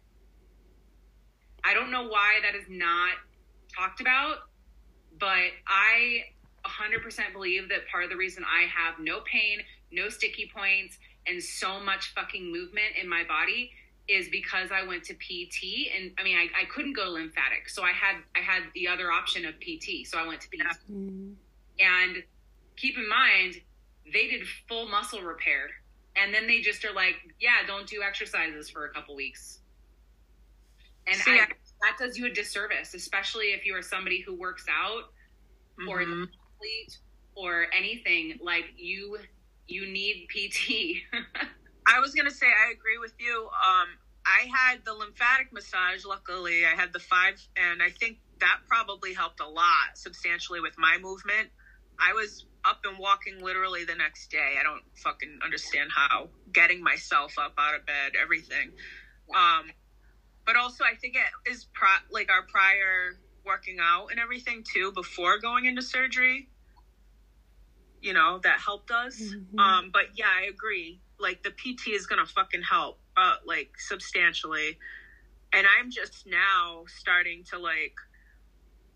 I 1.64 1.72
don't 1.72 1.90
know 1.90 2.06
why 2.06 2.40
that 2.42 2.54
is 2.54 2.66
not 2.68 3.14
talked 3.74 4.02
about, 4.02 4.40
but 5.18 5.56
I 5.66 6.24
100% 6.66 7.32
believe 7.32 7.70
that 7.70 7.88
part 7.90 8.04
of 8.04 8.10
the 8.10 8.16
reason 8.16 8.44
I 8.44 8.66
have 8.66 9.00
no 9.00 9.20
pain, 9.20 9.60
no 9.90 10.10
sticky 10.10 10.50
points, 10.54 10.98
and 11.26 11.42
so 11.42 11.80
much 11.80 12.12
fucking 12.14 12.52
movement 12.52 12.92
in 13.00 13.08
my 13.08 13.24
body 13.26 13.70
is 14.06 14.28
because 14.28 14.68
I 14.70 14.86
went 14.86 15.02
to 15.04 15.14
PT 15.14 15.88
and 15.96 16.12
I 16.18 16.24
mean 16.24 16.36
I, 16.36 16.48
I 16.60 16.64
couldn't 16.66 16.92
go 16.92 17.06
to 17.06 17.10
lymphatic. 17.12 17.70
So 17.70 17.82
I 17.82 17.92
had 17.92 18.16
I 18.36 18.40
had 18.40 18.64
the 18.74 18.86
other 18.86 19.10
option 19.10 19.46
of 19.46 19.54
PT. 19.60 20.06
So 20.06 20.18
I 20.18 20.26
went 20.26 20.42
to 20.42 20.48
PT. 20.48 20.60
Mm. 20.92 21.36
And 21.80 22.22
keep 22.76 22.96
in 22.96 23.08
mind, 23.08 23.56
they 24.12 24.28
did 24.28 24.46
full 24.68 24.88
muscle 24.88 25.22
repair. 25.22 25.68
And 26.16 26.32
then 26.32 26.46
they 26.46 26.60
just 26.60 26.84
are 26.84 26.92
like, 26.92 27.16
yeah, 27.40 27.66
don't 27.66 27.88
do 27.88 28.02
exercises 28.02 28.70
for 28.70 28.86
a 28.86 28.90
couple 28.92 29.16
weeks. 29.16 29.58
And 31.06 31.16
See, 31.16 31.32
I, 31.32 31.46
that 31.82 31.98
does 31.98 32.16
you 32.16 32.26
a 32.26 32.30
disservice, 32.30 32.94
especially 32.94 33.46
if 33.46 33.66
you 33.66 33.76
are 33.76 33.82
somebody 33.82 34.20
who 34.20 34.34
works 34.34 34.64
out 34.70 35.10
or 35.88 36.00
is 36.00 36.08
an 36.08 36.22
athlete 36.22 36.98
or 37.34 37.66
anything. 37.76 38.38
Like 38.40 38.72
you, 38.76 39.18
you 39.66 39.86
need 39.86 40.28
PT. 40.28 41.02
I 41.86 42.00
was 42.00 42.14
gonna 42.14 42.30
say 42.30 42.46
I 42.46 42.72
agree 42.72 42.98
with 42.98 43.12
you. 43.18 43.42
Um, 43.42 43.88
I 44.24 44.46
had 44.50 44.84
the 44.84 44.94
lymphatic 44.94 45.52
massage. 45.52 46.04
Luckily, 46.04 46.64
I 46.64 46.70
had 46.70 46.92
the 46.92 46.98
five, 46.98 47.34
and 47.56 47.82
I 47.82 47.90
think 47.90 48.18
that 48.40 48.60
probably 48.66 49.12
helped 49.12 49.40
a 49.40 49.48
lot 49.48 49.94
substantially 49.94 50.60
with 50.60 50.74
my 50.78 50.96
movement. 51.00 51.48
I 51.98 52.12
was 52.12 52.44
up 52.64 52.80
and 52.84 52.98
walking 52.98 53.40
literally 53.42 53.84
the 53.84 53.94
next 53.94 54.30
day. 54.30 54.54
I 54.58 54.62
don't 54.62 54.82
fucking 54.96 55.40
understand 55.44 55.90
how. 55.94 56.28
Getting 56.52 56.82
myself 56.82 57.38
up 57.38 57.54
out 57.58 57.74
of 57.74 57.86
bed, 57.86 58.12
everything. 58.20 58.72
Um, 59.34 59.70
but 60.46 60.56
also 60.56 60.84
I 60.84 60.94
think 60.94 61.16
it 61.16 61.50
is 61.50 61.66
pro- 61.72 61.88
like 62.10 62.30
our 62.30 62.42
prior 62.42 63.18
working 63.44 63.78
out 63.80 64.08
and 64.10 64.18
everything 64.18 64.64
too 64.64 64.92
before 64.92 65.38
going 65.38 65.66
into 65.66 65.82
surgery. 65.82 66.48
You 68.00 68.12
know 68.12 68.38
that 68.42 68.60
helped 68.60 68.90
us. 68.90 69.18
Mhm. 69.20 69.58
Um, 69.58 69.90
but 69.90 70.16
yeah, 70.18 70.28
I 70.30 70.42
agree. 70.44 71.00
Like 71.18 71.42
the 71.42 71.50
PT 71.50 71.88
is 71.94 72.06
gonna 72.06 72.26
fucking 72.26 72.62
help, 72.62 73.00
uh, 73.16 73.36
like 73.44 73.78
substantially. 73.78 74.78
And 75.52 75.66
I'm 75.66 75.90
just 75.90 76.26
now 76.26 76.84
starting 76.88 77.44
to 77.44 77.58
like 77.58 77.94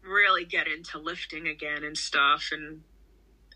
really 0.03 0.45
get 0.45 0.67
into 0.67 0.99
lifting 0.99 1.47
again 1.47 1.85
and 1.85 1.97
stuff. 1.97 2.49
And 2.53 2.83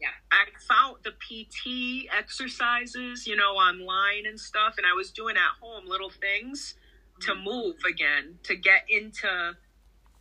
Yeah. 0.03 0.09
I 0.33 0.47
found 0.69 0.97
the 1.05 1.13
PT 1.13 2.09
exercises, 2.13 3.25
you 3.27 3.37
know, 3.37 3.53
online 3.53 4.27
and 4.27 4.39
stuff, 4.39 4.75
and 4.77 4.85
I 4.85 4.95
was 4.95 5.13
doing 5.13 5.37
at 5.37 5.61
home 5.61 5.85
little 5.87 6.11
things 6.11 6.75
to 7.21 7.33
mm-hmm. 7.33 7.45
move 7.45 7.77
again 7.89 8.39
to 8.43 8.57
get 8.57 8.83
into 8.89 9.53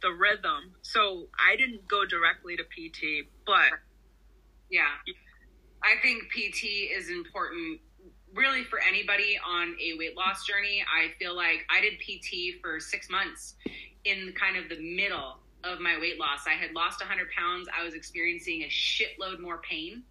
the 0.04 0.12
rhythm. 0.12 0.76
So 0.84 1.28
I 1.38 1.56
didn't 1.56 1.88
go 1.88 2.06
directly 2.06 2.56
to 2.58 2.64
PT, 2.64 3.28
but 3.46 3.80
Yeah. 4.70 4.86
I 5.84 6.00
think 6.04 6.30
PT 6.30 6.94
is 6.96 7.10
important 7.10 7.82
really 8.36 8.64
for 8.64 8.80
anybody 8.80 9.40
on 9.46 9.76
a 9.82 9.98
weight 9.98 10.16
loss 10.16 10.46
journey. 10.46 10.86
I 10.88 11.10
feel 11.18 11.36
like 11.36 11.66
I 11.70 11.82
did 11.82 11.94
PT 12.00 12.62
for 12.62 12.80
six 12.80 13.10
months 13.10 13.56
in 14.06 14.34
kind 14.40 14.58
of 14.58 14.70
the 14.70 14.80
middle 14.80 15.40
of 15.64 15.80
my 15.80 16.00
weight 16.00 16.20
loss. 16.20 16.48
I 16.48 16.54
had 16.54 16.74
lost 16.74 17.00
100 17.00 17.28
pounds. 17.32 17.68
I 17.78 17.84
was 17.84 17.94
experiencing 17.94 18.64
a 18.64 18.68
shitload 18.68 19.40
more 19.40 19.60
pain 19.60 20.04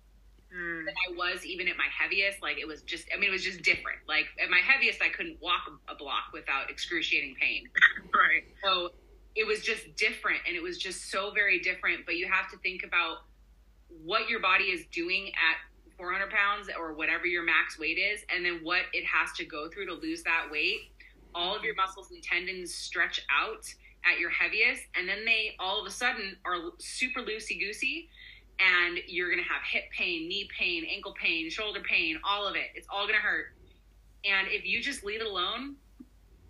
mm, 0.54 0.84
than 0.84 0.94
I 1.08 1.16
was 1.16 1.44
even 1.44 1.68
at 1.68 1.76
my 1.76 1.86
heaviest. 1.96 2.42
Like 2.42 2.58
it 2.58 2.66
was 2.66 2.82
just, 2.82 3.06
I 3.14 3.18
mean, 3.18 3.30
it 3.30 3.32
was 3.32 3.44
just 3.44 3.62
different. 3.62 3.98
Like 4.08 4.26
at 4.42 4.50
my 4.50 4.60
heaviest, 4.60 5.02
I 5.02 5.08
couldn't 5.08 5.38
walk 5.40 5.70
a 5.88 5.94
block 5.94 6.32
without 6.32 6.70
excruciating 6.70 7.36
pain. 7.40 7.68
right. 8.14 8.44
So 8.62 8.90
it 9.36 9.46
was 9.46 9.60
just 9.60 9.94
different 9.96 10.40
and 10.46 10.56
it 10.56 10.62
was 10.62 10.78
just 10.78 11.10
so 11.10 11.30
very 11.32 11.60
different. 11.60 12.06
But 12.06 12.16
you 12.16 12.28
have 12.30 12.50
to 12.50 12.58
think 12.58 12.82
about 12.84 13.18
what 14.04 14.28
your 14.28 14.40
body 14.40 14.64
is 14.64 14.86
doing 14.92 15.28
at 15.28 15.56
400 16.00 16.30
pounds 16.30 16.68
or 16.78 16.94
whatever 16.94 17.26
your 17.26 17.42
max 17.42 17.78
weight 17.78 17.98
is, 17.98 18.24
and 18.34 18.44
then 18.44 18.60
what 18.62 18.82
it 18.94 19.04
has 19.04 19.32
to 19.36 19.44
go 19.44 19.68
through 19.68 19.86
to 19.86 19.92
lose 19.92 20.22
that 20.22 20.48
weight. 20.50 20.92
All 21.34 21.54
of 21.54 21.62
your 21.62 21.74
muscles 21.74 22.10
and 22.10 22.22
tendons 22.22 22.74
stretch 22.74 23.20
out 23.30 23.72
at 24.04 24.18
your 24.18 24.30
heaviest, 24.30 24.82
and 24.96 25.08
then 25.08 25.24
they 25.24 25.54
all 25.58 25.80
of 25.80 25.86
a 25.86 25.90
sudden 25.90 26.36
are 26.44 26.56
super 26.78 27.20
loosey 27.20 27.58
goosey, 27.60 28.08
and 28.58 28.98
you're 29.08 29.30
gonna 29.30 29.42
have 29.42 29.62
hip 29.70 29.84
pain, 29.96 30.28
knee 30.28 30.48
pain, 30.58 30.84
ankle 30.94 31.14
pain, 31.20 31.50
shoulder 31.50 31.80
pain, 31.88 32.18
all 32.24 32.46
of 32.46 32.56
it. 32.56 32.68
It's 32.74 32.86
all 32.92 33.06
gonna 33.06 33.18
hurt. 33.18 33.46
And 34.24 34.48
if 34.48 34.64
you 34.66 34.82
just 34.82 35.04
leave 35.04 35.20
it 35.20 35.26
alone, 35.26 35.76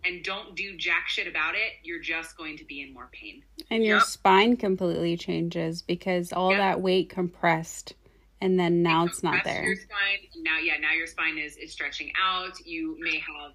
and 0.05 0.25
don't 0.25 0.57
do 0.57 0.77
jack 0.77 1.09
shit 1.09 1.27
about 1.27 1.55
it, 1.55 1.73
you're 1.83 2.01
just 2.01 2.37
going 2.37 2.57
to 2.57 2.65
be 2.65 2.81
in 2.81 2.93
more 2.95 3.11
pain. 3.13 3.43
And 3.71 3.85
your 3.85 3.99
Yep. 3.99 4.07
spine 4.07 4.57
completely 4.57 5.17
changes 5.17 5.83
because 5.83 6.33
all 6.33 6.51
Yep. 6.51 6.59
that 6.59 6.81
weight 6.81 7.11
compressed 7.11 7.95
and 8.41 8.59
then 8.59 8.83
now 8.83 9.05
it's 9.05 9.23
not 9.23 9.45
there. 9.45 9.65
Your 9.65 9.77
spine 9.77 10.19
now, 10.37 10.59
yeah, 10.59 10.79
now 10.79 10.93
your 10.93 11.07
spine 11.07 11.37
is 11.37 11.57
is 11.59 11.73
stretching 11.73 12.11
out. 12.19 12.59
You 12.65 12.97
may 12.99 13.19
have, 13.19 13.53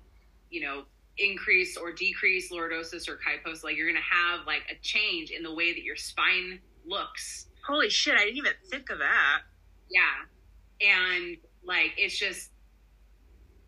you 0.50 0.62
know, 0.62 0.86
increase 1.18 1.78
or 1.78 1.92
decrease 1.92 2.52
lordosis 2.52 3.08
or 3.08 3.18
kyphosis, 3.18 3.64
Like 3.64 3.78
you're 3.78 3.88
gonna 3.88 4.00
have 4.02 4.46
like 4.46 4.64
a 4.70 4.76
change 4.82 5.32
in 5.32 5.44
the 5.44 5.54
way 5.54 5.74
that 5.74 5.84
your 5.84 5.96
spine 5.96 6.60
looks. 6.86 7.48
Holy 7.66 7.90
shit, 7.90 8.16
I 8.16 8.26
didn't 8.26 8.38
even 8.38 8.54
think 8.70 8.90
of 8.90 9.00
that. 9.00 9.42
Yeah, 9.90 10.02
and 10.82 11.38
like 11.64 11.94
it's 11.98 12.18
just. 12.18 12.52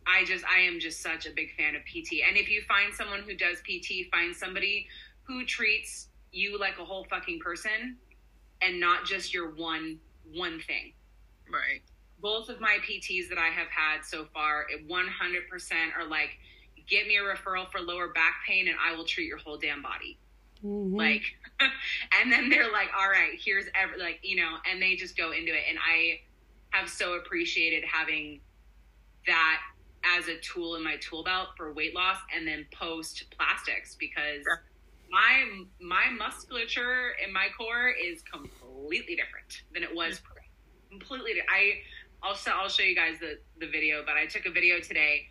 I 0.09 0.23
just 0.23 0.45
I 0.45 0.59
am 0.59 0.79
just 0.79 1.01
such 1.01 1.25
a 1.25 1.31
big 1.31 1.53
fan 1.57 1.75
of 1.75 1.81
PT. 1.83 2.23
And 2.27 2.37
if 2.37 2.49
you 2.49 2.61
find 2.67 2.93
someone 2.93 3.21
who 3.21 3.35
does 3.35 3.59
PT, 3.59 4.09
find 4.09 4.33
somebody 4.33 4.87
who 5.23 5.45
treats 5.45 6.07
you 6.31 6.57
like 6.57 6.79
a 6.79 6.85
whole 6.85 7.05
fucking 7.09 7.39
person 7.39 7.97
and 8.61 8.79
not 8.79 9.05
just 9.05 9.33
your 9.33 9.51
one 9.55 9.99
one 10.33 10.61
thing. 10.61 10.93
Right. 11.51 11.81
both 12.21 12.49
of 12.49 12.59
my 12.59 12.77
PTs 12.87 13.29
that 13.29 13.37
I 13.37 13.47
have 13.49 13.67
had 13.67 14.03
so 14.03 14.25
far, 14.33 14.65
it 14.69 14.87
100% 14.87 15.01
are 15.97 16.07
like, 16.09 16.31
get 16.87 17.07
me 17.07 17.17
a 17.17 17.21
referral 17.21 17.69
for 17.71 17.79
lower 17.81 18.07
back 18.09 18.35
pain 18.47 18.67
and 18.67 18.77
I 18.81 18.95
will 18.95 19.05
treat 19.05 19.27
your 19.27 19.37
whole 19.37 19.57
damn 19.57 19.81
body. 19.81 20.17
Mhm. 20.63 20.95
Like, 20.97 21.23
and 22.21 22.31
then 22.31 22.49
they're 22.49 22.71
like, 22.71 22.89
all 22.97 23.09
right, 23.09 23.39
here's 23.39 23.65
every, 23.75 23.99
like, 23.99 24.19
you 24.23 24.35
know, 24.37 24.57
and 24.69 24.81
they 24.81 24.95
just 24.95 25.15
go 25.17 25.31
into 25.31 25.53
it. 25.53 25.63
And 25.69 25.77
I 25.79 26.21
have 26.71 26.89
so 26.89 27.13
appreciated 27.13 27.83
having 27.85 28.39
that 29.25 29.59
as 30.17 30.27
a 30.27 30.37
tool 30.39 30.75
in 30.75 30.83
my 30.83 30.95
tool 30.97 31.23
belt 31.23 31.49
for 31.57 31.73
weight 31.73 31.93
loss 31.93 32.17
and 32.35 32.47
then 32.47 32.65
post 32.73 33.25
plastics 33.37 33.95
because 33.95 34.43
Yeah. 34.47 34.55
my, 35.09 35.45
my 35.81 36.09
musculature 36.17 37.11
in 37.25 37.31
my 37.33 37.47
core 37.57 37.89
is 37.89 38.21
completely 38.23 39.15
different 39.15 39.63
than 39.73 39.83
it 39.83 39.93
was 39.93 40.19
pre 40.19 40.41
completely 40.89 41.33
i 41.49 41.73
i'll 42.23 42.37
i'll 42.53 42.69
show 42.69 42.81
you 42.83 42.95
guys 42.95 43.19
the 43.19 43.37
the 43.59 43.67
video 43.67 44.03
but 44.05 44.15
i 44.15 44.25
took 44.25 44.45
a 44.45 44.49
video 44.51 44.79
today 44.79 45.27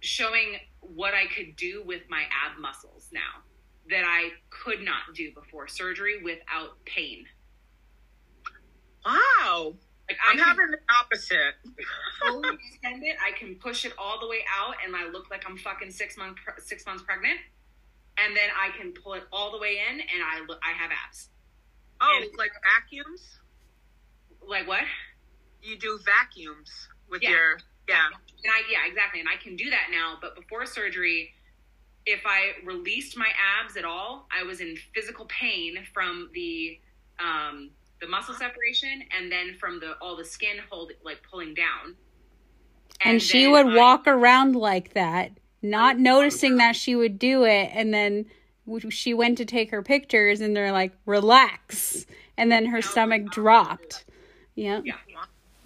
showing 0.00 0.56
what 0.80 1.14
i 1.14 1.24
could 1.26 1.56
do 1.56 1.82
with 1.84 2.02
my 2.08 2.22
ab 2.22 2.58
muscles 2.60 3.08
now 3.12 3.42
that 3.90 4.04
i 4.06 4.30
could 4.50 4.80
not 4.82 5.14
do 5.14 5.32
before 5.32 5.66
surgery 5.68 6.22
without 6.22 6.82
pain 6.84 7.24
Wow. 9.04 9.74
like 10.08 10.18
i 10.26 10.30
I'm 10.32 10.36
can 10.36 10.44
having 10.46 10.70
the 10.70 10.78
opposite. 11.00 11.54
fully 12.20 12.48
extend 12.72 13.02
it 13.04 13.16
i 13.24 13.36
can 13.38 13.54
push 13.56 13.84
it 13.84 13.92
all 13.98 14.20
the 14.20 14.28
way 14.28 14.40
out 14.58 14.74
and 14.84 14.94
i 14.94 15.08
look 15.08 15.30
like 15.30 15.44
i'm 15.48 15.56
fucking 15.56 15.90
six 15.90 16.16
months 16.16 16.40
six 16.64 16.84
months 16.86 17.02
pregnant 17.02 17.38
and 18.18 18.36
then 18.36 18.48
i 18.60 18.76
can 18.76 18.92
pull 18.92 19.14
it 19.14 19.24
all 19.32 19.50
the 19.52 19.58
way 19.58 19.78
in 19.90 20.00
and 20.00 20.22
i 20.24 20.40
look 20.46 20.60
i 20.66 20.72
have 20.72 20.90
abs 20.90 21.28
Oh, 22.00 22.20
And- 22.22 22.30
like 22.38 22.52
vacuums? 22.76 23.40
like 24.46 24.68
what 24.68 24.84
You 25.62 25.76
do 25.76 25.98
vacuums 26.04 26.70
with 27.08 27.22
Yeah. 27.22 27.30
your 27.30 27.58
yeah. 27.88 28.06
And 28.44 28.52
I 28.52 28.62
yeah, 28.70 28.86
exactly. 28.88 29.20
And 29.20 29.28
I 29.28 29.36
can 29.42 29.56
do 29.56 29.70
that 29.70 29.88
now, 29.90 30.16
but 30.20 30.36
before 30.36 30.64
surgery, 30.66 31.32
if 32.06 32.20
I 32.24 32.64
released 32.64 33.16
my 33.16 33.28
abs 33.60 33.76
at 33.76 33.84
all, 33.84 34.28
I 34.36 34.44
was 34.44 34.60
in 34.60 34.76
physical 34.94 35.26
pain 35.26 35.78
from 35.92 36.30
the 36.34 36.78
um 37.18 37.70
the 38.00 38.06
muscle 38.06 38.34
separation 38.34 39.02
and 39.16 39.30
then 39.30 39.56
from 39.58 39.80
the 39.80 39.94
all 40.00 40.16
the 40.16 40.24
skin 40.24 40.56
hold 40.70 40.92
like 41.04 41.18
pulling 41.28 41.54
down. 41.54 41.96
and 43.00 43.20
she 43.22 43.46
would 43.48 43.66
I- 43.66 43.76
walk 43.76 44.06
around 44.06 44.54
like 44.56 44.94
that 44.94 45.32
not 45.62 45.98
noticing 45.98 46.56
that 46.58 46.76
she 46.76 46.94
would 46.94 47.18
do 47.18 47.44
it 47.44 47.70
and 47.74 47.92
then 47.92 48.26
she 48.90 49.12
went 49.14 49.38
to 49.38 49.44
take 49.44 49.70
her 49.72 49.82
pictures 49.82 50.40
and 50.40 50.54
they're 50.56 50.70
like 50.72 50.92
relax 51.06 52.06
and 52.36 52.52
then 52.52 52.66
her 52.66 52.80
stomach 52.80 53.26
dropped 53.32 54.04
yep 54.54 54.82
Yeah. 54.84 54.94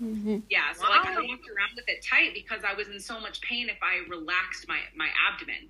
Mm-hmm. 0.02 0.38
Yeah, 0.50 0.72
so 0.74 0.82
like 0.88 1.06
I 1.06 1.14
walked 1.14 1.48
around 1.48 1.76
with 1.76 1.88
it 1.88 2.04
tight 2.04 2.34
because 2.34 2.62
I 2.68 2.74
was 2.74 2.88
in 2.88 2.98
so 2.98 3.20
much 3.20 3.40
pain 3.40 3.68
if 3.68 3.78
I 3.82 4.08
relaxed 4.10 4.66
my 4.68 4.78
my 4.96 5.08
abdomen. 5.30 5.68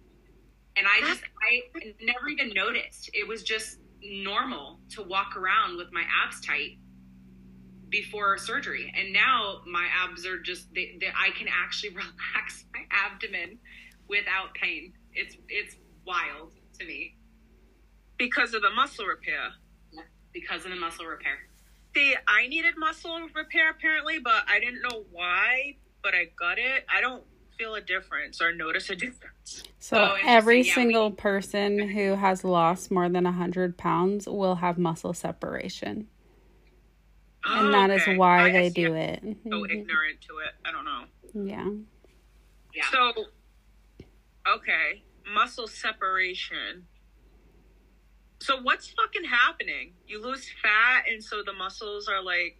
And 0.76 0.86
I 0.86 1.00
just 1.06 1.22
I 1.22 1.60
never 2.02 2.28
even 2.28 2.50
noticed. 2.54 3.10
It 3.12 3.28
was 3.28 3.42
just 3.42 3.78
normal 4.02 4.80
to 4.90 5.02
walk 5.02 5.36
around 5.36 5.76
with 5.76 5.92
my 5.92 6.02
abs 6.24 6.40
tight 6.40 6.78
before 7.90 8.38
surgery. 8.38 8.92
And 8.96 9.12
now 9.12 9.60
my 9.66 9.86
abs 10.02 10.24
are 10.26 10.40
just 10.40 10.72
they, 10.74 10.96
they, 10.98 11.08
I 11.08 11.30
can 11.36 11.46
actually 11.48 11.90
relax 11.94 12.64
my 12.72 12.80
abdomen 12.90 13.58
without 14.08 14.54
pain. 14.54 14.94
It's 15.12 15.36
it's 15.48 15.76
wild 16.06 16.52
to 16.80 16.86
me 16.86 17.16
Because 18.16 18.54
of 18.54 18.62
the 18.62 18.70
muscle 18.70 19.04
repair. 19.04 19.50
because 20.32 20.64
of 20.64 20.70
the 20.70 20.76
muscle 20.78 21.04
repair. 21.04 21.36
See, 21.94 22.14
I 22.26 22.46
needed 22.48 22.74
muscle 22.78 23.18
repair 23.34 23.70
apparently, 23.70 24.18
but 24.18 24.44
I 24.48 24.60
didn't 24.60 24.82
know 24.82 25.04
why. 25.10 25.76
But 26.02 26.14
I 26.14 26.26
got 26.38 26.58
it. 26.58 26.84
I 26.88 27.00
don't 27.00 27.22
feel 27.58 27.74
a 27.74 27.80
difference 27.80 28.40
or 28.40 28.52
notice 28.54 28.88
a 28.90 28.96
difference. 28.96 29.62
so 29.78 29.96
Oh, 29.98 30.02
interesting. 30.04 30.28
every 30.30 30.56
Yeah, 30.56 30.62
we- 30.62 30.70
single 30.70 31.10
person 31.10 31.88
who 31.90 32.14
has 32.16 32.44
lost 32.44 32.90
more 32.90 33.08
than 33.08 33.24
100 33.24 33.76
pounds 33.76 34.26
will 34.26 34.56
have 34.56 34.78
muscle 34.78 35.12
separation 35.12 36.08
and 37.44 37.68
oh, 37.68 37.72
that 37.72 37.90
is 37.90 38.02
Okay. 38.02 38.16
why 38.16 38.42
I- 38.42 38.46
I 38.46 38.50
they 38.52 38.68
see. 38.70 38.74
do 38.84 38.86
I'm 38.94 38.96
it 38.96 39.36
So 39.48 39.64
ignorant 39.70 40.20
to 40.22 40.38
it. 40.38 40.54
I 40.64 40.72
don't 40.72 40.84
know. 40.84 41.04
yeah 41.34 41.68
Yeah. 42.74 42.88
So, 42.90 43.26
okay, 44.48 45.02
muscle 45.32 45.66
separation. 45.68 46.86
So 48.42 48.60
what's 48.60 48.88
fucking 48.90 49.24
happening? 49.24 49.92
You 50.06 50.20
lose 50.20 50.48
fat, 50.62 51.04
and 51.08 51.22
so 51.22 51.42
the 51.44 51.52
muscles 51.52 52.08
are 52.08 52.22
like, 52.22 52.56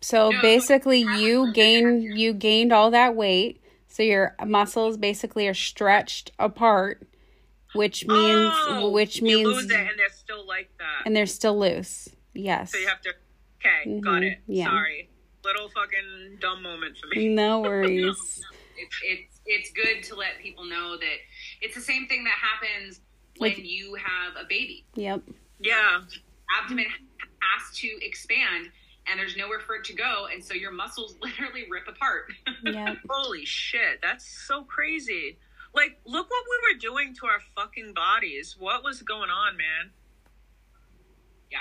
So 0.00 0.30
No, 0.30 0.40
basically, 0.40 1.00
you 1.00 1.52
gain 1.52 2.16
you 2.16 2.32
gained 2.32 2.72
all 2.72 2.90
that 2.90 3.14
weight, 3.14 3.60
so 3.88 4.02
your 4.02 4.34
muscles 4.46 4.96
basically 4.96 5.46
are 5.48 5.54
stretched 5.54 6.32
apart, 6.38 7.06
which 7.74 8.06
means 8.06 8.54
oh, 8.68 8.90
which 8.90 9.18
you 9.18 9.24
means 9.24 9.46
lose 9.46 9.70
it, 9.70 9.76
and 9.76 9.98
they're 9.98 10.08
still 10.08 10.46
like 10.46 10.70
that. 10.78 11.02
and 11.04 11.14
they're 11.14 11.26
still 11.26 11.58
loose. 11.58 12.08
Yes. 12.32 12.72
so 12.72 12.78
you 12.78 12.88
have 12.88 13.02
to. 13.02 13.10
Okay, 13.60 14.00
got 14.00 14.22
Mhm, 14.22 14.32
it. 14.32 14.38
yeah. 14.46 14.64
Sorry, 14.64 15.10
little 15.44 15.68
fucking 15.68 16.38
dumb 16.40 16.62
moment 16.62 16.96
for 16.96 17.06
me. 17.14 17.28
No 17.34 17.60
worries. 17.60 18.42
it's 18.76 18.96
it's 19.04 19.40
it's 19.44 19.72
good 19.72 20.02
to 20.04 20.14
let 20.14 20.38
people 20.40 20.64
know 20.64 20.96
that 20.96 21.16
it's 21.60 21.74
the 21.74 21.82
same 21.82 22.06
thing 22.08 22.24
that 22.24 22.38
happens 22.40 23.00
when 23.40 23.52
Like- 23.52 23.64
you 23.64 23.94
have 23.94 24.36
a 24.36 24.44
baby. 24.44 24.84
Yep. 24.94 25.22
Yeah, 25.60 26.02
Abdomen 26.62 26.86
has 26.86 27.76
to 27.78 27.88
expand, 28.04 28.70
and 29.06 29.18
there's 29.18 29.36
nowhere 29.36 29.60
for 29.60 29.74
it 29.76 29.84
to 29.84 29.94
go, 29.94 30.26
and 30.32 30.44
so 30.44 30.52
your 30.54 30.70
muscles 30.72 31.16
literally 31.22 31.66
rip 31.70 31.88
apart. 31.88 32.32
Yep. 32.64 32.98
holy 33.10 33.44
shit, 33.46 34.00
that's 34.02 34.26
so 34.46 34.62
crazy. 34.64 35.38
Like, 35.74 35.98
look 36.04 36.28
what 36.28 36.44
we 36.50 36.74
were 36.74 36.78
doing 36.78 37.14
to 37.14 37.26
our 37.26 37.40
fucking 37.56 37.94
bodies. 37.94 38.56
What 38.58 38.82
was 38.84 39.00
going 39.02 39.30
on, 39.30 39.56
man? 39.56 39.90
yeah, 41.50 41.58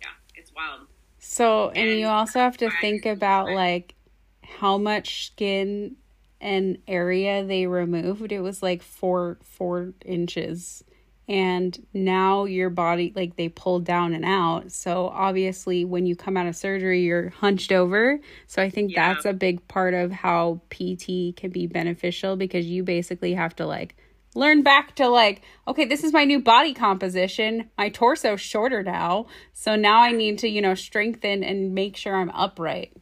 yeah, 0.00 0.08
it's 0.34 0.52
wild. 0.54 0.86
So, 1.18 1.68
and 1.70 1.78
And 1.90 1.98
you 1.98 2.06
also 2.06 2.38
have 2.38 2.56
to 2.58 2.66
I- 2.66 2.80
think 2.80 3.06
about 3.06 3.50
like 3.50 3.94
how 4.42 4.76
much 4.78 5.26
skin 5.28 5.96
and 6.40 6.78
area 6.88 7.44
they 7.44 7.66
removed. 7.66 8.32
It 8.32 8.40
was 8.40 8.62
like 8.62 8.82
four 8.82 9.38
four 9.44 9.92
inches, 10.04 10.82
and 11.28 11.86
now 11.92 12.44
your 12.44 12.70
body 12.70 13.12
like 13.14 13.36
they 13.36 13.48
pulled 13.48 13.84
down 13.84 14.14
and 14.14 14.24
out. 14.24 14.72
So 14.72 15.08
obviously, 15.08 15.84
when 15.84 16.06
you 16.06 16.16
come 16.16 16.36
out 16.36 16.46
of 16.46 16.56
surgery, 16.56 17.02
you're 17.02 17.30
hunched 17.30 17.72
over. 17.72 18.18
So 18.46 18.62
I 18.62 18.70
think 18.70 18.92
Yeah. 18.92 19.12
that's 19.14 19.24
a 19.26 19.32
big 19.32 19.66
part 19.68 19.94
of 19.94 20.10
how 20.10 20.60
PT 20.70 21.36
can 21.36 21.50
be 21.50 21.66
beneficial 21.66 22.36
because 22.36 22.66
you 22.66 22.82
basically 22.82 23.34
have 23.34 23.54
to 23.56 23.66
like 23.66 23.96
learn 24.36 24.62
back 24.62 24.94
to 24.94 25.08
like 25.08 25.42
okay 25.66 25.84
this 25.84 26.04
is 26.04 26.12
my 26.12 26.24
new 26.24 26.40
body 26.40 26.72
composition 26.72 27.68
my 27.76 27.90
torso's 27.90 28.40
shorter 28.40 28.80
now 28.80 29.26
so 29.52 29.74
now 29.74 30.02
i 30.04 30.12
need 30.12 30.38
to 30.38 30.48
you 30.48 30.62
know 30.62 30.72
strengthen 30.72 31.42
and 31.42 31.74
make 31.74 31.96
sure 31.96 32.14
i'm 32.14 32.30
upright 32.30 32.92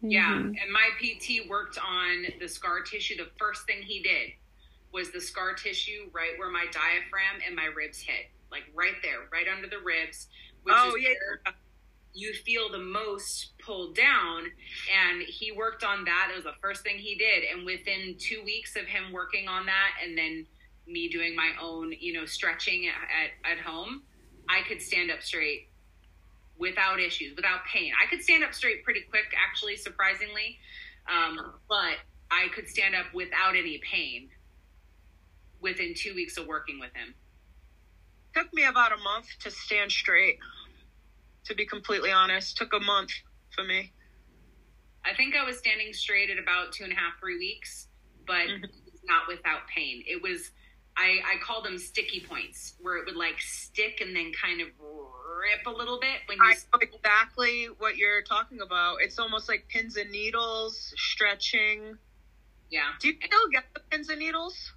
Yeah, 0.00 0.32
Mm-hmm. 0.34 0.48
and 0.62 0.72
my 0.72 0.88
PT 1.00 1.48
worked 1.48 1.78
on 1.78 2.26
the 2.40 2.48
scar 2.48 2.82
tissue. 2.82 3.16
The 3.16 3.30
first 3.38 3.66
thing 3.66 3.82
he 3.82 4.00
did 4.02 4.30
was 4.92 5.10
the 5.10 5.20
scar 5.20 5.54
tissue 5.54 6.08
right 6.12 6.38
where 6.38 6.50
my 6.50 6.66
diaphragm 6.66 7.40
and 7.46 7.54
my 7.56 7.66
ribs 7.66 7.98
hit, 8.00 8.30
like 8.50 8.62
right 8.74 8.94
there, 9.02 9.28
right 9.32 9.46
under 9.54 9.68
the 9.68 9.78
ribs. 9.84 10.28
Which 10.62 10.74
Oh, 10.76 10.94
is 10.96 11.02
yeah, 11.02 11.08
where 11.44 11.54
you 12.14 12.32
feel 12.44 12.70
the 12.70 12.78
most 12.78 13.52
pulled 13.64 13.94
down. 13.96 14.44
And 14.92 15.22
he 15.22 15.52
worked 15.52 15.84
on 15.84 16.04
that. 16.04 16.28
It 16.32 16.36
was 16.36 16.44
the 16.44 16.54
first 16.62 16.82
thing 16.82 16.96
he 16.98 17.14
did. 17.16 17.44
And 17.52 17.64
within 17.66 18.16
two 18.18 18.42
weeks 18.44 18.76
of 18.76 18.86
him 18.86 19.12
working 19.12 19.46
on 19.48 19.66
that, 19.66 19.90
and 20.02 20.16
then 20.16 20.46
me 20.86 21.08
doing 21.08 21.36
my 21.36 21.50
own, 21.60 21.92
you 21.98 22.12
know, 22.14 22.24
stretching 22.24 22.86
at, 22.88 22.94
at, 23.52 23.58
at 23.58 23.64
home, 23.64 24.02
I 24.48 24.62
could 24.66 24.80
stand 24.80 25.10
up 25.10 25.22
straight 25.22 25.68
without 26.58 27.00
issues, 27.00 27.36
without 27.36 27.60
pain. 27.72 27.92
I 28.02 28.08
could 28.08 28.22
stand 28.22 28.44
up 28.44 28.52
straight 28.52 28.84
pretty 28.84 29.02
quick, 29.08 29.32
actually, 29.36 29.76
surprisingly. 29.76 30.58
Um, 31.08 31.54
but 31.68 31.96
I 32.30 32.48
could 32.54 32.68
stand 32.68 32.94
up 32.94 33.06
without 33.14 33.56
any 33.56 33.80
pain 33.90 34.30
within 35.60 35.94
two 35.94 36.14
weeks 36.14 36.36
of 36.36 36.46
working 36.46 36.78
with 36.78 36.94
him. 36.94 37.14
Took 38.34 38.52
me 38.52 38.64
about 38.64 38.92
a 38.92 38.98
month 38.98 39.26
to 39.40 39.50
stand 39.50 39.90
straight. 39.90 40.38
To 41.46 41.54
be 41.54 41.64
completely 41.64 42.12
honest, 42.12 42.56
took 42.56 42.74
a 42.74 42.80
month 42.80 43.10
for 43.50 43.64
me. 43.64 43.92
I 45.04 45.14
think 45.14 45.34
I 45.34 45.44
was 45.44 45.58
standing 45.58 45.92
straight 45.92 46.28
at 46.30 46.38
about 46.38 46.72
two 46.72 46.84
and 46.84 46.92
a 46.92 46.96
half, 46.96 47.18
three 47.18 47.38
weeks, 47.38 47.88
but 48.26 48.46
not 49.04 49.22
without 49.26 49.66
pain. 49.74 50.04
It 50.06 50.22
was, 50.22 50.50
I, 50.98 51.34
I 51.34 51.36
call 51.44 51.62
them 51.62 51.78
sticky 51.78 52.20
points, 52.28 52.74
where 52.80 52.96
it 52.98 53.06
would 53.06 53.16
like 53.16 53.40
stick 53.40 54.00
and 54.00 54.14
then 54.16 54.32
kind 54.32 54.60
of 54.60 54.68
rip 54.78 55.66
a 55.66 55.70
little 55.70 56.00
bit 56.00 56.18
when 56.26 56.38
you. 56.38 56.44
I 56.44 56.54
know 56.54 56.80
exactly 56.80 57.66
what 57.78 57.96
you're 57.96 58.22
talking 58.22 58.60
about. 58.60 58.96
It's 59.00 59.18
almost 59.18 59.48
like 59.48 59.66
pins 59.68 59.96
and 59.96 60.10
needles, 60.10 60.92
stretching. 60.96 61.96
yeah. 62.70 62.90
Do 63.00 63.08
you 63.08 63.14
still 63.24 63.48
get 63.52 63.64
the 63.74 63.80
pins 63.90 64.08
and 64.08 64.18
needles? 64.18 64.72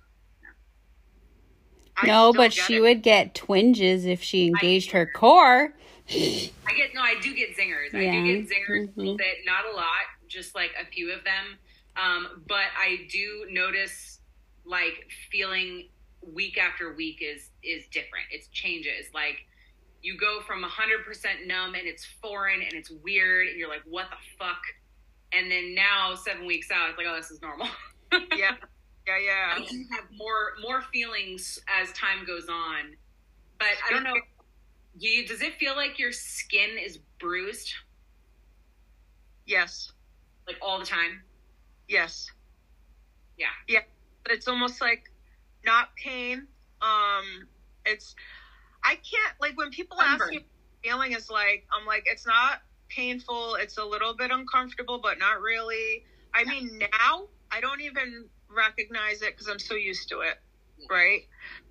I 1.97 2.07
no 2.07 2.33
but 2.33 2.53
she 2.53 2.77
it. 2.77 2.81
would 2.81 3.01
get 3.03 3.35
twinges 3.35 4.05
if 4.05 4.23
she 4.23 4.47
engaged 4.47 4.91
her 4.91 5.05
core 5.05 5.73
I 6.09 6.73
get 6.75 6.93
no, 6.93 7.01
I 7.01 7.15
do 7.21 7.33
get 7.33 7.55
zingers. 7.57 7.93
I 7.95 8.11
do 8.11 8.23
get 8.23 8.49
zingers 8.49 8.95
a 8.95 8.99
little 8.99 9.15
Mhm. 9.15 9.17
bit, 9.17 9.37
not 9.45 9.65
a 9.71 9.75
lot, 9.75 10.05
just 10.27 10.55
like 10.55 10.71
a 10.81 10.85
few 10.85 11.11
of 11.11 11.23
them. 11.23 11.57
Um, 11.95 12.43
but 12.47 12.65
I 12.77 13.07
do 13.11 13.45
notice 13.49 14.19
like 14.65 15.07
feeling 15.31 15.89
week 16.21 16.57
after 16.57 16.93
week 16.93 17.19
is 17.21 17.49
is 17.63 17.85
different. 17.87 18.25
It 18.31 18.47
changes. 18.51 19.07
Like 19.13 19.37
you 20.01 20.17
go 20.17 20.39
from 20.45 20.63
hundred 20.63 21.05
percent 21.05 21.45
numb 21.47 21.75
and 21.75 21.87
it's 21.87 22.05
foreign 22.21 22.61
and 22.61 22.73
it's 22.73 22.91
weird 23.03 23.47
and 23.47 23.57
you're 23.57 23.69
like, 23.69 23.83
what 23.87 24.07
the 24.09 24.17
fuck? 24.39 24.61
And 25.33 25.49
then 25.49 25.73
now 25.75 26.15
seven 26.15 26.45
weeks 26.45 26.69
out, 26.71 26.89
it's 26.89 26.97
like, 26.97 27.07
oh, 27.09 27.15
this 27.15 27.31
is 27.31 27.41
normal. 27.41 27.67
Yeah, 28.35 28.51
yeah, 29.07 29.17
yeah. 29.25 29.53
I 29.55 29.59
do 29.65 29.85
have 29.91 30.03
more 30.17 30.53
more 30.61 30.81
feelings 30.91 31.57
as 31.81 31.91
time 31.93 32.25
goes 32.27 32.49
on. 32.49 32.93
But 33.57 33.69
I 33.87 33.91
don't 33.93 34.03
know. 34.03 34.15
You, 34.97 35.25
does 35.25 35.41
it 35.41 35.53
feel 35.55 35.77
like 35.77 35.97
your 35.97 36.11
skin 36.11 36.71
is 36.77 36.99
bruised 37.21 37.71
Yes, 39.45 39.91
like 40.47 40.57
all 40.61 40.79
the 40.79 40.85
time? 40.85 41.21
yes. 41.87 42.27
Yeah. 43.37 43.47
Yeah, 43.67 43.79
but 44.23 44.33
it's 44.33 44.47
almost 44.47 44.81
like 44.81 45.10
not 45.65 45.87
pain. 45.97 46.47
Um, 46.81 47.47
it's 47.85 48.15
I 48.83 48.95
can't 48.95 49.33
like 49.39 49.57
when 49.57 49.69
people 49.71 50.01
ask 50.01 50.29
me 50.29 50.37
what 50.37 50.89
feeling 50.89 51.13
is 51.13 51.29
like. 51.29 51.61
I'm 51.71 51.85
like 51.85 52.03
it's 52.05 52.25
not 52.25 52.59
painful. 52.89 53.55
It's 53.55 53.77
a 53.77 53.85
little 53.85 54.13
bit 54.13 54.31
uncomfortable, 54.31 54.99
but 54.99 55.17
not 55.17 55.39
really. 55.41 56.03
I 56.33 56.43
mean, 56.43 56.79
now 56.79 57.27
I 57.51 57.59
don't 57.61 57.81
even 57.81 58.29
recognize 58.49 59.21
it 59.21 59.33
because 59.35 59.47
I'm 59.47 59.59
so 59.59 59.75
used 59.75 60.09
to 60.09 60.21
it, 60.21 60.35
right? 60.89 61.21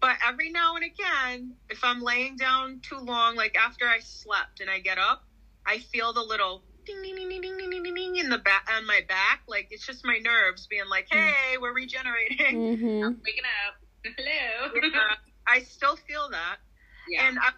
But 0.01 0.17
every 0.25 0.51
now 0.51 0.75
and 0.77 0.85
again, 0.85 1.55
if 1.69 1.85
I'm 1.85 2.01
laying 2.01 2.37
down 2.37 2.81
too 2.83 2.99
long, 2.99 3.35
like 3.37 3.57
after 3.57 3.87
I 3.87 4.01
slept 4.01 4.61
and 4.61 4.71
I 4.71 4.79
get 4.81 4.99
up, 4.99 5.21
I 5.67 5.79
feel 5.79 6.13
the 6.13 6.23
little 6.23 6.63
ding 6.87 7.03
ding 7.03 7.17
ding 7.17 7.29
ding 7.29 7.41
ding 7.41 7.59
ding 7.59 7.71
ding, 7.71 7.83
ding, 7.83 7.95
ding 7.95 8.17
in 8.17 8.29
the 8.31 8.39
back 8.39 8.63
on 8.71 8.87
my 8.87 9.03
back. 9.09 9.41
Like 9.49 9.67
it's 9.71 9.85
just 9.87 10.05
my 10.05 10.19
nerves 10.19 10.67
being 10.69 10.89
like, 10.91 11.07
"Hey, 11.11 11.57
we're 11.59 11.73
regenerating." 11.75 12.63
hmm 12.63 13.11
Waking 13.25 13.45
up. 13.69 13.75
Hello. 14.05 14.81
Yeah, 14.83 15.15
I 15.47 15.63
still 15.63 15.97
feel 15.97 16.29
that. 16.31 16.57
yeah. 17.09 17.29
And 17.29 17.39
I 17.39 17.51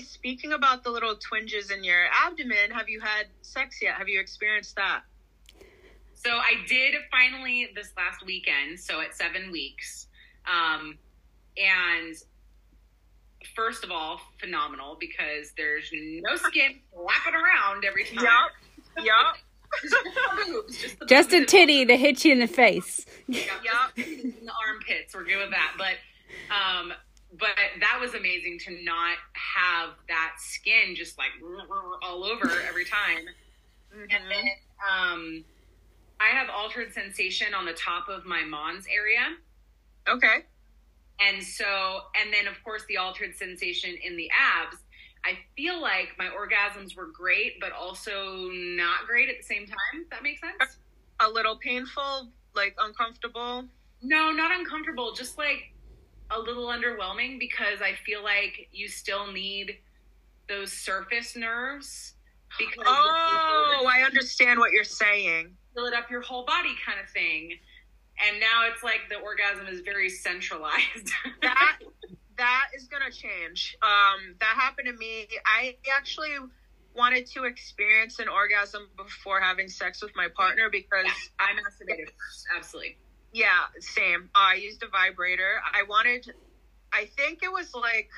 speaking 0.00 0.52
about 0.52 0.84
the 0.84 0.90
little 0.90 1.16
twinges 1.16 1.70
in 1.70 1.84
your 1.84 2.04
abdomen, 2.24 2.70
have 2.72 2.88
you 2.88 3.00
had 3.00 3.26
sex 3.42 3.80
yet? 3.82 3.94
Have 3.94 4.08
you 4.08 4.20
experienced 4.20 4.76
that? 4.76 5.02
So 6.14 6.30
I 6.30 6.54
did 6.68 6.94
finally 7.10 7.68
this 7.74 7.92
last 7.96 8.24
weekend. 8.24 8.78
So 8.78 9.00
at 9.00 9.14
seven 9.14 9.50
weeks, 9.50 10.06
um, 10.46 10.96
and 11.56 12.14
first 13.56 13.84
of 13.84 13.90
all, 13.90 14.20
phenomenal 14.38 14.96
because 14.98 15.52
there's 15.56 15.90
no 15.92 16.36
skin 16.36 16.80
flapping 16.92 17.34
around 17.34 17.84
every 17.84 18.04
time. 18.04 18.24
Yup. 18.24 19.04
Yup. 19.04 19.36
Just 19.82 19.94
the 20.04 20.44
boobs, 20.46 20.76
just, 20.78 20.98
the 20.98 21.06
Just 21.06 21.32
a 21.32 21.44
titty 21.44 21.86
to 21.86 21.96
hit 21.96 22.24
you 22.24 22.32
in 22.32 22.40
the 22.40 22.46
face. 22.46 23.04
Yeah, 23.28 23.40
in 23.96 24.34
the 24.44 24.52
armpits. 24.66 25.14
We're 25.14 25.24
good 25.24 25.38
with 25.38 25.50
that. 25.50 25.74
But 25.78 25.94
um 26.54 26.92
but 27.38 27.48
that 27.80 27.98
was 28.00 28.12
amazing 28.14 28.58
to 28.66 28.82
not 28.84 29.16
have 29.32 29.90
that 30.08 30.34
skin 30.38 30.94
just 30.94 31.16
like 31.16 31.30
all 32.02 32.24
over 32.24 32.50
every 32.68 32.84
time. 32.84 33.26
And 33.92 34.10
Mhm. 34.10 34.28
then 34.28 34.44
um 34.90 35.44
I 36.20 36.26
have 36.28 36.48
altered 36.50 36.92
sensation 36.92 37.54
on 37.54 37.64
the 37.64 37.72
top 37.72 38.08
of 38.08 38.24
my 38.26 38.44
Mons 38.44 38.86
area. 38.94 39.36
Okay. 40.08 40.44
And 41.20 41.42
so 41.42 42.02
and 42.20 42.32
then 42.32 42.46
of 42.46 42.62
course 42.64 42.84
the 42.88 42.98
altered 42.98 43.34
sensation 43.36 43.96
in 44.04 44.16
the 44.16 44.30
abs. 44.30 44.76
I 45.24 45.38
feel 45.56 45.80
like 45.80 46.08
my 46.18 46.26
orgasms 46.28 46.96
were 46.96 47.06
great, 47.06 47.60
but 47.60 47.72
also 47.72 48.48
not 48.52 49.06
great 49.06 49.28
at 49.28 49.36
the 49.38 49.44
same 49.44 49.66
time. 49.66 50.04
That 50.10 50.22
makes 50.22 50.40
sense. 50.40 50.78
A 51.20 51.28
little 51.28 51.56
painful, 51.56 52.28
like 52.54 52.74
uncomfortable. 52.80 53.64
No, 54.02 54.32
not 54.32 54.50
uncomfortable, 54.50 55.12
just 55.12 55.38
like 55.38 55.72
a 56.30 56.38
little 56.38 56.66
underwhelming 56.66 57.38
because 57.38 57.80
I 57.82 57.92
feel 58.04 58.24
like 58.24 58.68
you 58.72 58.88
still 58.88 59.30
need 59.30 59.78
those 60.48 60.72
surface 60.72 61.36
nerves 61.36 62.14
because 62.58 62.84
Oh, 62.86 63.86
I 63.88 64.02
understand 64.02 64.58
what 64.58 64.72
you're 64.72 64.82
saying. 64.84 65.54
fill 65.74 65.86
it 65.86 65.94
up 65.94 66.10
your 66.10 66.20
whole 66.20 66.44
body 66.44 66.74
kind 66.84 66.98
of 67.00 67.08
thing. 67.10 67.52
And 68.28 68.40
now 68.40 68.64
it's 68.72 68.82
like 68.82 69.00
the 69.08 69.16
orgasm 69.16 69.66
is 69.68 69.80
very 69.80 70.08
centralized. 70.08 71.10
That 71.42 71.78
that 72.42 72.66
is 72.74 72.88
gonna 72.88 73.10
change. 73.10 73.76
Um, 73.82 74.34
that 74.40 74.54
happened 74.56 74.88
to 74.88 74.92
me. 74.92 75.28
I 75.46 75.76
actually 75.96 76.36
wanted 76.92 77.24
to 77.26 77.44
experience 77.44 78.18
an 78.18 78.26
orgasm 78.28 78.88
before 78.96 79.40
having 79.40 79.68
sex 79.68 80.02
with 80.02 80.10
my 80.16 80.26
partner 80.36 80.68
because 80.68 81.06
I 81.38 81.52
masturbated 81.52 82.08
first, 82.18 82.46
absolutely. 82.54 82.96
Yeah, 83.32 83.66
same. 83.78 84.28
Uh, 84.34 84.38
I 84.38 84.54
used 84.54 84.82
a 84.82 84.88
vibrator. 84.88 85.62
I 85.72 85.84
wanted, 85.84 86.32
I 86.92 87.06
think 87.16 87.44
it 87.44 87.52
was 87.52 87.72
like 87.74 88.10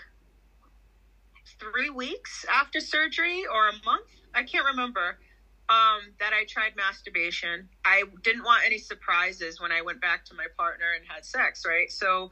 three 1.60 1.90
weeks 1.90 2.46
after 2.50 2.80
surgery 2.80 3.44
or 3.46 3.68
a 3.68 3.72
month. 3.84 4.08
I 4.34 4.42
can't 4.42 4.64
remember. 4.64 5.18
Um, 5.66 6.12
that 6.20 6.34
I 6.34 6.44
tried 6.44 6.76
masturbation. 6.76 7.70
I 7.86 8.02
didn't 8.22 8.44
want 8.44 8.64
any 8.66 8.76
surprises 8.76 9.58
when 9.60 9.72
I 9.72 9.80
went 9.80 9.98
back 9.98 10.26
to 10.26 10.34
my 10.34 10.44
partner 10.58 10.92
and 10.94 11.06
had 11.08 11.24
sex, 11.24 11.64
right? 11.66 11.90
So 11.90 12.30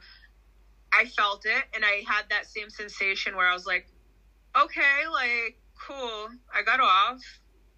I 0.93 1.05
felt 1.05 1.45
it 1.45 1.63
and 1.73 1.83
I 1.83 2.03
had 2.07 2.29
that 2.29 2.45
same 2.45 2.69
sensation 2.69 3.35
where 3.35 3.47
I 3.47 3.53
was 3.53 3.65
like, 3.65 3.85
okay, 4.55 5.07
like, 5.11 5.55
cool, 5.87 6.29
I 6.53 6.61
got 6.63 6.79
off. 6.79 7.19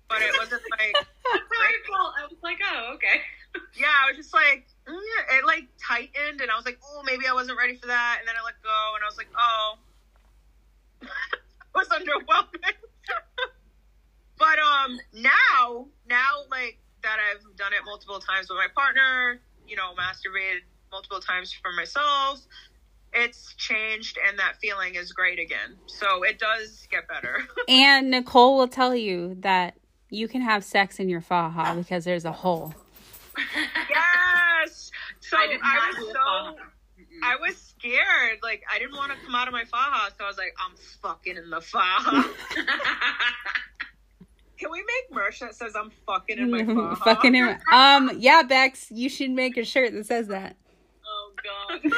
But 0.07 0.21
it 0.21 0.31
wasn't 0.37 0.61
like. 0.71 0.95
I 0.95 2.23
was 2.29 2.37
like, 2.43 2.59
oh, 2.63 2.93
okay. 2.95 3.21
yeah, 3.79 3.87
I 3.87 4.11
was 4.11 4.17
just 4.17 4.33
like, 4.33 4.63
mm, 4.87 5.37
it 5.37 5.45
like 5.45 5.65
tightened, 5.81 6.41
and 6.41 6.51
I 6.51 6.55
was 6.55 6.65
like, 6.65 6.77
oh, 6.83 7.01
maybe 7.03 7.25
I 7.27 7.33
wasn't 7.33 7.57
ready 7.57 7.75
for 7.75 7.87
that, 7.87 8.17
and 8.19 8.27
then 8.27 8.35
I 8.39 8.43
let 8.45 8.53
go, 8.61 8.93
and 8.95 9.03
I 9.03 9.07
was 9.07 9.17
like, 9.17 9.29
oh, 9.35 9.75
was 11.75 11.87
underwhelming. 11.89 12.77
but 14.37 14.59
um, 14.59 14.99
now, 15.13 15.87
now 16.07 16.45
like 16.51 16.77
that 17.03 17.17
I've 17.19 17.57
done 17.57 17.73
it 17.73 17.81
multiple 17.85 18.19
times 18.19 18.49
with 18.49 18.57
my 18.57 18.67
partner, 18.75 19.39
you 19.67 19.75
know, 19.75 19.93
masturbated 19.97 20.61
multiple 20.91 21.19
times 21.19 21.53
for 21.53 21.71
myself. 21.73 22.41
It's 23.15 23.53
changed, 23.55 24.17
and 24.27 24.37
that 24.39 24.57
feeling 24.61 24.95
is 24.95 25.13
great 25.13 25.39
again. 25.39 25.77
So 25.87 26.23
it 26.23 26.37
does 26.37 26.87
get 26.91 27.07
better. 27.07 27.39
And 27.69 28.11
Nicole 28.11 28.57
will 28.57 28.67
tell 28.67 28.95
you 28.95 29.35
that 29.39 29.75
you 30.09 30.27
can 30.27 30.41
have 30.41 30.63
sex 30.63 30.99
in 30.99 31.09
your 31.09 31.21
faja 31.21 31.73
because 31.75 32.03
there's 32.05 32.25
a 32.25 32.31
hole. 32.31 32.73
yes. 33.89 34.91
So 35.21 35.37
I 35.37 35.57
I, 35.63 35.93
was 35.99 36.11
so. 36.11 36.55
I 37.23 37.35
was 37.37 37.55
scared. 37.57 38.39
Like 38.43 38.63
I 38.71 38.77
didn't 38.79 38.95
want 38.95 39.11
to 39.11 39.17
come 39.25 39.33
out 39.35 39.47
of 39.47 39.53
my 39.53 39.63
faja, 39.65 40.11
so 40.17 40.25
I 40.25 40.27
was 40.27 40.37
like, 40.37 40.53
I'm 40.59 40.75
fucking 41.01 41.37
in 41.37 41.49
the 41.49 41.61
faja. 41.61 42.23
Can 44.57 44.71
we 44.71 44.79
make 44.79 45.11
merch 45.11 45.39
that 45.41 45.53
says 45.55 45.75
I'm 45.75 45.91
fucking 46.05 46.37
in 46.37 46.49
my 46.51 46.63
faja? 46.65 46.95
Fucking 47.03 47.33
him. 47.33 47.57
Um, 47.71 48.11
yeah, 48.19 48.43
Bex, 48.43 48.89
you 48.91 49.09
should 49.09 49.31
make 49.31 49.57
a 49.57 49.65
shirt 49.65 49.91
that 49.93 50.05
says 50.05 50.27
that. 50.27 50.55
oh, 51.05 51.31
God. 51.43 51.91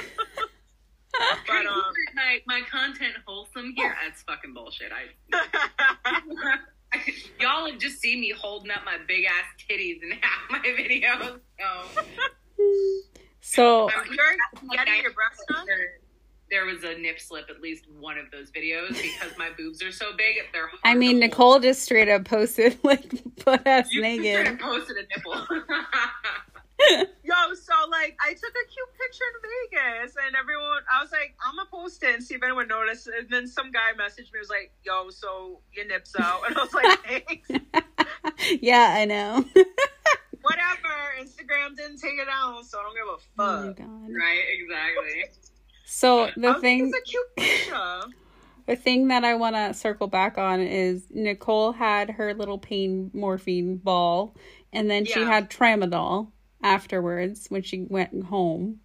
But 1.48 1.66
um, 1.66 1.84
my, 2.16 2.40
my 2.46 2.62
content 2.70 3.14
wholesome 3.26 3.74
here? 3.76 3.96
That's 4.04 4.22
fucking 4.24 4.54
bullshit. 4.54 4.92
I 5.34 7.00
Y'all 7.40 7.70
have 7.70 7.80
just 7.80 8.00
seen 8.00 8.22
me 8.22 8.34
holding 8.38 8.72
up 8.72 8.82
my 8.86 8.98
big 9.08 9.26
ass 9.26 9.46
titties 9.70 10.02
in 10.04 10.12
half 10.22 10.50
my 10.50 10.60
videos. 10.60 11.40
So 13.42 13.90
So, 13.90 13.90
you're 14.10 14.86
getting 14.86 15.02
your 15.02 15.12
breasts 15.14 15.44
done. 15.50 15.66
there, 15.66 16.00
there 16.50 16.66
was 16.66 16.84
a 16.84 16.98
nip 16.98 17.20
slip 17.20 17.50
at 17.50 17.62
least 17.62 17.86
one 18.00 18.18
of 18.18 18.26
those 18.32 18.52
videos 18.52 18.90
because 18.90 19.38
my 19.38 19.50
boobs 19.58 19.82
are 19.84 19.92
so 19.92 20.12
big. 20.18 20.36
They're 20.54 20.70
I 20.86 20.96
mean. 20.96 21.20
Nicole 21.20 21.60
just 21.60 21.84
straight 21.84 22.10
up 22.10 22.26
posted 22.26 22.78
like 22.84 23.10
butt 23.44 23.66
ass 23.68 23.88
You 23.92 24.02
naked. 24.02 24.60
posted 24.60 24.98
a 24.98 25.02
nipple. 25.18 25.46
Yo, 26.80 27.54
so 27.54 27.74
like 27.90 28.18
I 28.22 28.34
took 28.34 28.54
a 28.54 28.66
cute 28.70 28.94
picture 28.98 29.24
in 29.34 30.00
Vegas, 30.02 30.16
and 30.26 30.36
everyone, 30.36 30.84
I 30.94 31.02
was 31.02 31.12
like, 31.12 31.36
I'm 31.46 31.56
gonna 31.56 31.70
post 31.72 32.04
it 32.04 32.14
and 32.14 32.24
see 32.24 32.36
if 32.36 32.44
anyone 32.44 32.68
noticed. 32.68 33.08
And 33.08 33.30
then 33.30 33.48
some 33.48 33.72
guy 33.72 33.94
messaged 33.98 34.32
me, 34.34 34.40
was 34.40 34.50
like, 34.50 34.72
Yo, 34.86 35.10
so 35.10 35.62
your 35.74 35.88
nips 35.88 36.14
out, 36.20 36.42
and 36.48 36.58
I 36.58 36.62
was 36.62 36.74
like, 36.74 37.00
Thanks. 37.06 38.60
yeah, 38.62 38.96
I 38.98 39.06
know. 39.06 39.44
Whatever. 40.42 40.88
Instagram 41.20 41.76
didn't 41.76 41.98
take 41.98 42.14
it 42.20 42.26
down, 42.26 42.64
so 42.64 42.80
I 42.80 42.84
don't 42.84 42.96
give 42.96 43.08
a 43.08 43.18
Oh 43.42 43.62
my 43.62 43.68
fuck. 43.68 43.78
god. 43.78 44.10
right, 44.14 44.44
exactly. 44.54 45.24
So 45.86 46.30
the 46.36 46.54
think 46.60 46.62
thing 46.62 46.94
a 46.96 47.02
cute 47.02 47.36
picture. 47.36 48.02
the 48.68 48.76
thing 48.76 49.08
that 49.08 49.24
I 49.24 49.36
want 49.36 49.56
to 49.56 49.74
circle 49.74 50.08
back 50.08 50.38
on 50.38 50.60
is 50.62 51.06
Nicole 51.10 51.72
had 51.72 52.12
her 52.12 52.34
little 52.34 52.58
pain 52.60 53.10
morphine 53.14 53.78
ball 53.78 54.36
and 54.74 54.90
then 54.90 55.06
she 55.06 55.22
had 55.22 55.50
tramadol 55.50 56.32
afterwards 56.64 57.48
when 57.50 57.62
she 57.62 57.86
went 57.90 58.24
home. 58.26 58.80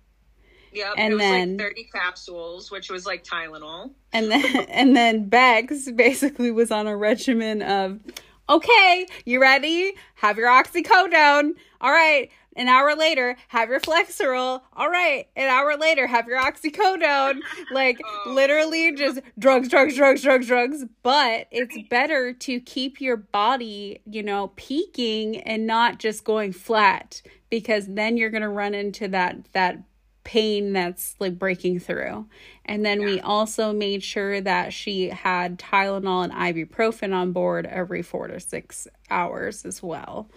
Yep, 0.75 0.95
And 0.97 1.12
it 1.12 1.16
was 1.16 1.20
then- 1.23 1.57
like 1.59 1.66
30 1.66 1.85
capsules, 1.93 2.70
which 2.70 2.91
was 2.91 3.05
like 3.05 3.25
Tylenol. 3.25 3.93
And 4.12 4.31
then 4.31 4.57
and 4.68 4.97
then 4.97 5.29
Bex 5.29 5.91
basically 5.91 6.51
was 6.51 6.70
on 6.70 6.87
a 6.87 6.97
regimen 6.97 7.62
of 7.62 8.01
okay, 8.49 9.07
you 9.25 9.41
ready? 9.41 9.93
Have 10.16 10.37
your 10.39 10.49
oxycodone. 10.49 11.53
All 11.81 11.91
right. 11.93 12.31
An 12.57 12.68
hour 12.68 12.94
later, 12.94 13.36
have 13.48 13.70
your 13.70 13.80
Flexeril. 13.80 14.61
All 14.74 14.90
right. 14.90 15.26
An 15.36 15.48
hour 15.48 15.76
later, 15.76 16.07
have 16.07 16.26
your 16.26 16.40
oxycodone. 16.42 17.40
Like 17.72 17.98
Oh. 18.05 18.32
literally 18.34 18.94
just 18.94 19.20
drugs, 19.38 19.68
drugs, 19.68 19.96
drugs, 19.96 20.22
drugs, 20.22 20.46
drugs. 20.46 20.84
But 21.03 21.46
it's 21.50 21.76
better 21.88 22.32
to 22.34 22.61
keep 22.61 23.00
your 23.00 23.16
body, 23.16 24.00
you 24.05 24.22
know, 24.22 24.53
peaking 24.57 25.40
and 25.40 25.66
not 25.66 25.98
just 25.98 26.24
going 26.24 26.53
flat 26.53 27.22
because 27.50 27.86
then 27.86 28.16
you're 28.16 28.30
going 28.30 28.42
to 28.42 28.48
run 28.48 28.74
into 28.74 29.09
that 29.09 29.36
that 29.53 29.78
pain 30.24 30.72
that's 30.72 31.16
like 31.18 31.38
breaking 31.38 31.80
through. 31.80 32.26
And 32.64 32.84
then 32.84 33.03
we 33.05 33.20
also 33.20 33.72
made 33.72 34.03
sure 34.05 34.40
that 34.40 34.72
she 34.72 35.09
had 35.09 35.59
Tylenol 35.59 36.24
and 36.24 36.32
ibuprofen 36.32 37.12
on 37.14 37.32
board 37.32 37.66
every 37.66 38.03
four 38.03 38.28
to 38.28 38.38
six 38.38 38.86
hours 39.11 39.64
as 39.64 39.82
well. 39.82 40.28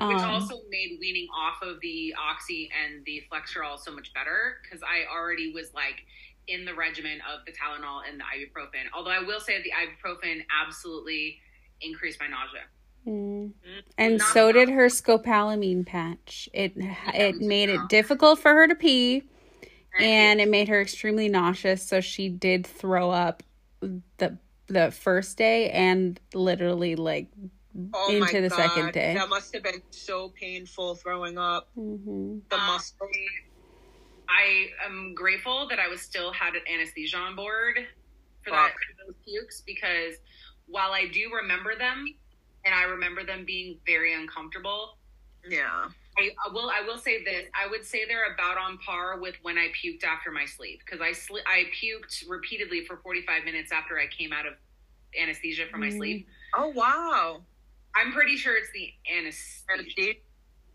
Which 0.00 0.16
Um, 0.18 0.30
also 0.30 0.60
made 0.70 0.98
weaning 1.00 1.26
off 1.36 1.60
of 1.62 1.80
the 1.80 2.14
oxy 2.18 2.70
and 2.84 3.04
the 3.04 3.22
Flexeril 3.30 3.78
so 3.78 3.90
much 3.92 4.12
better 4.14 4.58
because 4.62 4.82
I 4.82 5.12
already 5.12 5.52
was 5.52 5.74
like 5.74 6.04
in 6.46 6.64
the 6.64 6.74
regimen 6.74 7.18
of 7.32 7.44
the 7.46 7.52
Tylenol 7.52 8.02
and 8.08 8.20
the 8.20 8.24
ibuprofen. 8.24 8.86
Although 8.94 9.10
I 9.10 9.20
will 9.20 9.40
say 9.40 9.60
the 9.62 9.72
ibuprofen 9.72 10.44
absolutely 10.64 11.38
increased 11.80 12.20
my 12.20 12.26
nausea. 12.28 12.62
mm. 13.06 13.52
And 13.98 14.18
Not 14.18 14.28
so 14.28 14.52
did 14.52 14.68
her 14.68 14.86
scopolamine 14.86 15.84
patch. 15.86 16.48
It 16.52 16.72
it 16.76 17.40
made 17.40 17.68
it 17.68 17.88
difficult 17.88 18.38
for 18.38 18.52
her 18.54 18.68
to 18.68 18.74
pee, 18.74 19.24
And 19.98 20.04
and 20.04 20.40
it 20.40 20.48
made 20.48 20.68
her 20.68 20.80
extremely 20.80 21.28
nauseous. 21.28 21.82
So 21.82 22.00
she 22.00 22.28
did 22.28 22.66
throw 22.66 23.10
up 23.10 23.42
the 23.80 24.38
the 24.68 24.90
first 24.90 25.36
day 25.38 25.70
and 25.70 26.20
literally 26.34 26.94
like 26.96 27.28
Oh 27.94 28.10
into 28.10 28.20
my 28.20 28.40
the 28.40 28.48
God. 28.48 28.56
second 28.56 28.92
day. 28.92 29.14
That 29.14 29.28
must 29.28 29.52
have 29.54 29.62
been 29.62 29.82
so 29.90 30.30
painful 30.40 30.96
throwing 30.96 31.38
up 31.38 31.68
mhm. 31.76 32.42
the 32.50 32.56
Um, 32.56 32.66
muscle. 32.66 33.08
I 34.28 34.70
am 34.84 35.14
grateful 35.14 35.68
that 35.68 35.78
I 35.78 35.88
was 35.88 36.02
still 36.02 36.32
had 36.32 36.54
an 36.54 36.62
anesthesia 36.72 37.16
on 37.16 37.34
board 37.36 37.78
for 38.44 38.50
that 38.50 38.72
for 38.72 39.06
those 39.06 39.16
pukes 39.26 39.62
because 39.66 40.16
while 40.66 40.92
I 40.92 41.06
do 41.08 41.30
remember 41.34 41.76
them 41.76 42.06
and 42.64 42.74
I 42.74 42.82
remember 42.84 43.24
them 43.24 43.44
being 43.46 43.80
very 43.86 44.14
uncomfortable, 44.14 44.98
Yeah. 45.48 45.88
I 46.18 46.30
I 46.46 46.52
will 46.52 46.68
I 46.70 46.82
will 46.82 46.98
say 46.98 47.24
this. 47.24 47.48
I 47.54 47.68
would 47.68 47.84
say 47.84 48.04
they're 48.06 48.34
about 48.34 48.58
on 48.58 48.78
par 48.78 49.18
with 49.20 49.36
when 49.42 49.56
I 49.56 49.68
puked 49.82 50.04
after 50.04 50.30
my 50.30 50.44
sleeve 50.44 50.80
because 50.84 51.00
I 51.00 51.10
sli- 51.12 51.46
I 51.46 51.64
puked 51.80 52.24
repeatedly 52.28 52.84
for 52.86 52.98
45 52.98 53.44
minutes 53.44 53.72
after 53.72 53.98
I 53.98 54.08
came 54.08 54.32
out 54.32 54.46
of 54.46 54.54
anesthesia 55.18 55.66
from 55.70 55.80
my 55.80 55.88
Mm. 55.88 55.96
sleeve. 55.96 56.26
Oh 56.54 56.68
wow. 56.68 57.46
I'm 57.98 58.12
pretty 58.12 58.36
sure 58.36 58.56
it's 58.56 58.70
the 58.72 58.92
anesthesia. 59.16 60.18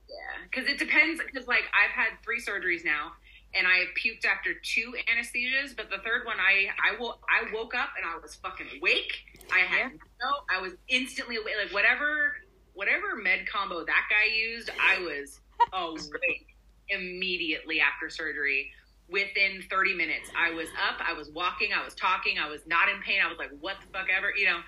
Yeah, 0.10 0.46
because 0.50 0.68
it 0.70 0.78
depends. 0.78 1.22
Because 1.26 1.48
like 1.48 1.64
I've 1.74 1.92
had 1.92 2.18
three 2.24 2.42
surgeries 2.42 2.84
now, 2.86 3.14
and 3.56 3.66
I 3.68 3.86
puked 3.98 4.26
after 4.26 4.52
two 4.54 4.94
anesthesias, 5.12 5.76
but 5.76 5.90
the 5.90 5.98
third 6.04 6.26
one 6.26 6.38
I 6.40 6.68
I 6.84 7.00
wo- 7.00 7.20
I 7.30 7.54
woke 7.54 7.74
up 7.76 7.90
and 7.98 8.06
I 8.06 8.20
was 8.22 8.36
fucking 8.36 8.68
awake. 8.80 9.14
I 9.52 9.60
had 9.60 9.92
no, 9.94 10.30
I 10.54 10.62
was 10.62 10.74
instantly 10.90 11.38
awake. 11.38 11.56
Like 11.64 11.74
whatever 11.74 12.34
whatever 12.74 13.16
med 13.16 13.48
combo 13.52 13.86
that 13.86 14.06
guy 14.10 14.34
used, 14.36 14.70
I 14.82 15.00
was 15.00 15.40
awake 15.74 16.48
immediately 16.90 17.80
after 17.80 18.10
surgery. 18.10 18.72
Within 19.10 19.62
30 19.70 19.94
minutes, 19.96 20.30
I 20.36 20.52
was 20.52 20.70
up, 20.90 21.00
I 21.06 21.14
was 21.14 21.30
walking, 21.30 21.70
I 21.74 21.84
was 21.84 21.94
talking, 21.94 22.38
I 22.40 22.50
was 22.50 22.62
not 22.66 22.88
in 22.90 23.02
pain. 23.02 23.18
I 23.24 23.28
was 23.28 23.38
like, 23.38 23.52
what 23.60 23.76
the 23.82 23.88
fuck 23.88 24.08
ever, 24.16 24.32
you 24.36 24.46
know 24.46 24.60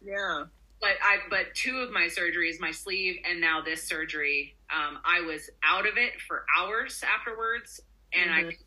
Yeah. 0.00 0.44
But 0.80 0.92
I 1.02 1.18
but 1.30 1.46
two 1.54 1.78
of 1.78 1.90
my 1.90 2.06
surgeries, 2.08 2.60
my 2.60 2.70
sleeve 2.70 3.16
and 3.28 3.40
now 3.40 3.60
this 3.62 3.86
surgery, 3.86 4.56
um, 4.74 4.98
I 5.04 5.20
was 5.22 5.50
out 5.64 5.86
of 5.86 5.96
it 5.96 6.20
for 6.26 6.44
hours 6.58 7.02
afterwards, 7.04 7.80
and 8.14 8.30
I 8.30 8.40
Mhm. 8.42 8.48
puked 8.50 8.64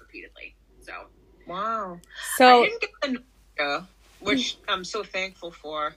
repeatedly. 0.00 0.56
So 0.80 0.92
Wow. 1.46 2.00
I 2.00 2.00
So 2.36 2.62
didn't 2.62 2.80
get 2.80 2.90
the 3.02 3.08
nausea, 3.58 3.88
which 4.20 4.58
I'm 4.68 4.84
so 4.84 5.04
thankful 5.04 5.50
for. 5.52 5.94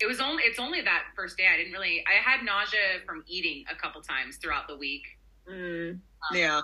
it 0.00 0.06
was 0.06 0.20
only 0.20 0.42
it's 0.44 0.58
only 0.58 0.80
that 0.82 1.04
first 1.16 1.36
day 1.36 1.46
I 1.52 1.56
didn't 1.56 1.72
really 1.72 2.04
I 2.06 2.22
had 2.22 2.44
nausea 2.44 3.00
from 3.06 3.22
eating 3.26 3.64
a 3.70 3.76
couple 3.76 4.00
times 4.02 4.38
throughout 4.38 4.66
the 4.68 4.76
week, 4.76 5.04
Mm. 5.48 6.00
Yeah. 6.32 6.62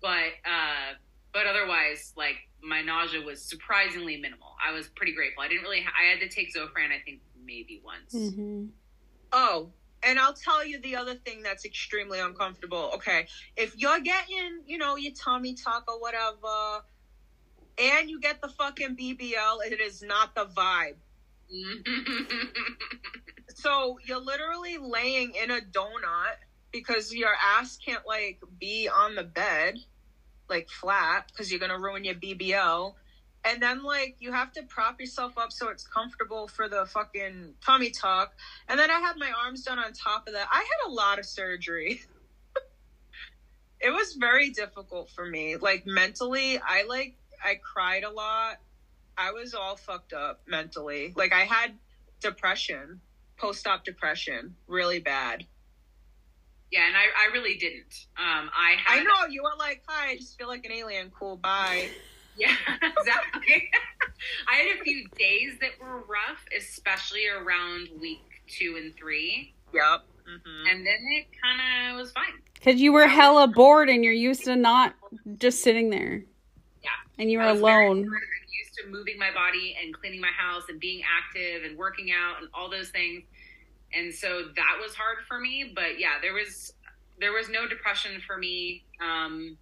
but 0.00 0.32
uh, 0.44 0.94
but 1.32 1.46
otherwise 1.46 2.12
like 2.16 2.36
my 2.64 2.80
nausea 2.82 3.20
was 3.20 3.42
surprisingly 3.42 4.16
minimal. 4.16 4.54
I 4.64 4.72
was 4.72 4.88
pretty 4.88 5.12
grateful. 5.12 5.42
I 5.42 5.48
didn't 5.48 5.62
really 5.64 5.82
ha- 5.82 5.92
I 6.00 6.10
had 6.10 6.20
to 6.20 6.28
take 6.34 6.54
Zofran 6.54 6.90
I 6.92 7.00
think 7.04 7.20
maybe 7.44 7.80
once. 7.84 8.14
Mhm. 8.14 8.70
Oh, 9.32 9.72
and 10.02 10.18
I'll 10.18 10.34
tell 10.34 10.64
you 10.64 10.78
the 10.80 10.96
other 10.96 11.14
thing 11.14 11.42
that's 11.42 11.64
extremely 11.64 12.20
uncomfortable. 12.20 12.92
Okay, 12.94 13.26
if 13.56 13.76
you're 13.76 14.00
getting, 14.00 14.62
you 14.66 14.78
know, 14.78 14.96
your 14.96 15.12
tummy 15.14 15.54
tuck 15.54 15.84
or 15.88 16.00
whatever, 16.00 16.84
and 17.78 18.08
you 18.08 18.20
get 18.20 18.40
the 18.40 18.48
fucking 18.48 18.96
BBL, 18.96 19.60
it 19.66 19.80
is 19.80 20.02
not 20.02 20.34
the 20.34 20.46
vibe. 20.46 20.96
So 23.56 23.98
you're 24.04 24.20
literally 24.20 24.78
laying 24.78 25.34
in 25.36 25.50
a 25.50 25.60
donut 25.60 26.36
because 26.72 27.14
your 27.14 27.30
ass 27.40 27.78
can't 27.78 28.04
like 28.06 28.40
be 28.58 28.88
on 28.88 29.14
the 29.14 29.22
bed, 29.22 29.78
like 30.48 30.68
flat, 30.68 31.28
because 31.28 31.50
you're 31.50 31.60
gonna 31.60 31.78
ruin 31.78 32.04
your 32.04 32.14
BBL. 32.14 32.94
And 33.44 33.62
then 33.62 33.82
like 33.82 34.16
you 34.20 34.32
have 34.32 34.52
to 34.52 34.62
prop 34.62 35.00
yourself 35.00 35.36
up 35.36 35.52
so 35.52 35.68
it's 35.68 35.86
comfortable 35.86 36.48
for 36.48 36.68
the 36.68 36.86
fucking 36.86 37.54
tummy 37.64 37.90
tuck. 37.90 38.32
And 38.68 38.78
then 38.78 38.90
I 38.90 39.00
had 39.00 39.16
my 39.18 39.30
arms 39.44 39.64
done 39.64 39.78
on 39.78 39.92
top 39.92 40.26
of 40.26 40.32
that. 40.32 40.48
I 40.50 40.58
had 40.58 40.88
a 40.88 40.90
lot 40.90 41.18
of 41.18 41.26
surgery. 41.26 42.00
it 43.80 43.90
was 43.90 44.14
very 44.14 44.50
difficult 44.50 45.10
for 45.10 45.26
me. 45.26 45.56
Like 45.56 45.86
mentally, 45.86 46.58
I 46.58 46.84
like 46.88 47.16
I 47.44 47.56
cried 47.56 48.04
a 48.04 48.10
lot. 48.10 48.56
I 49.16 49.32
was 49.32 49.54
all 49.54 49.76
fucked 49.76 50.14
up 50.14 50.40
mentally. 50.46 51.12
Like 51.14 51.32
I 51.32 51.42
had 51.42 51.74
depression, 52.20 53.00
post-op 53.36 53.84
depression, 53.84 54.56
really 54.66 55.00
bad. 55.00 55.46
Yeah, 56.74 56.88
and 56.88 56.96
I 56.96 57.04
I 57.28 57.32
really 57.32 57.56
didn't. 57.56 58.06
Um, 58.18 58.50
I 58.52 58.74
had 58.84 59.00
I 59.00 59.02
know 59.04 59.26
you 59.30 59.42
were 59.44 59.56
like, 59.58 59.82
"Hi, 59.86 60.10
I 60.10 60.16
just 60.16 60.36
feel 60.36 60.48
like 60.48 60.64
an 60.66 60.72
alien. 60.72 61.10
Cool, 61.18 61.36
bye." 61.36 61.88
Yeah, 62.36 62.48
exactly. 62.82 63.70
I 64.50 64.54
had 64.56 64.80
a 64.80 64.82
few 64.82 65.06
days 65.16 65.52
that 65.60 65.70
were 65.80 65.98
rough, 66.00 66.44
especially 66.58 67.28
around 67.28 67.90
week 68.00 68.24
two 68.48 68.74
and 68.76 68.92
three, 68.96 69.54
Yep. 69.72 70.00
hmm 70.26 70.66
and 70.68 70.84
then 70.84 70.98
it 71.12 71.26
kind 71.40 71.92
of 71.92 72.00
was 72.00 72.10
fine. 72.10 72.24
Because 72.54 72.80
you 72.80 72.92
were 72.92 73.06
hella 73.06 73.46
bored 73.46 73.88
and 73.88 74.02
you're 74.02 74.12
used 74.12 74.46
to 74.46 74.56
not 74.56 74.96
just 75.38 75.62
sitting 75.62 75.90
there. 75.90 76.24
Yeah. 76.82 76.90
And 77.20 77.30
you 77.30 77.38
were 77.38 77.44
I 77.44 77.52
was 77.52 77.60
very 77.60 77.86
alone. 77.86 77.98
and 77.98 78.08
used 78.10 78.74
to 78.82 78.88
moving 78.90 79.16
my 79.16 79.30
body 79.32 79.76
and 79.80 79.94
cleaning 79.94 80.20
my 80.20 80.32
house 80.36 80.64
and 80.68 80.80
being 80.80 81.02
active 81.06 81.62
and 81.62 81.78
working 81.78 82.10
out 82.10 82.40
and 82.40 82.48
all 82.52 82.68
those 82.68 82.88
things, 82.88 83.22
and 83.96 84.14
so 84.14 84.42
that 84.56 84.78
was 84.82 84.94
hard 84.94 85.18
for 85.28 85.38
me. 85.38 85.72
But 85.74 85.98
yeah, 85.98 86.14
there 86.22 86.32
was 86.32 86.72
there 87.20 87.32
was 87.32 87.48
no 87.48 87.66
depression 87.68 88.20
for 88.26 88.36
me. 88.36 88.84
Um, 89.00 89.56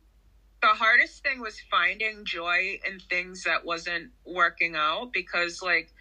the 0.62 0.68
hardest 0.68 1.22
thing 1.22 1.40
was 1.40 1.56
finding 1.70 2.24
joy 2.24 2.78
in 2.88 2.98
things 3.00 3.44
that 3.44 3.64
wasn't 3.64 4.10
working 4.24 4.74
out 4.76 5.12
because 5.12 5.60
like 5.60 5.92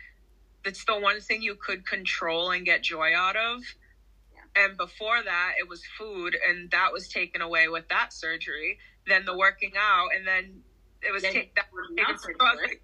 it's 0.63 0.86
the 0.86 0.99
one 0.99 1.19
thing 1.19 1.41
you 1.41 1.55
could 1.55 1.86
control 1.88 2.51
and 2.51 2.63
get 2.65 2.84
joy 2.84 3.09
out 3.15 3.36
of 3.36 3.61
and 4.55 4.77
before 4.77 5.23
that 5.23 5.53
it 5.59 5.67
was 5.67 5.82
food 5.97 6.38
and 6.47 6.69
that 6.69 6.93
was 6.93 7.07
taken 7.07 7.41
away 7.41 7.67
with 7.69 7.88
that 7.89 8.13
surgery 8.13 8.77
then 9.07 9.25
the 9.25 9.36
working 9.36 9.71
out 9.79 10.09
and 10.15 10.27
then 10.27 10.61
it 11.01 11.11
was 11.11 11.23
Then 11.23 11.34
take, 11.34 11.55
that 11.55 11.65
working 11.73 11.95
taken- 11.97 12.17
so 12.19 12.29
I 12.39 12.51
was 12.53 12.59
like- 12.67 12.82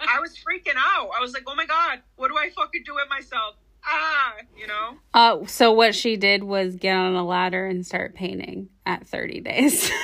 I 0.00 0.20
was 0.20 0.32
freaking 0.36 0.76
out 0.76 1.10
i 1.16 1.20
was 1.20 1.32
like 1.32 1.44
oh 1.46 1.54
my 1.54 1.66
god 1.66 2.00
what 2.16 2.28
do 2.28 2.36
i 2.36 2.50
fucking 2.50 2.82
do 2.84 2.94
with 2.94 3.08
myself 3.08 3.54
ah 3.88 4.34
you 4.56 4.66
know 4.66 4.96
Uh, 5.14 5.46
so 5.46 5.72
what 5.72 5.94
she 5.94 6.16
did 6.16 6.44
was 6.44 6.76
get 6.76 6.94
on 6.94 7.14
a 7.14 7.24
ladder 7.24 7.66
and 7.66 7.84
start 7.86 8.14
painting 8.14 8.68
at 8.86 9.06
30 9.06 9.40
days. 9.40 9.90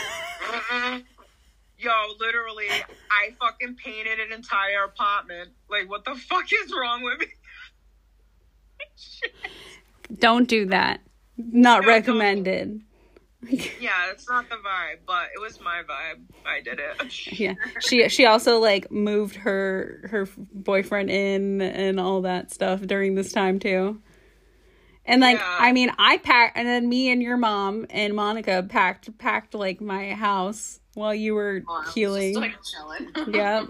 Yo, 1.79 1.91
literally, 2.19 2.69
I 3.11 3.35
fucking 3.39 3.77
painted 3.77 4.19
an 4.19 4.33
entire 4.33 4.85
apartment. 4.85 5.51
Like, 5.69 5.89
what 5.89 6.05
the 6.07 6.15
fuck 6.15 6.47
is 6.51 6.73
wrong 6.75 7.03
with 7.03 7.19
me? 7.21 7.27
Don't 10.19 10.49
do 10.49 10.67
that. 10.67 11.01
Not 11.37 11.83
No, 11.83 11.87
don't. 12.15 12.83
Yeah, 13.81 14.11
it's 14.11 14.29
not 14.29 14.49
the 14.49 14.57
vibe, 14.57 14.99
but 15.07 15.29
it 15.35 15.41
was 15.41 15.61
my 15.61 15.83
vibe. 15.83 16.23
I 16.47 16.61
did 16.61 16.81
it. 16.81 17.13
Yeah. 17.39 17.55
She 17.81 18.09
she 18.09 18.27
also 18.27 18.59
like 18.59 18.91
moved 18.91 19.37
her 19.37 20.09
her 20.11 20.29
boyfriend 20.53 21.11
in 21.11 21.61
and 21.61 22.01
all 22.01 22.23
that 22.23 22.53
stuff 22.53 22.81
during 22.83 23.15
this 23.15 23.33
time 23.33 23.59
too. 23.59 24.01
And 25.05 25.21
like 25.21 25.39
Yeah. 25.39 25.57
I 25.61 25.73
mean 25.73 25.91
I 25.99 26.19
packed 26.19 26.57
and 26.57 26.67
then 26.67 26.89
me 26.89 27.11
and 27.11 27.23
your 27.23 27.37
mom 27.37 27.87
and 27.91 28.15
Monica 28.15 28.65
packed 28.69 29.17
packed 29.19 29.55
like 29.55 29.81
my 29.81 30.13
house 30.13 30.81
while 30.95 31.15
you 31.15 31.35
were 31.35 31.63
was 31.67 31.93
healing. 31.93 32.35
like 32.35 32.55
yeah. 33.29 33.65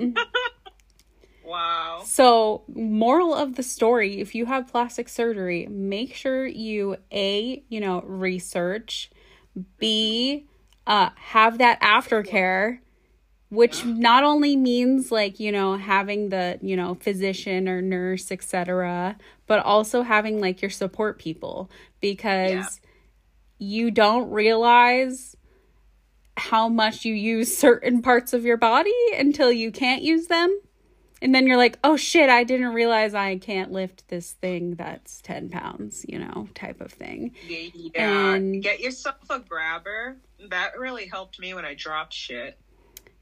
Wow. 1.44 2.02
So, 2.06 2.64
moral 2.74 3.34
of 3.34 3.56
the 3.56 3.62
story, 3.62 4.18
if 4.20 4.34
you 4.34 4.46
have 4.46 4.66
plastic 4.66 5.10
surgery, 5.10 5.66
make 5.66 6.14
sure 6.14 6.46
you 6.46 6.96
A, 7.12 7.62
you 7.68 7.80
know, 7.80 8.00
research, 8.02 9.10
B, 9.78 10.46
uh 10.86 11.11
have 11.16 11.59
that 11.59 11.80
aftercare, 11.80 12.78
which 13.50 13.84
not 13.84 14.24
only 14.24 14.57
means 14.57 15.12
like, 15.12 15.38
you 15.40 15.52
know, 15.52 15.76
having 15.76 16.28
the, 16.30 16.59
you 16.62 16.76
know, 16.76 16.94
physician 16.96 17.68
or 17.68 17.80
nurse, 17.82 18.30
etc., 18.32 19.16
but 19.46 19.61
also 19.64 20.02
having 20.02 20.40
like 20.40 20.62
your 20.62 20.70
support 20.70 21.18
people 21.18 21.70
because 22.00 22.50
Yeah. 22.50 22.66
you 23.59 23.90
don't 23.90 24.30
realize 24.30 25.36
how 26.36 26.68
much 26.68 27.05
you 27.05 27.14
use 27.14 27.57
certain 27.57 28.02
parts 28.02 28.32
of 28.32 28.44
your 28.44 28.57
body 28.57 28.92
until 29.16 29.52
you 29.52 29.70
can't 29.70 30.02
use 30.02 30.26
them. 30.26 30.59
And 31.24 31.34
then 31.34 31.46
you're 31.46 31.56
like, 31.56 31.78
oh 31.82 31.96
shit, 31.96 32.28
I 32.28 32.44
didn't 32.44 32.74
realize 32.74 33.14
I 33.14 33.38
can't 33.38 33.72
lift 33.72 34.06
this 34.08 34.32
thing 34.32 34.74
that's 34.74 35.22
10 35.22 35.48
pounds, 35.48 36.04
you 36.06 36.18
know, 36.18 36.50
type 36.54 36.82
of 36.82 36.92
thing. 36.92 37.34
Yeah. 37.48 38.34
And- 38.34 38.62
Get 38.62 38.80
yourself 38.80 39.16
a 39.30 39.38
grabber. 39.38 40.18
That 40.50 40.78
really 40.78 41.06
helped 41.06 41.40
me 41.40 41.54
when 41.54 41.64
I 41.64 41.72
dropped 41.72 42.12
shit. 42.12 42.58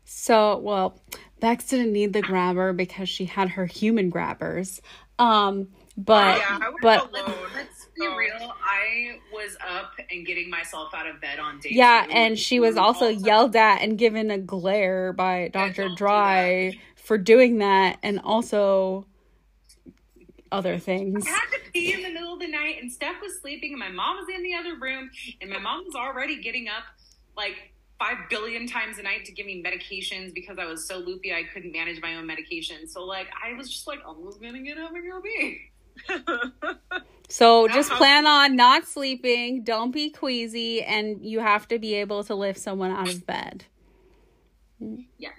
So, 0.04 0.58
well, 0.58 1.00
Bex 1.38 1.68
didn't 1.68 1.92
need 1.92 2.12
the 2.12 2.22
grabber 2.22 2.72
because 2.72 3.08
she 3.08 3.24
had 3.24 3.50
her 3.50 3.66
human 3.66 4.10
grabbers. 4.10 4.82
Um, 5.20 5.68
but, 5.96 6.38
yeah, 6.38 6.58
I 6.60 6.70
was 6.70 6.78
but. 6.82 7.12
Let's 7.54 7.86
be 7.96 8.06
real. 8.08 8.52
I 8.64 9.18
was 9.32 9.56
up 9.68 9.92
and 10.10 10.26
getting 10.26 10.50
myself 10.50 10.92
out 10.92 11.06
of 11.06 11.20
bed 11.20 11.38
on 11.38 11.60
day 11.60 11.70
yeah, 11.72 12.04
two. 12.06 12.12
and 12.12 12.38
she 12.38 12.58
was 12.58 12.76
also 12.76 13.08
yelled 13.08 13.54
at 13.54 13.82
and 13.82 13.96
given 13.96 14.30
a 14.30 14.38
glare 14.38 15.12
by 15.12 15.50
Dr. 15.52 15.90
Dry 15.94 16.78
for 17.02 17.18
doing 17.18 17.58
that 17.58 17.98
and 18.02 18.20
also 18.20 19.06
other 20.50 20.78
things. 20.78 21.26
I 21.26 21.30
had 21.30 21.40
to 21.52 21.70
pee 21.72 21.92
in 21.94 22.02
the 22.02 22.10
middle 22.10 22.34
of 22.34 22.40
the 22.40 22.48
night, 22.48 22.76
and 22.80 22.92
Steph 22.92 23.20
was 23.20 23.40
sleeping, 23.40 23.72
and 23.72 23.80
my 23.80 23.90
mom 23.90 24.16
was 24.16 24.26
in 24.34 24.42
the 24.42 24.54
other 24.54 24.78
room, 24.78 25.10
and 25.40 25.50
my 25.50 25.58
mom 25.58 25.84
was 25.84 25.94
already 25.94 26.42
getting 26.42 26.68
up 26.68 26.84
like 27.36 27.72
five 27.98 28.16
billion 28.28 28.66
times 28.66 28.98
a 28.98 29.02
night 29.02 29.24
to 29.24 29.32
give 29.32 29.46
me 29.46 29.62
medications 29.62 30.34
because 30.34 30.58
I 30.58 30.64
was 30.66 30.86
so 30.88 30.98
loopy 30.98 31.32
I 31.32 31.44
couldn't 31.44 31.72
manage 31.72 32.00
my 32.02 32.16
own 32.16 32.26
medication. 32.26 32.88
So 32.88 33.04
like 33.04 33.28
I 33.42 33.56
was 33.56 33.70
just 33.70 33.86
like, 33.86 34.00
I 34.06 34.10
was 34.10 34.38
gonna 34.38 34.62
get 34.62 34.78
up 34.78 34.92
and 34.92 35.10
go 35.10 35.20
pee. 35.20 35.70
So 37.28 37.66
just 37.68 37.90
plan 37.92 38.26
on 38.26 38.56
not 38.56 38.86
sleeping, 38.86 39.64
don't 39.64 39.90
be 39.90 40.10
queasy, 40.10 40.82
and 40.82 41.24
you 41.24 41.40
have 41.40 41.66
to 41.68 41.78
be 41.78 41.94
able 41.94 42.24
to 42.24 42.34
lift 42.34 42.60
someone 42.60 42.90
out 42.90 43.08
of 43.08 43.26
bed. 43.26 43.64
Yes. 45.16 45.32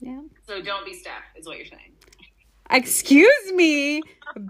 Yeah. 0.00 0.20
So 0.48 0.62
don't 0.62 0.86
be 0.86 0.94
Steph, 0.94 1.12
is 1.36 1.46
what 1.46 1.58
you're 1.58 1.66
saying. 1.66 1.92
Excuse 2.70 3.52
me, 3.52 4.02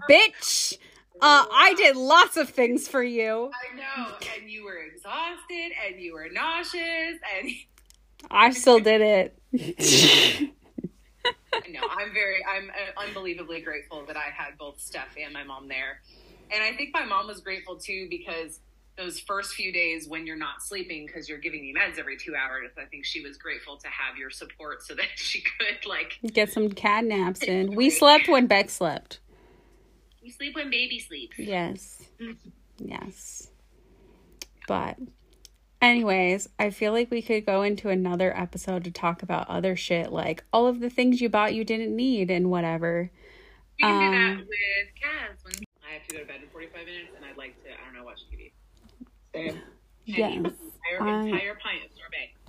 bitch. 0.09 0.77
Uh, 1.21 1.45
I 1.51 1.73
did 1.75 1.97
lots 1.97 2.37
of 2.37 2.47
things 2.47 2.87
for 2.87 3.03
you. 3.03 3.51
I 3.53 3.75
know. 3.75 4.15
And 4.39 4.49
you 4.49 4.63
were 4.63 4.77
exhausted 4.77 5.73
and 5.85 5.99
you 5.99 6.13
were 6.13 6.29
nauseous 6.31 7.19
and 7.37 7.51
I 8.31 8.51
still 8.51 8.79
did 8.79 9.01
it. 9.01 9.37
no, 11.69 11.81
I'm 11.97 12.13
very, 12.13 12.45
I'm 12.45 12.69
uh, 12.69 13.01
unbelievably 13.05 13.59
grateful 13.59 14.05
that 14.05 14.15
I 14.15 14.29
had 14.33 14.57
both 14.57 14.79
Steph 14.79 15.17
and 15.21 15.33
my 15.33 15.43
mom 15.43 15.67
there. 15.67 15.99
And 16.49 16.63
I 16.63 16.77
think 16.77 16.91
my 16.93 17.03
mom 17.03 17.27
was 17.27 17.41
grateful 17.41 17.77
too 17.77 18.07
because 18.09 18.61
those 18.99 19.19
first 19.19 19.53
few 19.53 19.71
days 19.71 20.07
when 20.09 20.27
you're 20.27 20.35
not 20.37 20.61
sleeping 20.61 21.05
because 21.05 21.29
you're 21.29 21.37
giving 21.37 21.61
me 21.61 21.73
meds 21.73 21.97
every 21.97 22.17
two 22.17 22.35
hours, 22.35 22.69
I 22.77 22.83
think 22.85 23.05
she 23.05 23.21
was 23.25 23.37
grateful 23.37 23.77
to 23.77 23.87
have 23.87 24.17
your 24.17 24.29
support 24.29 24.83
so 24.83 24.93
that 24.95 25.07
she 25.15 25.41
could 25.41 25.87
like 25.87 26.19
Get 26.33 26.51
some 26.51 26.69
cat 26.69 27.05
naps 27.05 27.41
in. 27.43 27.73
We 27.75 27.89
slept 27.89 28.27
when 28.27 28.47
Bex 28.47 28.73
slept. 28.73 29.19
you 30.21 30.31
sleep 30.31 30.53
when 30.55 30.69
baby 30.69 30.99
sleeps. 30.99 31.39
Yes. 31.39 32.03
Yes. 32.77 33.49
But, 34.67 34.97
anyways, 35.81 36.49
I 36.59 36.69
feel 36.69 36.91
like 36.91 37.09
we 37.09 37.21
could 37.21 37.45
go 37.45 37.61
into 37.63 37.89
another 37.89 38.37
episode 38.37 38.83
to 38.83 38.91
talk 38.91 39.23
about 39.23 39.49
other 39.49 39.75
shit, 39.75 40.11
like 40.11 40.43
all 40.53 40.67
of 40.67 40.79
the 40.79 40.89
things 40.89 41.21
you 41.21 41.29
bought 41.29 41.53
you 41.55 41.63
didn't 41.63 41.95
need 41.95 42.29
and 42.29 42.51
whatever. 42.51 43.09
We 43.81 43.83
can 43.87 44.11
do 44.11 44.17
that 44.17 44.31
Um, 44.31 44.37
with 44.39 45.01
Cass 45.01 45.37
when 45.43 45.53
I 45.89 45.93
have 45.93 46.07
to 46.07 46.13
go 46.15 46.19
to 46.21 46.25
bed 46.27 46.41
in 46.43 46.49
45 46.49 46.85
minutes 46.85 47.09
and 47.15 47.25
I'd 47.25 47.37
like 47.37 47.55
to, 47.63 47.69
I 47.71 47.85
don't 47.85 47.95
know, 47.95 48.03
watch 48.03 48.19
TV. 48.31 48.51
Yes. 50.05 50.33
Entire, 50.35 51.23
entire. 51.25 51.57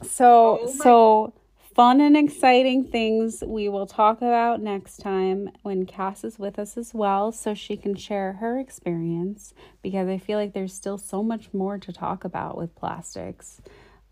So, 0.02 0.60
Oh 0.62 0.66
so 0.66 1.32
fun 1.74 2.00
and 2.00 2.16
exciting 2.16 2.84
things 2.84 3.42
we 3.46 3.68
will 3.68 3.86
talk 3.86 4.18
about 4.18 4.60
next 4.60 4.98
time 4.98 5.50
when 5.62 5.86
Cass 5.86 6.24
is 6.24 6.38
with 6.38 6.58
us 6.58 6.76
as 6.76 6.92
well, 6.94 7.32
so 7.32 7.54
she 7.54 7.76
can 7.76 7.94
share 7.94 8.34
her 8.34 8.58
experience 8.58 9.54
because 9.82 10.08
I 10.08 10.18
feel 10.18 10.38
like 10.38 10.52
there's 10.52 10.74
still 10.74 10.98
so 10.98 11.22
much 11.22 11.52
more 11.52 11.78
to 11.78 11.92
talk 11.92 12.24
about 12.24 12.56
with 12.56 12.74
plastics. 12.74 13.60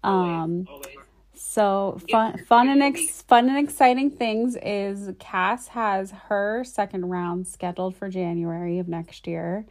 Um, 0.05 0.66
Always. 0.71 0.97
so 1.35 1.99
fun, 2.11 2.39
fun 2.45 2.69
and 2.69 2.83
ex- 2.83 3.23
fun 3.23 3.49
and 3.49 3.59
exciting 3.59 4.11
things 4.11 4.57
is 4.62 5.11
Cass 5.19 5.69
has 5.69 6.12
her 6.29 6.64
second 6.64 7.07
round 7.07 7.47
scheduled 7.47 7.97
for 7.97 8.09
January 8.09 8.79
of 8.79 8.89
next 8.89 9.27
year. 9.27 9.66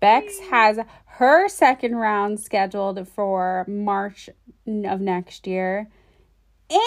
Bex 0.00 0.38
has 0.50 0.78
her 1.06 1.48
second 1.48 1.96
round 1.96 2.40
scheduled 2.40 3.06
for 3.08 3.64
March 3.68 4.28
of 4.66 5.00
next 5.00 5.46
year. 5.46 5.88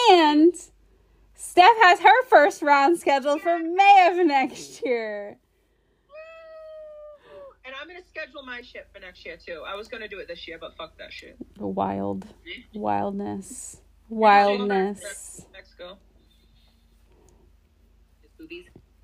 And 0.10 0.54
Steph 1.34 1.78
has 1.82 2.00
her 2.00 2.24
first 2.26 2.62
round 2.62 3.00
scheduled 3.00 3.42
for 3.42 3.60
May 3.60 4.10
of 4.12 4.26
next 4.26 4.84
year. 4.86 5.38
And 7.66 7.74
I'm 7.82 7.88
gonna 7.88 8.06
schedule 8.08 8.44
my 8.44 8.62
shit 8.62 8.88
for 8.94 9.00
next 9.00 9.26
year 9.26 9.38
too. 9.38 9.64
I 9.68 9.76
was 9.76 9.88
gonna 9.88 10.08
do 10.08 10.20
it 10.20 10.28
this 10.28 10.48
year, 10.48 10.58
but 10.60 10.76
fuck 10.76 10.98
that 10.98 11.12
shit. 11.12 11.36
Wild. 11.58 12.26
Hmm? 12.26 12.80
Wildness. 12.80 13.82
Wildness. 14.10 15.46
Mexico. 15.52 15.98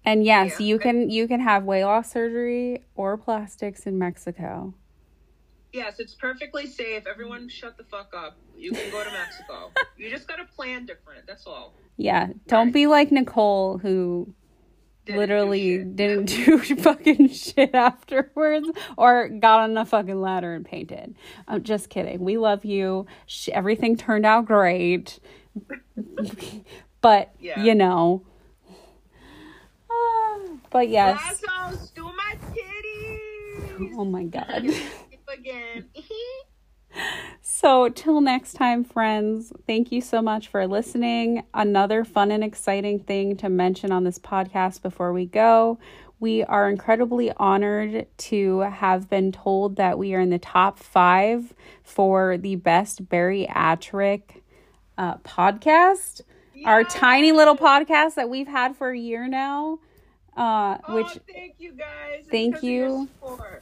And 0.04 0.24
yes, 0.26 0.60
Yeah. 0.60 0.66
you 0.66 0.80
can 0.80 1.10
you 1.10 1.28
can 1.28 1.40
have 1.42 1.64
weight 1.64 1.84
loss 1.84 2.12
surgery 2.12 2.84
or 2.96 3.18
plastics 3.18 3.86
in 3.86 3.98
Mexico. 4.00 4.74
Yes, 5.74 6.00
it's 6.00 6.16
perfectly 6.16 6.68
safe. 6.68 7.04
Everyone, 7.08 7.48
shut 7.48 7.78
the 7.78 7.84
fuck 7.86 8.14
up. 8.18 8.36
You 8.58 8.72
can 8.72 8.92
go 8.92 9.04
to 9.04 9.12
Mexico. 9.12 9.72
you 9.98 10.10
just 10.10 10.28
gotta 10.28 10.44
plan 10.46 10.86
different. 10.86 11.26
That's 11.28 11.46
all. 11.48 11.74
Yeah, 11.98 12.28
don't 12.48 12.72
be 12.72 12.88
like 12.88 13.12
Nicole 13.12 13.78
who 13.78 14.34
Didn't 15.06 15.20
literally 15.20 15.78
shit. 15.78 15.96
didn't 15.96 16.26
do 16.26 16.58
fucking 16.78 17.30
shit 17.30 17.74
afterwards 17.76 18.70
or 18.98 19.30
got 19.30 19.62
on 19.62 19.78
a 19.78 19.86
fucking 19.86 20.20
ladder 20.20 20.54
and 20.56 20.66
painted. 20.66 21.16
I'm 21.48 21.64
just 21.64 21.90
kidding. 21.90 22.20
We 22.22 22.38
love 22.38 22.66
you. 22.66 23.06
Sh- 23.28 23.50
everything 23.54 23.96
turned 23.96 24.26
out 24.26 24.46
great. 24.46 25.20
but, 27.02 27.34
Yeah. 27.40 27.64
you 27.64 27.76
know. 27.76 28.24
But 30.72 30.90
yes. 30.90 31.42
Do 31.94 32.04
my 32.04 32.36
titties. 32.52 33.94
Oh 33.98 34.06
my 34.06 34.24
god. 34.24 34.66
Again. 35.32 35.86
So, 37.42 37.90
till 37.90 38.20
next 38.22 38.54
time, 38.54 38.84
friends, 38.84 39.54
thank 39.66 39.92
you 39.92 40.02
so 40.02 40.22
much 40.22 40.48
for 40.48 40.68
listening. 40.68 41.44
Another 41.54 42.04
fun 42.04 42.32
and 42.32 42.44
exciting 42.44 43.00
thing 43.00 43.38
to 43.38 43.50
mention 43.50 43.92
on 43.92 44.04
this 44.04 44.20
podcast 44.20 44.82
before 44.82 45.14
we 45.14 45.26
go. 45.26 45.78
We 46.20 46.44
are 46.44 46.70
incredibly 46.70 47.32
honored 47.32 48.08
to 48.18 48.60
have 48.60 49.10
been 49.10 49.32
told 49.32 49.78
that 49.78 49.98
we 49.98 50.14
are 50.14 50.20
in 50.20 50.30
the 50.30 50.40
top 50.40 50.80
five 50.80 51.54
for 51.84 52.38
the 52.38 52.56
best 52.56 53.08
bariatric 53.08 54.22
uh, 54.98 55.18
podcast. 55.18 56.22
Our 56.66 56.84
tiny 56.84 57.32
little 57.32 57.56
podcast 57.56 58.16
that 58.16 58.30
we've 58.30 58.48
had 58.48 58.76
for 58.76 58.90
a 58.92 58.98
year 58.98 59.28
now. 59.28 59.80
Uh, 60.42 60.78
which 60.90 61.06
oh, 61.06 61.22
thank 61.32 61.56
you 61.60 61.72
guys. 61.74 62.26
Thank 62.32 62.56
'cause 62.56 62.64
of 62.64 62.70
your 62.70 62.88
you. 62.90 63.10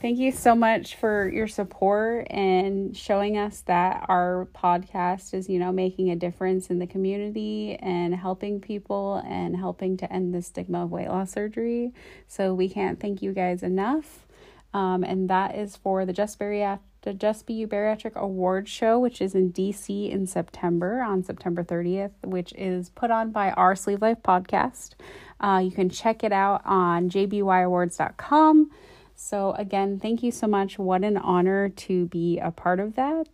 Thank 0.01 0.17
you 0.17 0.31
so 0.31 0.55
much 0.55 0.95
for 0.95 1.29
your 1.29 1.47
support 1.47 2.27
and 2.29 2.95
showing 2.95 3.37
us 3.37 3.61
that 3.61 4.05
our 4.07 4.47
podcast 4.55 5.33
is, 5.33 5.49
you 5.49 5.59
know, 5.59 5.73
making 5.73 6.09
a 6.09 6.15
difference 6.15 6.69
in 6.69 6.79
the 6.79 6.87
community 6.87 7.75
and 7.81 8.15
helping 8.15 8.61
people 8.61 9.21
and 9.25 9.57
helping 9.57 9.97
to 9.97 10.11
end 10.13 10.33
the 10.33 10.41
stigma 10.41 10.83
of 10.85 10.91
weight 10.91 11.09
loss 11.09 11.31
surgery. 11.31 11.91
So 12.27 12.53
we 12.53 12.69
can't 12.69 12.97
thank 12.97 13.21
you 13.21 13.33
guys 13.33 13.61
enough. 13.61 14.25
Um, 14.73 15.03
and 15.03 15.29
that 15.29 15.55
is 15.55 15.75
for 15.75 16.05
the 16.05 16.13
Just 16.13 16.39
Bariatric. 16.39 16.79
The 17.01 17.13
Just 17.13 17.45
Be 17.45 17.53
You 17.53 17.65
Bariatric 17.65 18.15
Award 18.15 18.67
Show, 18.67 18.99
which 18.99 19.21
is 19.21 19.33
in 19.33 19.51
DC 19.53 20.11
in 20.11 20.27
September 20.27 21.01
on 21.01 21.23
September 21.23 21.63
30th, 21.63 22.11
which 22.25 22.51
is 22.57 22.89
put 22.89 23.09
on 23.09 23.31
by 23.31 23.51
our 23.51 23.73
Sleeve 23.73 24.01
Life 24.01 24.21
podcast. 24.21 24.95
Uh, 25.39 25.61
you 25.63 25.71
can 25.71 25.89
check 25.89 26.23
it 26.23 26.31
out 26.31 26.61
on 26.65 27.09
jbyawards.com. 27.09 28.71
So, 29.15 29.51
again, 29.53 29.99
thank 29.99 30.23
you 30.23 30.31
so 30.31 30.47
much. 30.47 30.79
What 30.79 31.03
an 31.03 31.17
honor 31.17 31.69
to 31.69 32.05
be 32.05 32.39
a 32.39 32.51
part 32.51 32.79
of 32.79 32.95
that. 32.95 33.27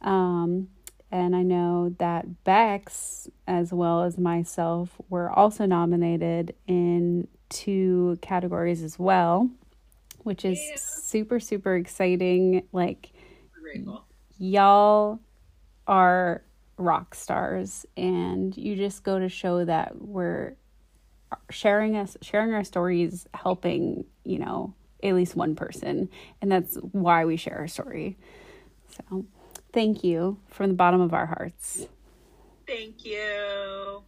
Um, 0.00 0.68
and 1.12 1.34
I 1.34 1.42
know 1.42 1.94
that 1.98 2.44
Bex, 2.44 3.28
as 3.46 3.72
well 3.72 4.02
as 4.02 4.16
myself, 4.16 4.90
were 5.08 5.30
also 5.30 5.66
nominated 5.66 6.54
in 6.66 7.28
two 7.48 8.18
categories 8.22 8.82
as 8.82 8.98
well, 8.98 9.50
which 10.22 10.44
is 10.44 10.58
super, 10.76 11.40
super 11.40 11.74
exciting. 11.74 12.62
Like, 12.72 13.10
y'all 14.38 15.20
are 15.86 16.42
rock 16.78 17.14
stars 17.14 17.84
and 17.96 18.56
you 18.56 18.74
just 18.74 19.02
go 19.02 19.18
to 19.18 19.28
show 19.28 19.64
that 19.64 20.00
we're 20.00 20.54
sharing 21.50 21.96
us 21.96 22.16
sharing 22.22 22.52
our 22.54 22.64
stories 22.64 23.26
helping 23.34 24.04
you 24.24 24.38
know 24.38 24.74
at 25.02 25.14
least 25.14 25.36
one 25.36 25.54
person 25.54 26.08
and 26.42 26.50
that's 26.52 26.76
why 26.92 27.24
we 27.24 27.36
share 27.36 27.58
our 27.58 27.68
story 27.68 28.16
so 29.08 29.24
thank 29.72 30.04
you 30.04 30.38
from 30.48 30.68
the 30.68 30.74
bottom 30.74 31.00
of 31.00 31.14
our 31.14 31.26
hearts 31.26 31.86
Thank 32.70 33.04
you. 33.04 34.04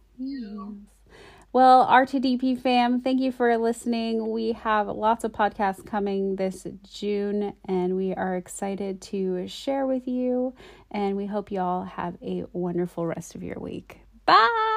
Well, 1.51 1.85
R2DP 1.85 2.61
fam, 2.61 3.01
thank 3.01 3.19
you 3.19 3.31
for 3.31 3.55
listening. 3.57 4.31
We 4.31 4.53
have 4.53 4.87
lots 4.87 5.25
of 5.25 5.33
podcasts 5.33 5.85
coming 5.85 6.37
this 6.37 6.65
June, 6.89 7.53
and 7.65 7.97
we 7.97 8.13
are 8.15 8.37
excited 8.37 9.01
to 9.01 9.47
share 9.47 9.85
with 9.85 10.07
you. 10.07 10.55
And 10.89 11.17
we 11.17 11.25
hope 11.25 11.51
you 11.51 11.59
all 11.59 11.83
have 11.83 12.15
a 12.23 12.45
wonderful 12.53 13.05
rest 13.05 13.35
of 13.35 13.43
your 13.43 13.59
week. 13.59 13.99
Bye. 14.25 14.72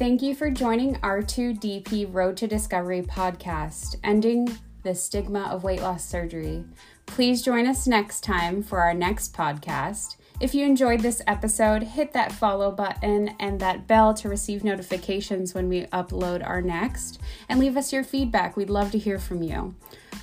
Thank 0.00 0.22
you 0.22 0.34
for 0.34 0.48
joining 0.48 0.94
R2DP 0.94 2.06
Road 2.10 2.34
to 2.38 2.46
Discovery 2.46 3.02
podcast, 3.02 3.96
ending 4.02 4.48
the 4.82 4.94
stigma 4.94 5.40
of 5.40 5.62
weight 5.62 5.82
loss 5.82 6.06
surgery. 6.06 6.64
Please 7.04 7.42
join 7.42 7.66
us 7.66 7.86
next 7.86 8.24
time 8.24 8.62
for 8.62 8.80
our 8.80 8.94
next 8.94 9.36
podcast. 9.36 10.16
If 10.40 10.54
you 10.54 10.64
enjoyed 10.64 11.00
this 11.00 11.20
episode, 11.26 11.82
hit 11.82 12.14
that 12.14 12.32
follow 12.32 12.70
button 12.70 13.36
and 13.38 13.60
that 13.60 13.86
bell 13.86 14.14
to 14.14 14.30
receive 14.30 14.64
notifications 14.64 15.52
when 15.52 15.68
we 15.68 15.84
upload 15.88 16.48
our 16.48 16.62
next, 16.62 17.20
and 17.46 17.60
leave 17.60 17.76
us 17.76 17.92
your 17.92 18.02
feedback. 18.02 18.56
We'd 18.56 18.70
love 18.70 18.92
to 18.92 18.98
hear 18.98 19.18
from 19.18 19.42
you. 19.42 19.74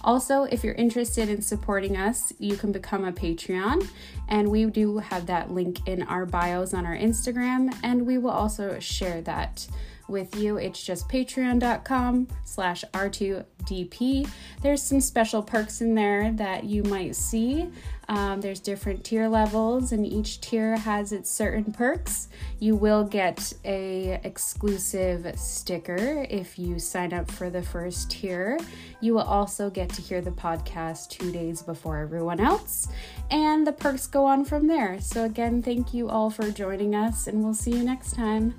Also, 0.04 0.44
if 0.44 0.64
you're 0.64 0.74
interested 0.76 1.30
in 1.30 1.42
supporting 1.42 1.98
us, 1.98 2.32
you 2.40 2.56
can 2.56 2.72
become 2.72 3.04
a 3.06 3.12
Patreon, 3.12 3.88
and 4.28 4.50
we 4.50 4.66
do 4.66 4.98
have 5.00 5.26
that 5.26 5.52
link 5.52 5.88
in 5.88 6.04
our 6.04 6.26
bios 6.26 6.74
on 6.74 6.86
our 6.86 6.96
Instagram, 6.96 7.76
and 7.84 8.06
we 8.06 8.18
will 8.18 8.32
also 8.32 8.80
share 8.80 9.22
that 9.22 9.68
with 10.08 10.36
you. 10.36 10.58
It's 10.58 10.84
just 10.84 11.10
patreon.com 11.10 12.28
slash 12.46 12.84
R2DP. 12.94 14.30
There's 14.62 14.82
some 14.82 15.02
special 15.02 15.42
perks 15.42 15.82
in 15.82 15.96
there 15.96 16.32
that 16.34 16.64
you 16.64 16.84
might 16.84 17.16
see. 17.16 17.70
Um, 18.10 18.40
there's 18.40 18.62
different 18.62 19.04
tier 19.04 19.28
levels, 19.28 19.92
and 19.92 20.06
each 20.06 20.40
tier 20.40 20.78
has 20.78 21.12
its 21.12 21.30
certain 21.30 21.74
perks. 21.74 22.30
You 22.60 22.76
will 22.76 23.04
get 23.04 23.54
a 23.66 24.22
exclusive 24.24 25.38
sticker 25.38 26.26
if 26.30 26.58
you 26.58 26.80
sign 26.80 27.12
up 27.12 27.30
for 27.30 27.50
the 27.50 27.62
first 27.62 28.10
tier. 28.12 28.60
You 29.02 29.14
will 29.14 29.22
also 29.22 29.70
get 29.70 29.90
to 29.90 30.02
hear 30.02 30.22
the 30.22 30.32
podcast 30.32 31.10
two 31.10 31.32
days 31.32 31.62
before 31.62 31.98
everyone 31.98 32.40
else, 32.40 32.88
and 33.30 33.68
the 33.68 33.74
perks 33.74 34.08
go 34.08 34.26
on 34.26 34.46
from 34.46 34.68
there. 34.68 35.02
So 35.02 35.26
again, 35.26 35.62
thank 35.62 35.94
you 35.94 36.08
all 36.10 36.30
for 36.30 36.50
joining 36.50 36.96
us, 36.96 37.28
and 37.28 37.44
we'll 37.44 37.54
see 37.54 37.72
you 37.72 37.84
next 37.84 38.14
time. 38.14 38.56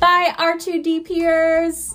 Bye, 0.00 0.34
R2DPers! 0.38 1.94